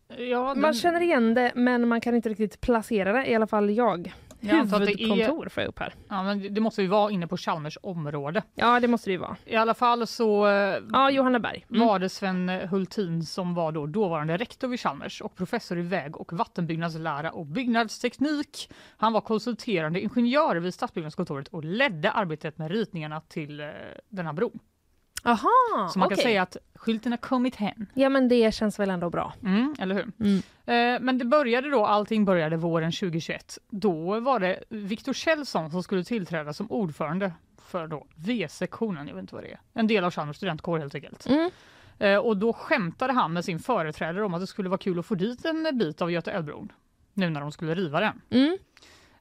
[0.09, 3.47] Ja, man den- känner igen det men man kan inte riktigt placera det, i alla
[3.47, 4.15] fall jag.
[4.41, 4.79] Jag det är-
[5.09, 5.95] huvudkontor får jag upp här.
[6.09, 8.43] Ja, men det- måste ju vara inne på Chalmers område.
[8.55, 9.37] Ja, det måste det ju vara.
[9.45, 11.65] I alla fall så eh, Ja, Johanneberg.
[11.71, 11.87] Mm.
[11.87, 16.17] var det Sven Hultin som var då dåvarande rektor vid Chalmers och professor i väg
[16.17, 18.71] och vattenbyggnadslära och byggnadsteknik.
[18.97, 23.67] Han var konsulterande ingenjör vid stadsbyggnadskontoret och ledde arbetet med ritningarna till eh,
[24.09, 24.59] den här bron.
[25.27, 26.25] Aha, Så man kan okej.
[26.25, 27.87] säga att skylten har kommit hem.
[27.95, 29.35] Ja, men det känns väl ändå bra.
[29.43, 30.13] Mm, eller hur?
[30.21, 30.37] Mm.
[30.67, 33.59] Eh, men det började då, allting började våren 2021.
[33.71, 37.33] Då var det Viktor Kjellson som skulle tillträda som ordförande
[37.63, 39.61] för då V-sektionen, jag vet inte vad det är.
[39.73, 41.27] En del av Chalmers studentkår helt enkelt.
[41.27, 41.51] Mm.
[41.99, 45.07] Eh, och då skämtade han med sin företrädare om att det skulle vara kul att
[45.07, 46.73] få dit en bit av Göta älvbron.
[47.15, 48.21] Nu när de skulle riva den.
[48.31, 48.59] Mm.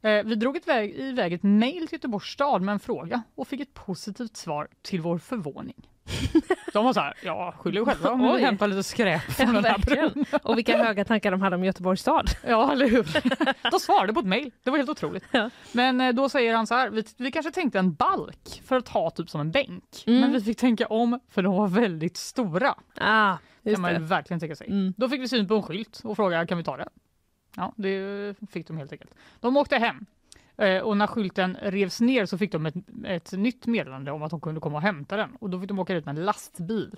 [0.02, 3.74] Eh, vi drog iväg ett mejl till Göteborgs stad med en fråga och fick ett
[3.74, 5.90] positivt svar till vår förvåning.
[6.74, 8.34] De var så här, ja skyll er själva om ni Oj.
[8.36, 10.26] vill hämta lite skräp Ja, från den här bron.
[10.44, 12.30] Och vilka höga tankar de hade om Göteborgs stad.
[12.48, 13.08] Ja, eller hur?
[13.72, 14.52] De svarade på ett mejl.
[14.64, 15.24] Det var helt otroligt.
[15.72, 18.88] Men eh, då säger han så här, vi, vi kanske tänkte en balk för att
[18.88, 20.04] ha typ som en bänk.
[20.08, 20.22] Mm.
[20.22, 22.76] Men vi fick tänka om för de var väldigt stora.
[22.98, 24.06] Ah, kan man ju det.
[24.06, 24.68] verkligen tänka sig.
[24.68, 24.94] Mm.
[24.98, 26.90] Då fick vi syn på en skylt och frågade kan vi ta den?
[27.56, 29.12] Ja, det fick de helt enkelt.
[29.40, 30.06] De åkte hem.
[30.58, 32.76] Eh, Och när skylten revs ner så fick de ett,
[33.06, 35.36] ett nytt meddelande om att de kunde komma och hämta den.
[35.40, 36.96] Och då fick de åka ut med en lastbil.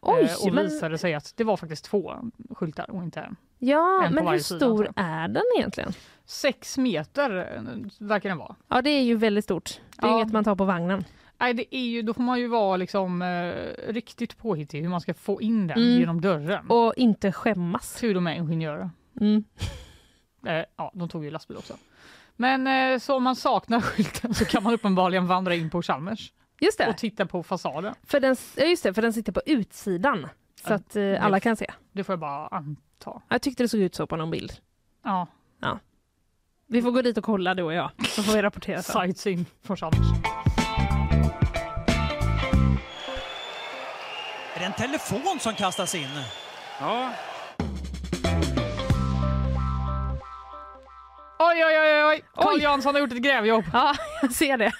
[0.00, 2.14] Oj, Eh, och men- visade sig att det var faktiskt två
[2.50, 3.36] skyltar och inte en.
[3.58, 5.92] Ja, En men hur sida, stor antar är den egentligen?
[6.24, 8.56] Sex meter eh, verkar den vara.
[8.68, 9.80] Ja, det är ju väldigt stort.
[9.96, 10.16] Det är Ja.
[10.20, 11.04] inget man tar på vagnen.
[11.40, 15.00] Nej, det är ju, då får man ju vara liksom, eh, riktigt påhittig hur man
[15.00, 16.00] ska få in den Mm.
[16.00, 16.66] genom dörren.
[16.70, 17.94] Och inte skämmas.
[18.00, 18.90] Tur de är ingenjörer.
[19.20, 19.44] Mm.
[20.46, 21.74] Eh, ja, de tog ju lastbil också.
[22.40, 26.32] Men eh, så om man saknar skylten så kan man uppenbarligen vandra in på Chalmers
[26.60, 26.88] Just det.
[26.88, 27.94] och titta på fasaden.
[28.06, 30.28] För den, ja, just det, för den sitter på utsidan.
[30.66, 31.66] Så att eh, alla kan se.
[31.92, 33.22] Det får jag bara anta.
[33.28, 34.52] Jag tyckte det såg ut så på någon bild.
[35.04, 35.26] Ja.
[35.60, 35.78] Ja.
[36.66, 39.02] Vi får gå dit och kolla du och jag, så får vi rapportera sen.
[39.02, 40.08] Sightseeing från Chalmers.
[44.54, 46.08] Är det en telefon som kastas in?
[46.80, 47.12] Ja.
[51.38, 52.22] Oj, oj, oj, oj!
[52.34, 52.60] Carl.
[52.60, 53.64] Jansson har gjort ett grävjobb.
[53.72, 54.72] Ja, jag ser det.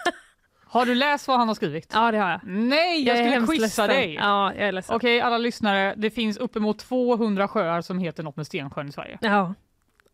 [0.66, 1.90] Har du läst vad han har skrivit?
[1.94, 2.40] Ja, det har jag.
[2.44, 3.88] Nej, jag, är skulle quizza ledsen.
[3.88, 4.14] dig.
[4.14, 4.96] Ja, jag är ledsen.
[4.96, 5.94] Okej, alla lyssnare.
[5.96, 9.18] Det finns uppemot 200 sjöar som heter något med Stensjön i Sverige.
[9.20, 9.54] Ja.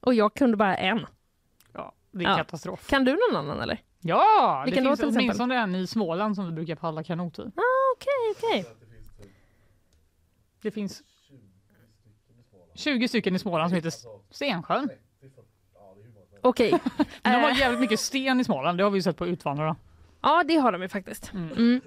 [0.00, 1.06] Och jag kunde bara en.
[1.72, 2.36] Ja, det är Ja.
[2.36, 2.86] katastrof.
[2.88, 3.80] Kan du någon annan eller?
[4.00, 5.24] Ja, det Vilken då finns till exempel?
[5.24, 7.42] åtminstone en i Småland som vi brukar paddla kanot i.
[7.42, 8.66] Ah, okej, okej.
[10.62, 11.02] Det finns
[12.74, 13.92] 20 stycken i Småland som heter
[14.30, 14.88] Stensjön.
[16.44, 16.70] Okej.
[17.22, 17.58] De har Eh.
[17.58, 19.76] jävligt mycket sten i Småland, det har vi ju sett på Utvandrarna.
[20.22, 21.32] Ja, det har de ju faktiskt.
[21.34, 21.80] Mm.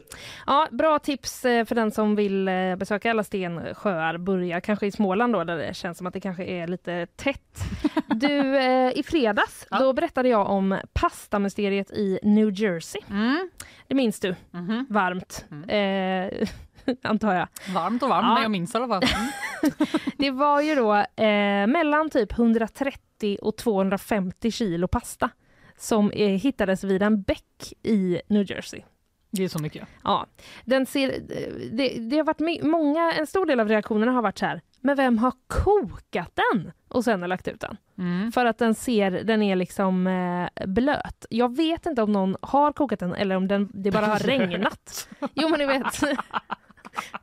[0.48, 4.18] Ja, bra tips eh, för den som vill eh, besöka alla stensjöar.
[4.18, 7.64] Börja kanske i Småland då, där det känns som att det kanske är lite tätt.
[8.08, 8.62] Du,
[8.96, 13.02] i fredags då berättade jag om pastamysteriet i New Jersey.
[13.10, 13.50] Mm.
[13.88, 14.36] Det minns du?
[14.52, 14.86] Mhm.
[14.90, 16.48] Varmt, eh,
[17.04, 17.48] antar jag.
[17.74, 18.42] Varmt och varmt, Ja.
[18.42, 19.04] jag minns i alla fall.
[19.04, 19.74] Mm.
[20.18, 25.30] Det var ju då eh, mellan typ 130 och 250 kilo pasta
[25.78, 28.82] som eh, hittades vid en bäck i New Jersey.
[29.32, 29.88] Det är så mycket.
[30.04, 30.26] Ja,
[30.66, 31.20] den ser,
[31.72, 34.96] det, det har varit många, en stor del av reaktionerna har varit så här, men
[34.98, 37.78] vem har kokat den och sen har lagt ut den?
[37.98, 38.32] Mm.
[38.32, 41.26] För att den ser, den är liksom eh, blöt.
[41.30, 45.10] Jag vet inte om någon har kokat den eller om den, det bara har regnat.
[45.34, 46.02] Jo men ni vet.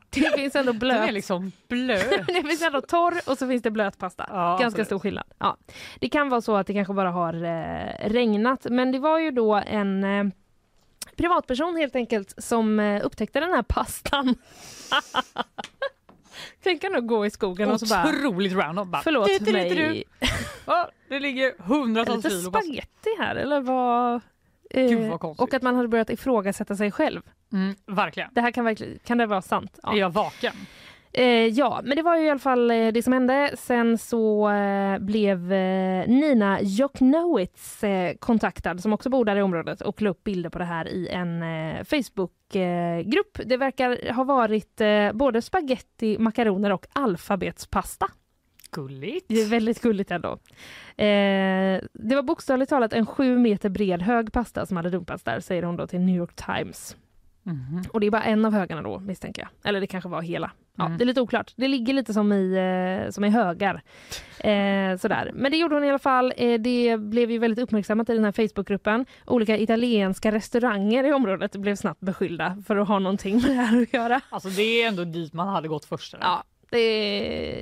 [0.09, 0.97] Det finns ändå blöt.
[0.99, 2.27] Den är liksom blöt.
[2.27, 4.25] det finns ändå torr och så finns det blöt pasta.
[4.29, 5.25] Ja, Ganska stor skillnad.
[5.37, 5.57] Ja.
[5.99, 9.31] Det kan vara så att det kanske bara har eh, regnat men det var ju
[9.31, 10.25] då en eh,
[11.15, 14.35] privatperson helt enkelt som eh, upptäckte den här pastan.
[16.63, 18.91] Tänk du gå i skogen och så bara Otroligt random.
[18.91, 19.69] Bara, Förlåt "Dit, dit, mig.
[19.69, 20.29] dit, dit."
[20.65, 22.65] Ja, det ligger Är det hundratals lite kilo pasta.
[22.65, 24.21] spaghetti här eller vad?
[24.75, 25.43] Eh, Gud, vad konstigt.
[25.43, 27.21] och att man hade börjat ifrågasätta sig själv.
[27.53, 28.29] Mm, verkligen.
[28.33, 29.79] Det här kan verkligen, kan det vara sant?
[29.83, 30.53] Är jag vaken?
[31.17, 33.51] Eh, ja, men det var ju i alla fall eh, det som hände.
[33.57, 39.81] Sen så eh, blev eh, Nina Joknowitz eh, kontaktad som också bor där i området
[39.81, 43.39] och la upp bilder på det här i en eh, Facebookgrupp.
[43.45, 48.07] det verkar ha varit eh, både spaghetti, makaroner och alfabetspasta.
[48.75, 49.25] Gulligt.
[49.29, 50.31] Det är väldigt gulligt ändå.
[50.97, 55.39] Eh, det var bokstavligt talat en sju meter bred hög pasta som hade dumpats där,
[55.39, 56.95] säger hon då till New York Times.
[57.43, 57.83] Mhm.
[57.93, 59.69] Och det är bara en av högarna då misstänker jag.
[59.69, 60.51] Eller det kanske var hela.
[60.77, 60.97] Ja, Mm.
[60.97, 61.53] Det är lite oklart.
[61.55, 62.53] Det ligger lite som i,
[63.05, 63.81] eh, som i högar.
[64.39, 65.31] Eh, sådär.
[65.33, 66.33] Men det gjorde hon i alla fall.
[66.37, 69.05] Eh, det blev ju väldigt uppmärksammat i den här Facebookgruppen.
[69.25, 73.81] Olika italienska restauranger i området blev snabbt beskyllda för att ha någonting med det här
[73.81, 74.21] att göra.
[74.29, 76.13] Alltså det är ändå dit man hade gått först.
[76.13, 76.23] eller?
[76.25, 76.43] Ja,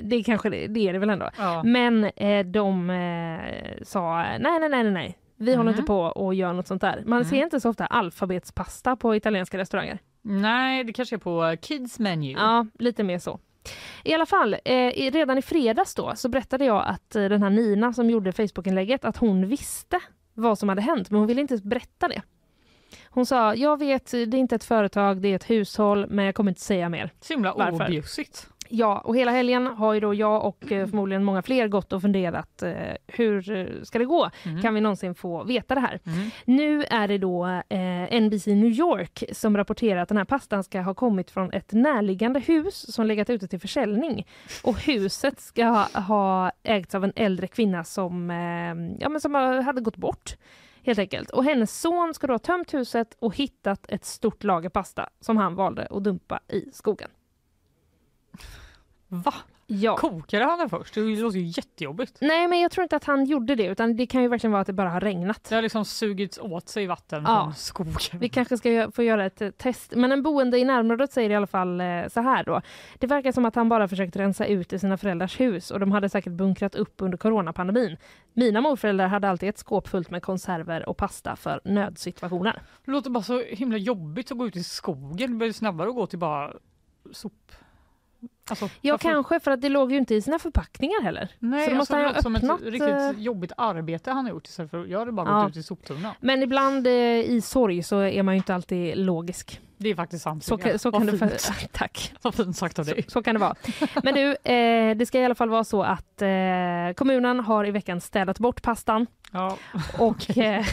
[0.04, 1.30] det, kanske det, det är det väl ändå.
[1.38, 1.64] Ja.
[1.64, 5.18] Men eh, de eh, sa nej, nej, nej, nej, nej.
[5.36, 5.80] Vi håller Mm.
[5.80, 7.04] inte på och gör något sånt där.
[7.06, 10.00] Man ser inte så ofta alfabetspasta på italienska restauranger.
[10.22, 12.32] Nej, det kanske är på Kids Menu.
[12.32, 13.40] Ja, lite mer så.
[14.04, 17.50] I alla fall, eh, redan i fredags då så berättade jag att eh, den här
[17.50, 20.00] Nina som gjorde Facebookinlägget att hon visste
[20.34, 22.22] vad som hade hänt men hon ville inte berätta det.
[23.10, 26.36] Hon sa, jag vet, det är inte ett företag, det är ett hushåll men jag
[26.36, 27.10] kommer inte säga mer.
[27.22, 27.86] Så himla Varför?
[27.88, 28.48] objussigt.
[28.76, 32.02] Ja, och hela helgen har ju då jag och eh, förmodligen många fler gått och
[32.02, 32.74] funderat eh,
[33.08, 34.30] hur eh, ska det gå?
[34.44, 34.62] Mm.
[34.62, 36.00] Kan vi någonsin få veta det här?
[36.46, 37.62] Nu är det då
[38.22, 42.40] NBC New York som rapporterar att den här pastan ska ha kommit från ett närliggande
[42.40, 44.28] hus som legat ute till försäljning.
[44.64, 48.30] Och huset ska ha, ha ägts av en äldre kvinna som,
[49.00, 50.36] ja, men som hade gått bort.
[50.84, 51.30] Helt enkelt.
[51.30, 55.38] Och hennes son ska då ha tömt huset och hittat ett stort lager pasta som
[55.38, 57.10] han valde att dumpa i skogen.
[59.22, 59.34] Va?
[59.68, 59.98] Ja.
[59.98, 60.94] Kokade han den först?
[60.94, 62.18] Det låter ju jättejobbigt.
[62.22, 64.62] Nej, men jag tror inte att han gjorde det, utan det kan ju verkligen vara
[64.62, 65.44] att det bara har regnat.
[65.50, 67.44] Det har liksom sugits åt sig vatten Ja.
[67.44, 68.20] från skogen.
[68.20, 69.94] Vi kanske ska få göra ett eh, test.
[69.96, 72.62] Men en boende i närområdet säger i alla fall eh, så här då.
[73.00, 75.92] Det verkar som att han bara försökt rensa ut i sina föräldrars hus och de
[75.92, 77.98] hade säkert bunkrat upp under coronapandemin.
[78.34, 82.62] Mina morföräldrar hade alltid ett skåp fullt med konserver och pasta för nödsituationer.
[82.86, 85.32] Det låter bara så himla jobbigt att gå ut i skogen.
[85.32, 86.54] Det blir snabbare att gå till bara
[87.12, 87.52] sop...
[88.50, 91.30] Alltså, Ja, varför- kanske för att det låg ju inte i sina förpackningar heller.
[91.40, 92.62] Nej, så då måste alltså, han det låter som ett öppnat...
[92.62, 92.66] eh,
[93.12, 95.42] riktigt jobbigt arbete han har gjort istället för jag hade bara Ja.
[95.44, 96.14] gått ut i soptunnan.
[96.20, 99.62] Men ibland eh, i sorg så är man ju inte alltid logisk.
[99.84, 100.44] Det är faktiskt sant.
[100.44, 101.52] Så, så kan det fint.
[101.72, 102.14] Tack.
[102.22, 103.04] Vad fint sagt av dig.
[103.04, 103.56] Så, så kan det vara.
[104.04, 107.72] Men du, eh, det ska i alla fall vara så att eh, kommunen har i
[107.72, 109.08] veckan städat bort pastan.
[109.32, 109.58] Ja.
[109.98, 110.66] Och eh,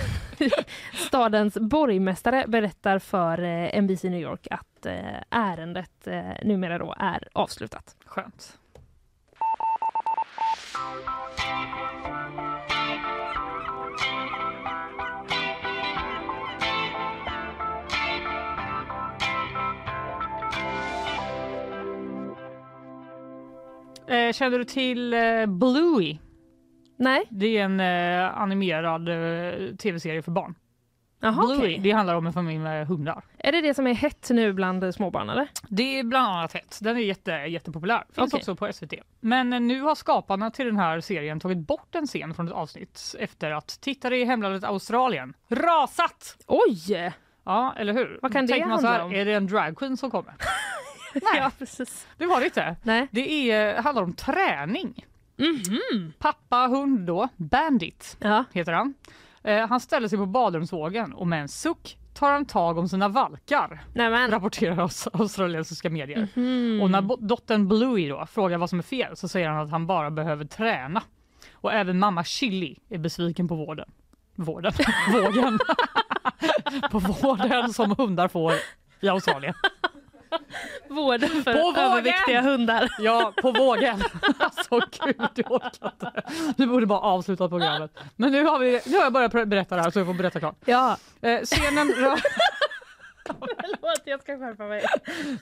[0.94, 4.94] stadens borgmästare berättar för eh, NBC New York att eh,
[5.30, 7.96] ärendet eh, numera då är avslutat.
[8.04, 8.59] Skönt.
[24.10, 26.18] Eh, känner du till eh, Bluey?
[26.96, 27.22] Nej.
[27.30, 30.54] Det är en eh, animerad eh, tv-serie för barn.
[31.20, 31.78] Jaha, Bluey, okej.
[31.78, 33.24] det handlar om en familj med hundar.
[33.38, 35.48] Är det det som är hett nu bland småbarn eller?
[35.68, 36.78] Det är bland annat hett.
[36.82, 38.04] Den är jätte, jättepopulär.
[38.12, 38.38] Finns Okej.
[38.38, 38.94] också på SVT.
[39.20, 42.54] Men eh, nu har skaparna till den här serien tagit bort en scen från ett
[42.54, 46.36] avsnitt efter att tittare i hemlandet Australien rasat!
[46.46, 47.12] Oj!
[47.44, 48.18] Ja, eller hur?
[48.22, 49.12] Vad kan det man så handla här, om?
[49.12, 50.34] Är det en dragqueen som kommer?
[51.22, 52.06] Nej, ja, precis.
[52.16, 52.76] det var det inte.
[52.82, 53.08] Nej.
[53.10, 55.06] Det är, handlar om träning.
[55.36, 56.12] Mhm.
[56.18, 58.44] Pappa hund då, Bandit Ja.
[58.52, 58.94] heter han.
[59.44, 63.08] Eh, han ställer sig på badrumsvågen och med en suck tar han tag om sina
[63.08, 63.80] valkar.
[63.94, 64.30] Nämen.
[64.30, 66.28] Rapporterar aus- australiensiska medier.
[66.34, 66.80] Mhm.
[66.82, 69.86] Och när dottern Bluey då frågar vad som är fel så säger han att han
[69.86, 71.02] bara behöver träna.
[71.52, 73.90] Och även mamma Chili är besviken på vården.
[74.34, 74.72] Vården?
[75.12, 75.58] Vågen.
[76.90, 78.52] på vården som hundar får
[79.00, 79.54] i Australien.
[80.88, 81.84] Vården för På vågen!
[81.84, 82.88] överviktiga hundar.
[82.98, 84.02] Ja, på vågen.
[84.38, 86.22] Alltså gud, jag orkar inte.
[86.56, 87.98] Vi borde bara avsluta programmet.
[88.16, 90.38] Men nu har, vi, nu har jag börjat berätta det här så jag får berätta
[90.38, 90.56] klart.
[90.64, 90.96] Ja.
[91.20, 92.20] Eh, scenen, rör,
[93.26, 94.84] Förlåt, jag ska skärpa mig.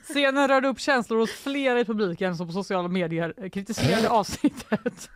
[0.03, 5.09] scenen rörde upp känslor hos flera i publiken som på sociala medier kritiserade avsnittet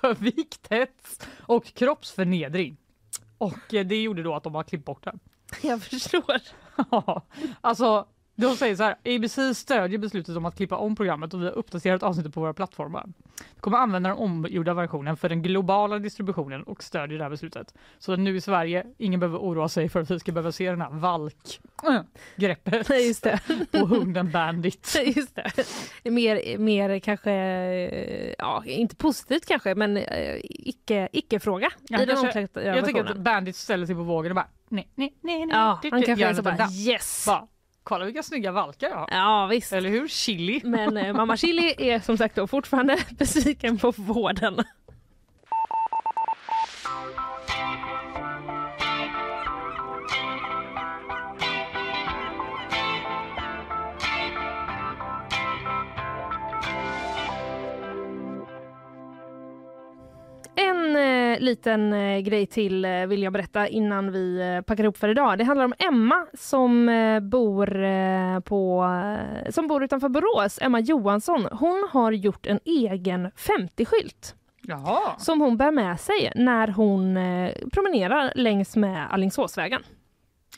[0.00, 2.76] för vikthets och kroppsförnedring.
[3.38, 5.18] Och eh, det gjorde då att de har klippt bort den.
[5.62, 6.40] Jag förstår.
[6.90, 7.22] Ja,
[7.60, 8.06] alltså
[8.40, 11.52] de säger så här, ABC stödjer beslutet om att klippa om programmet och vi har
[11.52, 13.06] uppdaterat avsnittet på våra plattformar.
[13.54, 17.74] Vi kommer använda den omgjorda versionen för den globala distributionen och stödjer det här beslutet.
[17.98, 20.80] Så nu i Sverige, ingen behöver oroa sig för att vi ska behöva se den
[20.80, 22.88] här valk-greppet
[23.72, 24.96] på hunden Bandit.
[25.16, 25.52] Just det.
[26.10, 27.32] Mer, mer kanske,
[28.38, 33.16] ja, inte positivt kanske, men eh, icke, icke-fråga Ja, i den omklädda jag tycker att.
[33.16, 35.56] Bandit ställer sig på vågen och bara nej, nej, nej, nej.
[35.56, 37.24] Ja, han kanske är så bara yes.
[37.26, 37.48] Bara,
[37.90, 39.08] kolla vilka snygga valkar jag har.
[39.10, 39.72] Ja visst.
[39.72, 40.08] Eller hur?
[40.08, 40.60] Chili.
[40.64, 44.64] Men eh, mamma Chili är som sagt då fortfarande besviken på vården.
[60.60, 64.96] En eh, liten eh, grej till eh, vill jag berätta innan vi eh, packar ihop
[64.96, 65.38] för idag.
[65.38, 68.84] Det handlar om Emma som eh, bor, eh, på,
[69.44, 70.58] eh, som bor utanför Borås.
[70.62, 71.48] Emma Johansson.
[71.52, 75.18] Hon har gjort en egen 50-skylt Jaha.
[75.18, 77.18] som hon bär med sig när hon
[77.72, 79.82] promenerar längs med Alingsåsvägen.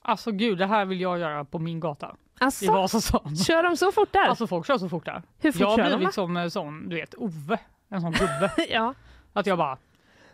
[0.02, 2.14] Alltså gud, det här vill jag göra på min gata.
[2.40, 3.36] Alltså, I Vasastan.
[3.36, 4.28] Kör de så fort där?
[4.28, 5.22] Alltså folk kör så fort där.
[5.38, 5.98] Hur fort jag då?
[5.98, 7.58] liksom en sån, du vet, Ove.
[7.88, 8.50] En sån gubbe.
[8.68, 8.94] ja.
[9.32, 9.78] Att jag bara,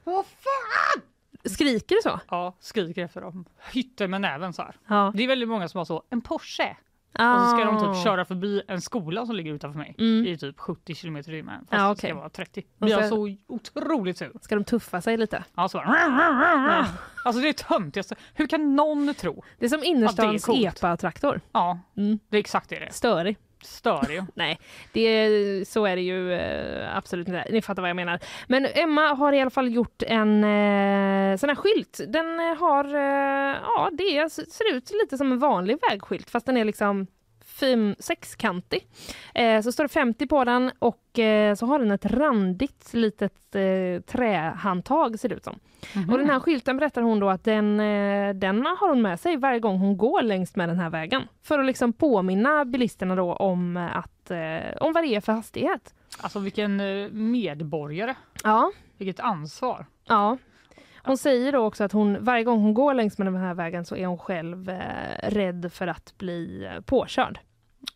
[0.04, 1.02] vad fan!
[1.44, 2.20] Skriker det så?
[2.30, 3.44] Ja, skriker efter dem.
[3.72, 4.76] Hytter med näven så här.
[4.88, 5.12] Ja.
[5.14, 6.76] Det är väldigt många som har så, en Porsche.
[7.12, 7.94] Och så ska de Ah.
[7.94, 10.26] typ köra förbi en skola som ligger utanför mig Mm.
[10.26, 11.60] i typ 70 km i timmen.
[11.60, 12.60] Fast Ja, det ska vara 30.
[12.78, 14.32] Och Blir jag så- så otroligt sur.
[14.42, 15.44] Ska de tuffa sig lite?
[15.56, 16.86] Ja, så bara,
[17.24, 18.12] Alltså det är töntigt.
[18.34, 20.76] Hur kan någon tro Det är som att innerstans det är coolt?
[20.82, 21.40] epa-traktor.
[21.52, 21.78] Ja,
[22.28, 22.90] det är exakt det det är.
[22.92, 23.36] Störig.
[23.62, 24.22] Störig.
[24.34, 24.58] Nej,
[24.92, 27.46] det så är det ju eh, absolut inte.
[27.50, 28.20] Ni fattar vad jag menar.
[28.46, 32.00] Men Emma har i alla fall gjort en eh, sån här skylt.
[32.08, 36.64] Den har, eh, ja det ser ut lite som en vanlig vägskylt fast den är
[36.64, 37.06] liksom
[37.60, 38.86] fem, sexkantig.
[39.34, 43.54] Eh, så står det 50 på den och eh, så har den ett randigt litet
[43.54, 45.58] eh, trähandtag ser det ut som.
[45.94, 46.10] Mhm.
[46.10, 49.36] Och den här skylten berättar hon då att den, eh, den har hon med sig
[49.36, 51.22] varje gång hon går längs med den här vägen.
[51.42, 55.94] För att liksom påminna bilisterna då om, att, eh, om vad det är för hastighet.
[56.20, 58.14] Alltså vilken eh, medborgare.
[58.44, 58.72] Ja.
[58.96, 59.86] Vilket ansvar.
[60.04, 60.38] Ja.
[61.02, 63.84] Hon säger då också att hon varje gång hon går längs med den här vägen
[63.84, 67.38] så är hon själv eh, rädd för att bli eh, påkörd.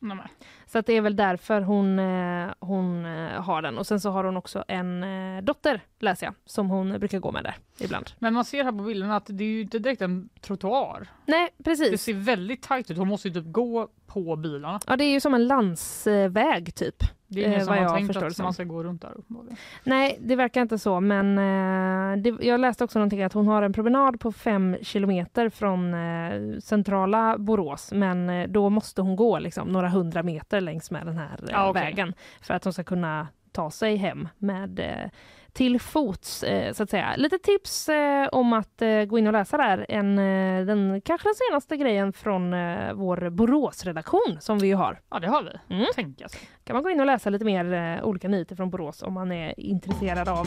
[0.02, 0.28] Nej.
[0.72, 3.78] Så att det är väl därför hon, eh, hon eh, har den.
[3.78, 7.32] Och sen så har hon också en eh, dotter, läser jag, som hon brukar gå
[7.32, 8.10] med där ibland.
[8.18, 11.08] Men man ser här på bilderna att det är ju inte direkt en trottoar.
[11.26, 11.90] Nej, precis.
[11.90, 12.98] Det ser väldigt tajt ut.
[12.98, 14.80] Hon måste ju typ gå på bilarna.
[14.86, 17.04] Ja, det är ju som en landsväg typ.
[17.34, 19.56] Det är ingen som har tänkt att man ska gå runt där uppenbarligen.
[19.84, 23.62] Nej, det verkar inte så, men eh, det, jag läste också någonting att hon har
[23.62, 29.38] en promenad på fem kilometer från eh, centrala Borås, men eh, då måste hon gå
[29.38, 31.82] liksom, några hundra meter längs med den här eh, Ja, okej.
[31.82, 35.10] vägen för att hon ska kunna ta sig hem med eh,
[35.52, 37.14] till fots, eh, så att säga.
[37.16, 37.88] Lite tips
[38.32, 39.86] om att gå in och läsa där.
[39.88, 40.16] En,
[40.66, 42.50] den kanske den senaste grejen från
[42.94, 45.00] vår Boråsredaktion som vi ju har.
[45.10, 45.74] Ja, det har vi.
[45.74, 45.86] Mm.
[45.94, 46.40] Tänka sig.
[46.64, 49.60] kan man gå in och läsa lite mer olika nyheter från Borås om man är
[49.60, 50.46] intresserad av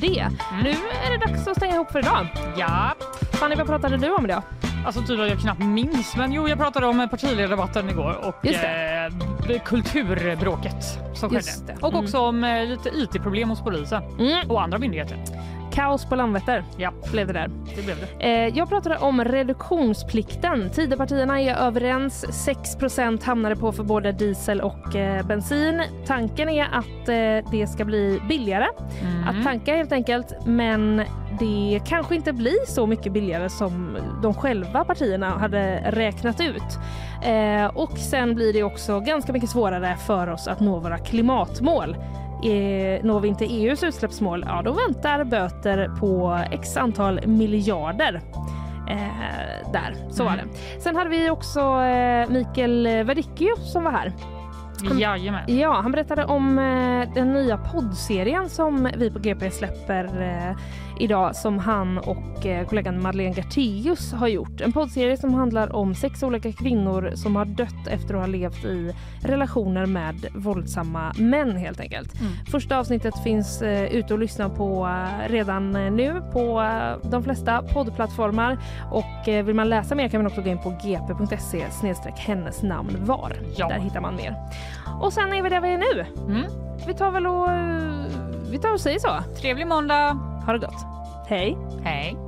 [0.00, 0.28] det.
[0.62, 0.70] Nu
[1.06, 2.26] är det dags att stänga ihop för idag.
[2.58, 2.94] Ja.
[3.40, 4.42] Fanny, vad pratade du om idag?
[4.88, 10.84] Alltså att jag knappt minns, men jo, jag pratade om partiledardebatten igår och eh, kulturbråket
[11.14, 11.42] som skedde.
[11.66, 11.76] det.
[11.80, 12.04] Och Mm.
[12.04, 14.02] också om eh, lite IT-problem hos polisen
[14.48, 15.18] och andra myndigheter.
[15.78, 16.92] Kaos på Landvetter ja.
[17.12, 17.50] blev det där.
[17.76, 18.26] Det blev det.
[18.26, 20.70] Eh, jag pratade om reduktionsplikten.
[20.70, 22.44] Tidöpartierna är överens.
[22.44, 22.76] 6
[23.24, 25.82] hamnar det på för både diesel och eh, bensin.
[26.06, 28.66] Tanken är att eh, det ska bli billigare
[29.02, 29.28] Mm.
[29.28, 30.46] att tanka helt enkelt.
[30.46, 31.02] Men
[31.38, 36.78] det kanske inte blir så mycket billigare som de själva partierna hade räknat ut.
[37.24, 41.96] Eh, och sen blir det också ganska mycket svårare för oss att nå våra klimatmål.
[42.44, 48.20] Eh, når vi inte EUs utsläppsmål, ja då väntar böter på x antal miljarder.
[48.90, 50.44] Eh, där, så var det.
[50.80, 54.12] Sen hade vi också eh, Mikael Verdicchio som var här.
[54.98, 55.42] Jajamän.
[55.46, 60.56] Ja, han berättade om eh, den nya poddserien som vi på GP släpper eh,
[61.00, 64.60] idag som han och eh, kollegan Madeleine Gartius har gjort.
[64.60, 68.64] En poddserie som handlar om sex olika kvinnor som har dött efter att ha levt
[68.64, 72.20] i relationer med våldsamma män helt enkelt.
[72.20, 72.32] Mm.
[72.50, 76.62] Första avsnittet finns eh, ute och lyssna på eh, redan nu på
[77.02, 78.58] de flesta poddplattformar
[78.90, 81.64] och vill man läsa mer kan man också gå in på gp.se
[82.16, 83.32] hennes namn var.
[83.56, 83.68] Ja.
[83.68, 84.36] Där hittar man mer.
[85.00, 86.06] Och sen är vi där vi är nu.
[86.32, 86.50] Mm.
[86.86, 89.08] Vi tar väl och, eh, vi tar och säger så.
[89.40, 90.12] Trevlig måndag!
[90.46, 90.86] Ha det gott.
[91.28, 91.58] Hej!
[91.84, 92.27] Hej!